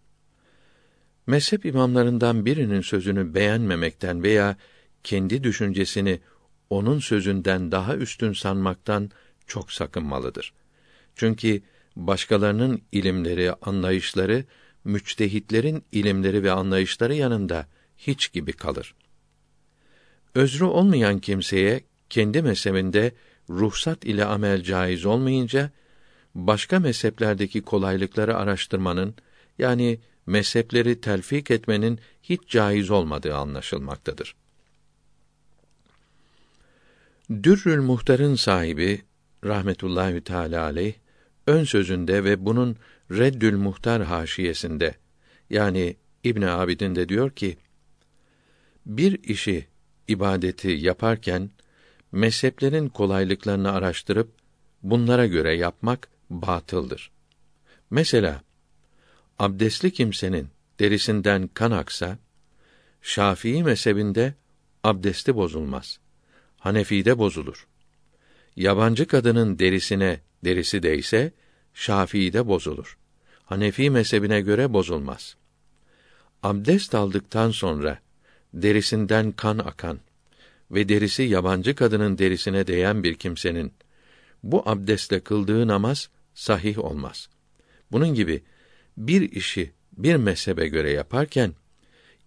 Mezhep 1.32 1.66
imamlarından 1.66 2.46
birinin 2.46 2.82
sözünü 2.82 3.34
beğenmemekten 3.34 4.24
veya 4.24 4.58
kendi 5.04 5.44
düşüncesini 5.44 6.20
onun 6.70 7.00
sözünden 7.00 7.72
daha 7.72 7.96
üstün 7.96 8.34
sanmaktan 8.34 9.12
çok 9.48 9.72
sakınmalıdır. 9.72 10.54
Çünkü 11.16 11.62
başkalarının 11.96 12.82
ilimleri, 12.92 13.54
anlayışları 13.62 14.46
müçtehitlerin 14.84 15.84
ilimleri 15.92 16.44
ve 16.44 16.52
anlayışları 16.52 17.14
yanında 17.14 17.68
hiç 17.98 18.32
gibi 18.34 18.54
kalır. 18.54 18.96
Özrü 20.36 20.66
olmayan 20.66 21.20
kimseye 21.20 21.84
kendi 22.10 22.42
mezhebinde 22.42 23.12
ruhsat 23.50 24.06
ile 24.06 24.26
amel 24.26 24.64
caiz 24.64 25.06
olmayınca 25.06 25.72
başka 26.36 26.80
mezheplerdeki 26.80 27.62
kolaylıkları 27.62 28.38
araştırmanın 28.38 29.16
yani 29.60 30.00
mezhepleri 30.26 31.02
telfik 31.02 31.52
etmenin 31.52 32.00
hiç 32.24 32.42
caiz 32.48 32.92
olmadığı 32.92 33.36
anlaşılmaktadır. 33.36 34.36
Dürrül 37.44 37.82
Muhtar'ın 37.82 38.36
sahibi 38.36 39.02
rahmetullahi 39.46 40.22
teala 40.22 40.64
aleyh 40.64 40.94
ön 41.48 41.64
sözünde 41.64 42.24
ve 42.24 42.46
bunun 42.46 42.76
Reddül 43.12 43.58
Muhtar 43.58 44.04
haşiyesinde 44.04 44.96
yani 45.50 45.96
İbn 46.24 46.42
Abidin 46.42 46.96
de 46.96 47.10
diyor 47.10 47.32
ki 47.32 47.58
bir 48.86 49.24
işi 49.24 49.68
ibadeti 50.08 50.70
yaparken 50.70 51.50
mezheplerin 52.12 52.90
kolaylıklarını 52.90 53.72
araştırıp 53.72 54.32
bunlara 54.84 55.26
göre 55.26 55.56
yapmak 55.56 56.10
batıldır. 56.30 57.12
Mesela 57.90 58.42
abdestli 59.42 59.92
kimsenin 59.92 60.48
derisinden 60.80 61.48
kan 61.48 61.72
aksa 61.72 62.18
Şafii 63.02 63.64
mezhebinde 63.64 64.34
abdesti 64.84 65.36
bozulmaz. 65.36 66.00
Hanefi'de 66.58 67.18
bozulur. 67.18 67.68
Yabancı 68.56 69.08
kadının 69.08 69.60
derisine 69.60 70.20
derisi 70.46 70.84
değse 70.84 71.32
Şafii'de 71.74 72.48
bozulur. 72.48 72.98
Hanefi 73.44 73.90
mezhebine 73.90 74.42
göre 74.42 74.74
bozulmaz. 74.74 75.36
Abdest 76.44 76.96
aldıktan 76.96 77.52
sonra 77.52 78.00
derisinden 78.54 79.32
kan 79.32 79.58
akan 79.58 80.00
ve 80.72 80.90
derisi 80.90 81.24
yabancı 81.24 81.76
kadının 81.76 82.18
derisine 82.18 82.68
değen 82.68 83.04
bir 83.04 83.16
kimsenin 83.16 83.74
bu 84.44 84.70
abdestle 84.70 85.20
kıldığı 85.20 85.68
namaz 85.68 86.10
sahih 86.34 86.80
olmaz. 86.80 87.30
Bunun 87.92 88.14
gibi 88.14 88.44
bir 88.98 89.32
işi 89.32 89.72
bir 89.98 90.16
mezhebe 90.16 90.68
göre 90.68 90.92
yaparken 90.92 91.54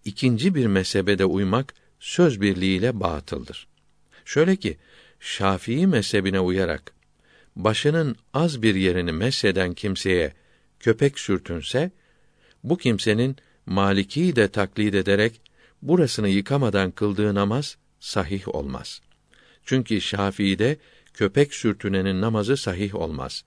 ikinci 0.05 0.55
bir 0.55 0.65
mezhebe 0.65 1.25
uymak 1.25 1.73
söz 1.99 2.41
birliğiyle 2.41 2.99
batıldır. 2.99 3.67
Şöyle 4.25 4.55
ki 4.55 4.77
Şafii 5.19 5.87
mezhebine 5.87 6.39
uyarak 6.39 6.93
başının 7.55 8.15
az 8.33 8.61
bir 8.61 8.75
yerini 8.75 9.11
mesheden 9.11 9.73
kimseye 9.73 10.33
köpek 10.79 11.19
sürtünse 11.19 11.91
bu 12.63 12.77
kimsenin 12.77 13.35
Maliki 13.65 14.35
de 14.35 14.47
taklit 14.47 14.95
ederek 14.95 15.41
burasını 15.81 16.29
yıkamadan 16.29 16.91
kıldığı 16.91 17.35
namaz 17.35 17.77
sahih 17.99 18.55
olmaz. 18.55 19.01
Çünkü 19.65 20.01
Şafii'de 20.01 20.77
köpek 21.13 21.53
sürtünenin 21.53 22.21
namazı 22.21 22.57
sahih 22.57 22.95
olmaz. 22.95 23.43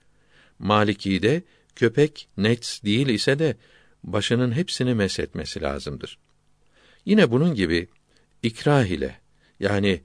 Maliki'de 0.58 1.42
köpek 1.78 2.28
nets 2.36 2.82
değil 2.82 3.08
ise 3.08 3.38
de 3.38 3.56
başının 4.04 4.52
hepsini 4.52 4.94
meshetmesi 4.94 5.62
lazımdır. 5.62 6.18
Yine 7.04 7.30
bunun 7.30 7.54
gibi 7.54 7.88
ikrah 8.42 8.84
ile 8.84 9.20
yani 9.60 10.00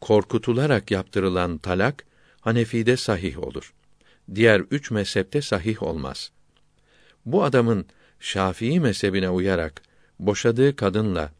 korkutularak 0.00 0.90
yaptırılan 0.90 1.58
talak 1.58 2.04
Hanefi'de 2.40 2.96
sahih 2.96 3.38
olur. 3.38 3.72
Diğer 4.34 4.60
üç 4.60 4.90
mezhepte 4.90 5.42
sahih 5.42 5.82
olmaz. 5.82 6.30
Bu 7.26 7.44
adamın 7.44 7.86
Şafii 8.20 8.80
mezhebine 8.80 9.30
uyarak 9.30 9.82
boşadığı 10.18 10.76
kadınla 10.76 11.32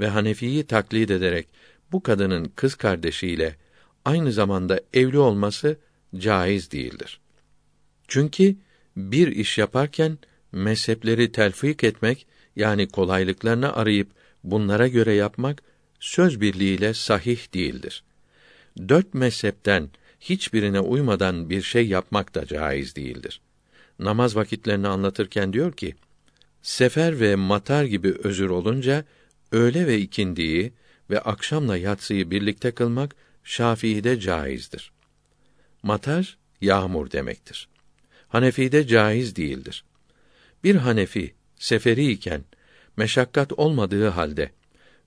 ve 0.00 0.08
Hanefi'yi 0.08 0.66
taklit 0.66 1.10
ederek 1.10 1.48
bu 1.92 2.02
kadının 2.02 2.52
kız 2.56 2.74
kardeşiyle 2.74 3.56
aynı 4.04 4.32
zamanda 4.32 4.80
evli 4.94 5.18
olması 5.18 5.76
caiz 6.16 6.70
değildir. 6.70 7.20
Çünkü 8.08 8.56
bir 8.98 9.28
iş 9.28 9.58
yaparken 9.58 10.18
mezhepleri 10.52 11.32
telfik 11.32 11.84
etmek 11.84 12.26
yani 12.56 12.88
kolaylıklarını 12.88 13.76
arayıp 13.76 14.10
bunlara 14.44 14.88
göre 14.88 15.14
yapmak 15.14 15.62
söz 16.00 16.40
birliğiyle 16.40 16.94
sahih 16.94 17.54
değildir. 17.54 18.04
Dört 18.88 19.14
mezhepten 19.14 19.90
hiçbirine 20.20 20.80
uymadan 20.80 21.50
bir 21.50 21.62
şey 21.62 21.86
yapmak 21.88 22.34
da 22.34 22.46
caiz 22.46 22.96
değildir. 22.96 23.40
Namaz 23.98 24.36
vakitlerini 24.36 24.88
anlatırken 24.88 25.52
diyor 25.52 25.72
ki: 25.72 25.94
Sefer 26.62 27.20
ve 27.20 27.36
matar 27.36 27.84
gibi 27.84 28.14
özür 28.24 28.50
olunca 28.50 29.04
öğle 29.52 29.86
ve 29.86 29.98
ikindiyi 29.98 30.72
ve 31.10 31.20
akşamla 31.20 31.76
yatsıyı 31.76 32.30
birlikte 32.30 32.70
kılmak 32.70 33.16
Şafii'de 33.44 34.20
caizdir. 34.20 34.92
Matar 35.82 36.38
yağmur 36.60 37.10
demektir. 37.10 37.68
Hanefi'de 38.28 38.86
caiz 38.86 39.36
değildir. 39.36 39.84
Bir 40.64 40.74
Hanefi 40.74 41.34
seferi 41.56 42.10
iken 42.10 42.44
meşakkat 42.96 43.52
olmadığı 43.52 44.08
halde 44.08 44.50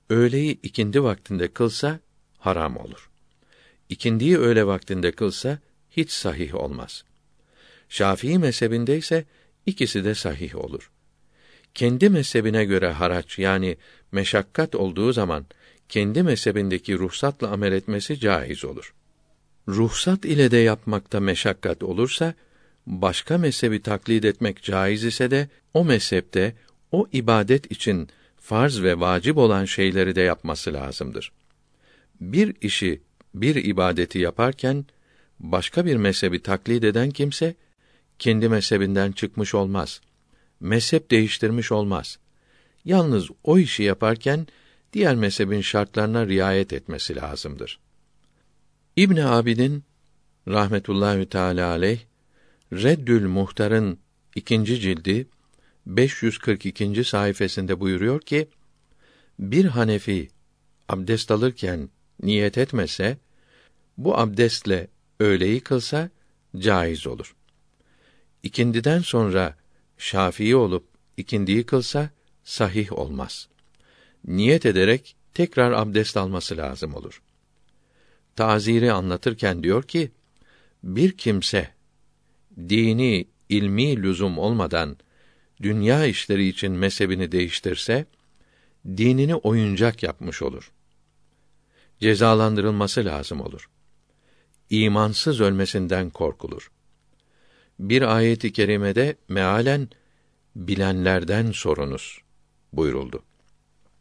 öğleyi 0.09 0.59
ikindi 0.63 1.03
vaktinde 1.03 1.47
kılsa 1.47 1.99
haram 2.37 2.77
olur. 2.77 3.09
İkindiyi 3.89 4.37
öğle 4.37 4.65
vaktinde 4.65 5.11
kılsa 5.11 5.59
hiç 5.91 6.11
sahih 6.11 6.55
olmaz. 6.55 7.03
Şafii 7.89 8.39
mezhebinde 8.39 8.97
ise 8.97 9.25
ikisi 9.65 10.03
de 10.03 10.15
sahih 10.15 10.55
olur. 10.55 10.91
Kendi 11.73 12.09
mezhebine 12.09 12.65
göre 12.65 12.91
haraç 12.91 13.39
yani 13.39 13.77
meşakkat 14.11 14.75
olduğu 14.75 15.13
zaman 15.13 15.45
kendi 15.89 16.23
mezhebindeki 16.23 16.97
ruhsatla 16.97 17.47
amel 17.51 17.71
etmesi 17.71 18.19
caiz 18.19 18.65
olur. 18.65 18.93
Ruhsat 19.67 20.25
ile 20.25 20.51
de 20.51 20.57
yapmakta 20.57 21.19
meşakkat 21.19 21.83
olursa 21.83 22.33
başka 22.91 23.37
mezhebi 23.37 23.81
taklit 23.81 24.25
etmek 24.25 24.63
caiz 24.63 25.03
ise 25.03 25.31
de 25.31 25.49
o 25.73 25.85
mezhepte 25.85 26.55
o 26.91 27.07
ibadet 27.13 27.71
için 27.71 28.07
farz 28.37 28.81
ve 28.81 28.99
vacip 28.99 29.37
olan 29.37 29.65
şeyleri 29.65 30.15
de 30.15 30.21
yapması 30.21 30.73
lazımdır. 30.73 31.31
Bir 32.21 32.55
işi, 32.61 33.01
bir 33.33 33.55
ibadeti 33.55 34.19
yaparken 34.19 34.85
başka 35.39 35.85
bir 35.85 35.95
mezhebi 35.95 36.41
taklit 36.41 36.83
eden 36.83 37.11
kimse 37.11 37.55
kendi 38.19 38.49
mezhebinden 38.49 39.11
çıkmış 39.11 39.55
olmaz. 39.55 40.01
Mezhep 40.59 41.11
değiştirmiş 41.11 41.71
olmaz. 41.71 42.19
Yalnız 42.85 43.29
o 43.43 43.57
işi 43.57 43.83
yaparken 43.83 44.47
diğer 44.93 45.15
mezhebin 45.15 45.61
şartlarına 45.61 46.27
riayet 46.27 46.73
etmesi 46.73 47.15
lazımdır. 47.15 47.79
İbn 48.95 49.17
Abidin 49.17 49.83
rahmetullahi 50.47 51.25
teala 51.25 51.69
aleyh 51.69 51.99
Reddül 52.73 53.27
Muhtar'ın 53.27 53.99
ikinci 54.35 54.79
cildi 54.79 55.27
542. 55.85 57.03
sayfasında 57.03 57.79
buyuruyor 57.79 58.21
ki 58.21 58.49
bir 59.39 59.65
Hanefi 59.65 60.29
abdest 60.89 61.31
alırken 61.31 61.89
niyet 62.23 62.57
etmese 62.57 63.17
bu 63.97 64.17
abdestle 64.17 64.87
öğleyi 65.19 65.59
kılsa 65.59 66.09
caiz 66.57 67.07
olur. 67.07 67.35
İkindiden 68.43 68.99
sonra 68.99 69.57
Şafii 69.97 70.55
olup 70.55 70.87
ikindiyi 71.17 71.65
kılsa 71.65 72.09
sahih 72.43 72.93
olmaz. 72.93 73.47
Niyet 74.27 74.65
ederek 74.65 75.15
tekrar 75.33 75.71
abdest 75.71 76.17
alması 76.17 76.57
lazım 76.57 76.95
olur. 76.95 77.21
Taziri 78.35 78.91
anlatırken 78.91 79.63
diyor 79.63 79.83
ki, 79.83 80.11
bir 80.83 81.17
kimse 81.17 81.80
dini 82.57 83.27
ilmi 83.49 84.03
lüzum 84.03 84.37
olmadan 84.37 84.97
dünya 85.61 86.05
işleri 86.05 86.47
için 86.47 86.71
mezhebini 86.71 87.31
değiştirse 87.31 88.05
dinini 88.87 89.35
oyuncak 89.35 90.03
yapmış 90.03 90.41
olur. 90.41 90.71
Cezalandırılması 91.99 93.05
lazım 93.05 93.41
olur. 93.41 93.69
İmansız 94.69 95.41
ölmesinden 95.41 96.09
korkulur. 96.09 96.71
Bir 97.79 98.15
ayeti 98.15 98.53
kerimede 98.53 99.15
mealen 99.29 99.89
bilenlerden 100.55 101.51
sorunuz 101.51 102.21
buyuruldu. 102.73 103.23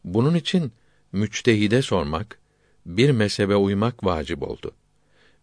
Bunun 0.05 0.35
için 0.35 0.73
müçtehide 1.13 1.83
sormak, 1.83 2.39
bir 2.87 3.11
mezhebe 3.11 3.57
uymak 3.57 4.05
vacip 4.05 4.43
oldu. 4.43 4.73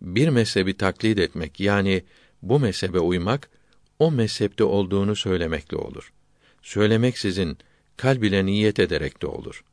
Bir 0.02 0.30
mezhebi 0.30 0.78
taklit 0.78 1.20
etmek 1.20 1.60
yani 1.60 2.04
bu 2.42 2.60
mezhebe 2.60 3.00
uymak 3.00 3.50
o 4.00 4.12
mezhepte 4.12 4.64
olduğunu 4.64 5.16
söylemekle 5.16 5.78
olur. 5.78 6.14
Söylemek 6.62 7.18
sizin 7.18 7.58
kalb 7.98 8.24
ile 8.24 8.46
niyet 8.46 8.80
ederek 8.80 9.22
de 9.22 9.28
olur. 9.28 9.64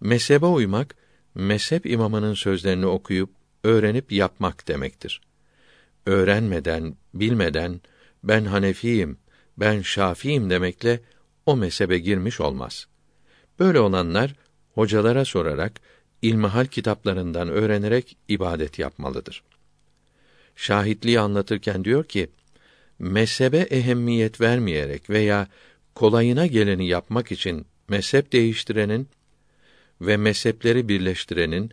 Mezhebe 0.00 0.46
uymak, 0.46 0.94
mezhep 1.34 1.86
imamının 1.86 2.34
sözlerini 2.34 2.86
okuyup, 2.86 3.30
öğrenip 3.64 4.12
yapmak 4.12 4.68
demektir. 4.68 5.20
Öğrenmeden, 6.06 6.96
bilmeden, 7.14 7.80
ben 8.24 8.44
Hanefiyim, 8.44 9.18
ben 9.56 9.82
Şafiiyim 9.82 10.50
demekle 10.50 11.00
o 11.46 11.56
mezhebe 11.56 11.98
girmiş 11.98 12.40
olmaz. 12.40 12.86
Böyle 13.58 13.80
olanlar, 13.80 14.34
hocalara 14.74 15.24
sorarak, 15.24 15.80
ilmihal 16.22 16.66
kitaplarından 16.66 17.48
öğrenerek 17.48 18.16
ibadet 18.28 18.78
yapmalıdır. 18.78 19.42
Şahitliği 20.56 21.20
anlatırken 21.20 21.84
diyor 21.84 22.04
ki, 22.04 22.28
mezhebe 22.98 23.58
ehemmiyet 23.58 24.40
vermeyerek 24.40 25.10
veya 25.10 25.48
kolayına 25.94 26.46
geleni 26.46 26.88
yapmak 26.88 27.32
için 27.32 27.66
mezhep 27.88 28.32
değiştirenin 28.32 29.08
ve 30.00 30.16
mezhepleri 30.16 30.88
birleştirenin, 30.88 31.70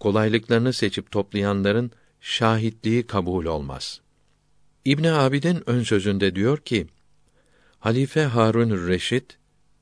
kolaylıklarını 0.00 0.72
seçip 0.72 1.10
toplayanların 1.10 1.90
şahitliği 2.20 3.06
kabul 3.06 3.44
olmaz. 3.44 4.00
İbn 4.84 5.04
Abidin 5.04 5.62
ön 5.66 5.82
sözünde 5.82 6.34
diyor 6.34 6.58
ki, 6.58 6.86
Halife 7.78 8.22
Harun 8.22 8.88
Reşit 8.88 9.38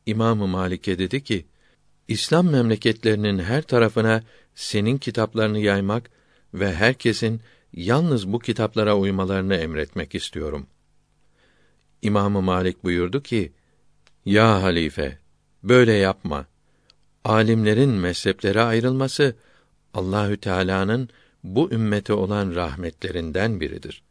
İmam 0.07 0.39
Malik'e 0.39 0.99
dedi 0.99 1.25
ki, 1.25 1.47
İslam 2.09 2.49
memleketlerinin 2.49 3.39
her 3.39 3.63
tarafına 3.63 4.23
senin 4.55 4.99
kitaplarını 4.99 5.59
yaymak 5.59 6.11
ve 6.55 6.75
herkesin 6.75 7.41
yalnız 7.77 8.33
bu 8.33 8.39
kitaplara 8.39 8.97
uymalarını 8.97 9.55
emretmek 9.55 10.15
istiyorum. 10.15 10.67
İmam 12.03 12.33
Malik 12.45 12.85
buyurdu 12.85 13.23
ki: 13.23 13.53
Ya 14.25 14.63
halife, 14.63 15.19
böyle 15.63 15.93
yapma. 15.93 16.47
Alimlerin 17.25 17.91
mezheplere 17.91 18.61
ayrılması 18.61 19.37
Allahü 19.95 20.37
Teala'nın 20.37 21.09
bu 21.45 21.71
ümmete 21.73 22.13
olan 22.13 22.55
rahmetlerinden 22.55 23.61
biridir. 23.61 24.03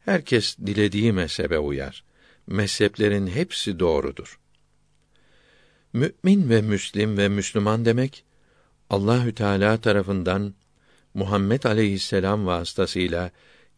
Herkes 0.00 0.58
dilediği 0.58 1.12
mezhebe 1.12 1.58
uyar. 1.58 2.04
Mezheplerin 2.46 3.26
hepsi 3.26 3.78
doğrudur. 3.78 4.38
Mümin 5.92 6.50
ve 6.50 6.62
Müslim 6.62 7.18
ve 7.18 7.28
Müslüman 7.28 7.84
demek 7.84 8.24
Allahü 8.90 9.34
Teala 9.34 9.80
tarafından 9.80 10.54
Muhammed 11.14 11.62
aleyhisselam 11.64 12.46
vasıtasıyla 12.46 13.30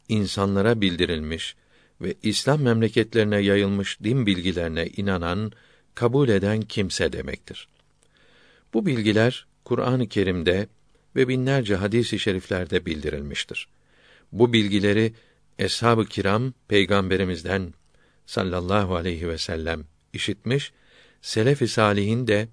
insanlara 0.08 0.80
bildirilmiş 0.80 1.56
ve 2.00 2.14
İslam 2.22 2.62
memleketlerine 2.62 3.38
yayılmış 3.38 4.00
din 4.00 4.26
bilgilerine 4.26 4.86
inanan, 4.86 5.52
kabul 5.94 6.28
eden 6.28 6.60
kimse 6.60 7.12
demektir. 7.12 7.68
Bu 8.74 8.86
bilgiler 8.86 9.46
Kur'an-ı 9.64 10.08
Kerim'de 10.08 10.68
ve 11.16 11.28
binlerce 11.28 11.74
hadis-i 11.74 12.18
şeriflerde 12.18 12.86
bildirilmiştir. 12.86 13.68
Bu 14.32 14.52
bilgileri 14.52 15.14
eshab-ı 15.58 16.06
kiram 16.06 16.52
peygamberimizden 16.68 17.74
sallallahu 18.26 18.96
aleyhi 18.96 19.28
ve 19.28 19.38
sellem 19.38 19.84
işitmiş, 20.12 20.72
selef-i 21.22 21.68
salihin 21.68 22.26
de 22.26 22.48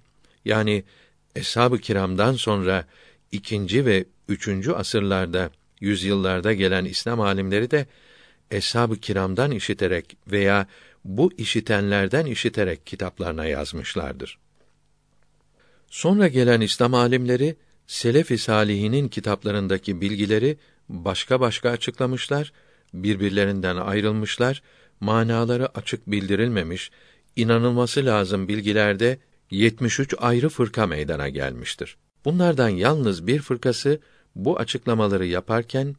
yani 0.46 0.84
eshab-ı 1.36 1.78
kiramdan 1.78 2.34
sonra 2.34 2.88
ikinci 3.32 3.86
ve 3.86 4.06
üçüncü 4.28 4.72
asırlarda, 4.72 5.50
yüzyıllarda 5.80 6.54
gelen 6.54 6.86
İslam 6.86 7.22
alimleri 7.22 7.72
de 7.72 7.86
eshab-ı 8.52 8.96
kiramdan 8.96 9.52
işiterek 9.52 10.18
veya 10.28 10.68
bu 11.06 11.32
işitenlerden 11.38 12.26
işiterek 12.26 12.86
kitaplarına 12.86 13.46
yazmışlardır. 13.46 14.38
Sonra 15.90 16.28
gelen 16.28 16.62
İslam 16.62 16.94
alimleri 16.94 17.56
selef-i 17.88 18.38
salihinin 18.38 19.08
kitaplarındaki 19.08 20.02
bilgileri 20.02 20.58
başka 20.90 21.40
başka 21.40 21.70
açıklamışlar, 21.70 22.54
birbirlerinden 22.94 23.76
ayrılmışlar, 23.76 24.62
manaları 25.00 25.78
açık 25.78 26.08
bildirilmemiş, 26.12 26.92
inanılması 27.36 28.06
lazım 28.06 28.48
bilgilerde 28.48 29.18
73 29.52 30.16
ayrı 30.18 30.50
fırka 30.50 30.88
meydana 30.88 31.30
gelmiştir. 31.30 31.98
Bunlardan 32.26 32.70
yalnız 32.70 33.28
bir 33.28 33.40
fırkası 33.40 34.00
bu 34.36 34.60
açıklamaları 34.60 35.26
yaparken 35.26 35.96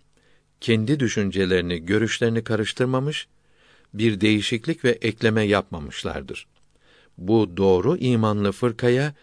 kendi 0.60 1.00
düşüncelerini, 1.00 1.84
görüşlerini 1.86 2.44
karıştırmamış, 2.44 3.28
bir 3.94 4.20
değişiklik 4.20 4.84
ve 4.84 4.90
ekleme 4.90 5.42
yapmamışlardır. 5.42 6.46
Bu 7.18 7.56
doğru 7.56 7.96
imanlı 7.96 8.52
fırkaya 8.52 9.14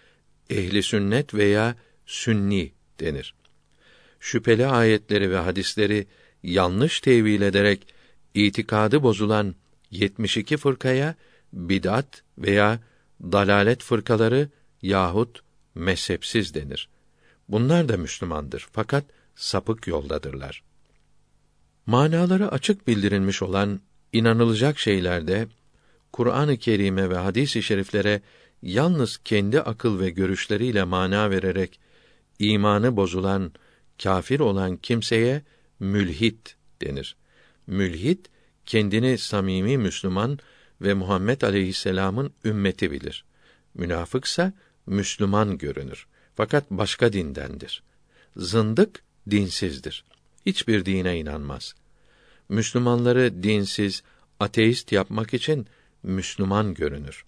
ehli 0.49 0.83
sünnet 0.83 1.33
veya 1.33 1.75
sünni 2.05 2.71
denir. 2.99 3.35
Şüpheli 4.19 4.67
ayetleri 4.67 5.31
ve 5.31 5.37
hadisleri 5.37 6.07
yanlış 6.43 7.01
tevil 7.01 7.41
ederek 7.41 7.87
itikadı 8.33 9.03
bozulan 9.03 9.55
72 9.91 10.57
fırkaya 10.57 11.15
bid'at 11.53 12.23
veya 12.37 12.79
dalalet 13.21 13.83
fırkaları 13.83 14.49
yahut 14.81 15.41
mezhepsiz 15.75 16.53
denir. 16.53 16.89
Bunlar 17.51 17.89
da 17.89 17.97
Müslümandır 17.97 18.67
fakat 18.71 19.05
sapık 19.35 19.87
yoldadırlar. 19.87 20.63
Manaları 21.85 22.51
açık 22.51 22.87
bildirilmiş 22.87 23.41
olan 23.41 23.81
inanılacak 24.13 24.79
şeylerde 24.79 25.47
Kur'an-ı 26.13 26.57
Kerim'e 26.57 27.09
ve 27.09 27.15
hadis-i 27.15 27.63
şeriflere 27.63 28.21
yalnız 28.61 29.17
kendi 29.17 29.61
akıl 29.61 29.99
ve 29.99 30.09
görüşleriyle 30.09 30.83
mana 30.83 31.29
vererek 31.29 31.79
imanı 32.39 32.95
bozulan, 32.95 33.51
kafir 34.03 34.39
olan 34.39 34.77
kimseye 34.77 35.41
mülhit 35.79 36.55
denir. 36.81 37.15
Mülhit 37.67 38.29
kendini 38.65 39.17
samimi 39.17 39.77
Müslüman 39.77 40.39
ve 40.81 40.93
Muhammed 40.93 41.41
aleyhisselam'ın 41.41 42.33
ümmeti 42.45 42.91
bilir. 42.91 43.25
Münafıksa 43.73 44.53
Müslüman 44.85 45.57
görünür. 45.57 46.07
Fakat 46.35 46.71
başka 46.71 47.13
dindendir. 47.13 47.83
Zındık 48.35 49.03
dinsizdir. 49.29 50.03
Hiçbir 50.45 50.85
dine 50.85 51.19
inanmaz. 51.19 51.75
Müslümanları 52.49 53.43
dinsiz, 53.43 54.03
ateist 54.39 54.91
yapmak 54.91 55.33
için 55.33 55.67
Müslüman 56.03 56.73
görünür. 56.73 57.25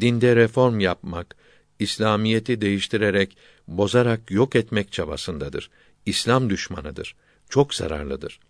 Dinde 0.00 0.36
reform 0.36 0.80
yapmak, 0.80 1.36
İslamiyeti 1.78 2.60
değiştirerek, 2.60 3.36
bozarak 3.68 4.30
yok 4.30 4.56
etmek 4.56 4.92
çabasındadır. 4.92 5.70
İslam 6.06 6.50
düşmanıdır. 6.50 7.16
Çok 7.48 7.74
zararlıdır. 7.74 8.40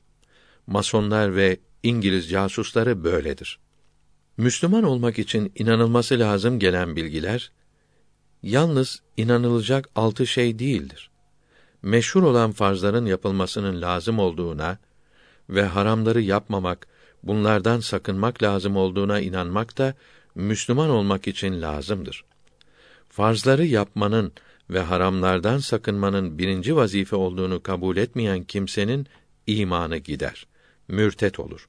Masonlar 0.67 1.37
ve 1.37 1.59
İngiliz 1.83 2.31
casusları 2.31 3.05
böyledir. 3.05 3.59
Müslüman 4.37 4.83
olmak 4.83 5.19
için 5.19 5.53
inanılması 5.55 6.19
lazım 6.19 6.59
gelen 6.59 6.97
bilgiler 6.97 7.53
yalnız 8.43 9.03
inanılacak 9.17 9.89
altı 9.97 10.27
şey 10.27 10.59
değildir. 10.59 11.11
Meşhur 11.83 12.23
olan 12.23 12.53
farzların 12.53 13.07
yapılmasının 13.07 13.83
lazım 13.83 14.19
olduğuna 14.19 14.79
ve 15.51 15.63
haramları 15.63 16.21
yapmamak, 16.21 16.87
bunlardan 17.23 17.81
sakınmak 17.81 18.43
lazım 18.43 18.77
olduğuna 18.77 19.21
inanmak 19.21 19.79
da 19.79 19.95
Müslüman 20.35 20.91
olmak 20.91 21.29
için 21.29 21.63
lazımdır. 21.63 22.25
Farzları 23.09 23.67
yapmanın 23.67 24.33
ve 24.71 24.81
haramlardan 24.81 25.59
sakınmanın 25.59 26.39
birinci 26.39 26.77
vazife 26.77 27.17
olduğunu 27.17 27.63
kabul 27.63 27.97
etmeyen 27.97 28.45
kimsenin 28.45 29.07
imanı 29.47 29.97
gider, 29.97 30.47
mürtet 30.89 31.41
olur. 31.41 31.69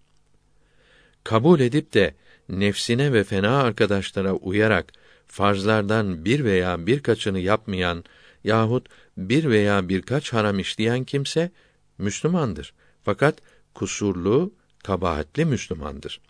Kabul 1.24 1.60
edip 1.60 1.94
de 1.94 2.16
nefsine 2.50 3.14
ve 3.14 3.24
fena 3.24 3.62
arkadaşlara 3.62 4.34
uyarak 4.34 4.94
farzlardan 5.32 6.26
bir 6.26 6.44
veya 6.44 6.88
birkaçını 6.88 7.40
yapmayan 7.40 8.04
yahut 8.44 8.88
bir 9.18 9.50
veya 9.50 9.90
birkaç 9.90 10.34
haram 10.34 10.60
işleyen 10.60 11.04
kimse 11.04 11.52
Müslümandır. 11.98 12.74
Fakat 13.04 13.36
kusurlu, 13.74 14.54
kabahatli 14.84 15.46
Müslümandır. 15.46 16.22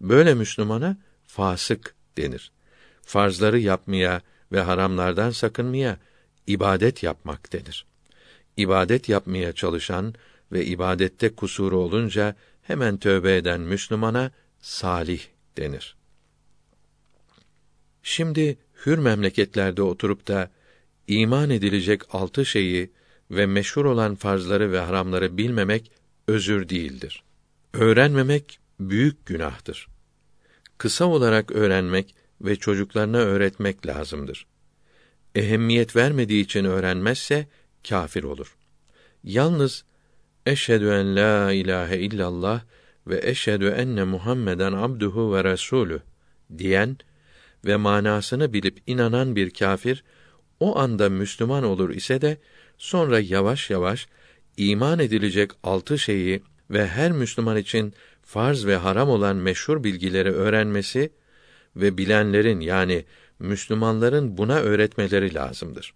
Böyle 0.00 0.34
Müslümana 0.34 0.96
fasık 1.26 1.94
denir. 2.16 2.52
Farzları 3.02 3.58
yapmaya 3.58 4.20
ve 4.52 4.60
haramlardan 4.60 5.30
sakınmaya 5.30 5.98
ibadet 6.46 7.02
yapmak 7.02 7.52
denir. 7.52 7.86
İbadet 8.56 9.08
yapmaya 9.08 9.52
çalışan 9.52 10.14
ve 10.52 10.64
ibadette 10.64 11.34
kusuru 11.34 11.78
olunca 11.78 12.36
hemen 12.62 12.96
tövbe 12.96 13.36
eden 13.36 13.60
Müslümana 13.60 14.30
salih 14.60 15.20
denir. 15.56 15.96
Şimdi 18.06 18.58
hür 18.86 18.98
memleketlerde 18.98 19.82
oturup 19.82 20.28
da 20.28 20.50
iman 21.06 21.50
edilecek 21.50 22.02
altı 22.14 22.46
şeyi 22.46 22.90
ve 23.30 23.46
meşhur 23.46 23.84
olan 23.84 24.14
farzları 24.14 24.72
ve 24.72 24.78
haramları 24.78 25.36
bilmemek 25.36 25.90
özür 26.28 26.68
değildir. 26.68 27.22
Öğrenmemek 27.72 28.58
büyük 28.80 29.26
günahtır. 29.26 29.88
kısa 30.78 31.04
olarak 31.04 31.52
öğrenmek 31.52 32.14
ve 32.40 32.56
çocuklarına 32.56 33.18
öğretmek 33.18 33.86
lazımdır. 33.86 34.46
Ehemmiyet 35.34 35.96
vermediği 35.96 36.44
için 36.44 36.64
öğrenmezse 36.64 37.46
kafir 37.88 38.24
olur. 38.24 38.56
Yalnız 39.24 39.84
eşhedü 40.46 40.88
en 40.88 41.16
la 41.16 41.52
ilahe 41.52 41.98
illallah 41.98 42.62
ve 43.06 43.20
eşhedü 43.22 43.66
enne 43.66 44.04
Muhammeden 44.04 44.72
abduhu 44.72 45.34
ve 45.34 45.44
resulü 45.44 46.02
diyen 46.58 46.98
ve 47.64 47.76
manasını 47.76 48.52
bilip 48.52 48.78
inanan 48.86 49.36
bir 49.36 49.50
kafir 49.50 50.04
o 50.60 50.78
anda 50.78 51.08
Müslüman 51.08 51.64
olur 51.64 51.90
ise 51.90 52.20
de 52.20 52.38
sonra 52.78 53.20
yavaş 53.20 53.70
yavaş 53.70 54.08
iman 54.56 54.98
edilecek 54.98 55.50
altı 55.62 55.98
şeyi 55.98 56.42
ve 56.70 56.86
her 56.86 57.12
Müslüman 57.12 57.56
için 57.56 57.94
farz 58.22 58.66
ve 58.66 58.76
haram 58.76 59.08
olan 59.08 59.36
meşhur 59.36 59.84
bilgileri 59.84 60.30
öğrenmesi 60.30 61.10
ve 61.76 61.98
bilenlerin 61.98 62.60
yani 62.60 63.04
Müslümanların 63.38 64.38
buna 64.38 64.58
öğretmeleri 64.58 65.34
lazımdır. 65.34 65.94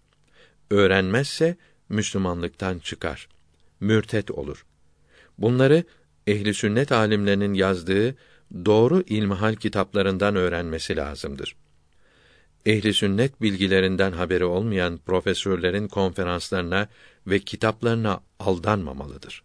Öğrenmezse 0.71 1.57
Müslümanlıktan 1.89 2.79
çıkar. 2.79 3.27
Mürtet 3.79 4.31
olur. 4.31 4.65
Bunları 5.37 5.83
ehli 6.27 6.53
sünnet 6.53 6.91
alimlerinin 6.91 7.53
yazdığı 7.53 8.15
doğru 8.65 9.03
ilmihal 9.07 9.55
kitaplarından 9.55 10.35
öğrenmesi 10.35 10.95
lazımdır. 10.95 11.55
Ehli 12.65 12.93
sünnet 12.93 13.41
bilgilerinden 13.41 14.11
haberi 14.11 14.45
olmayan 14.45 14.97
profesörlerin 14.97 15.87
konferanslarına 15.87 16.87
ve 17.27 17.39
kitaplarına 17.39 18.19
aldanmamalıdır. 18.39 19.43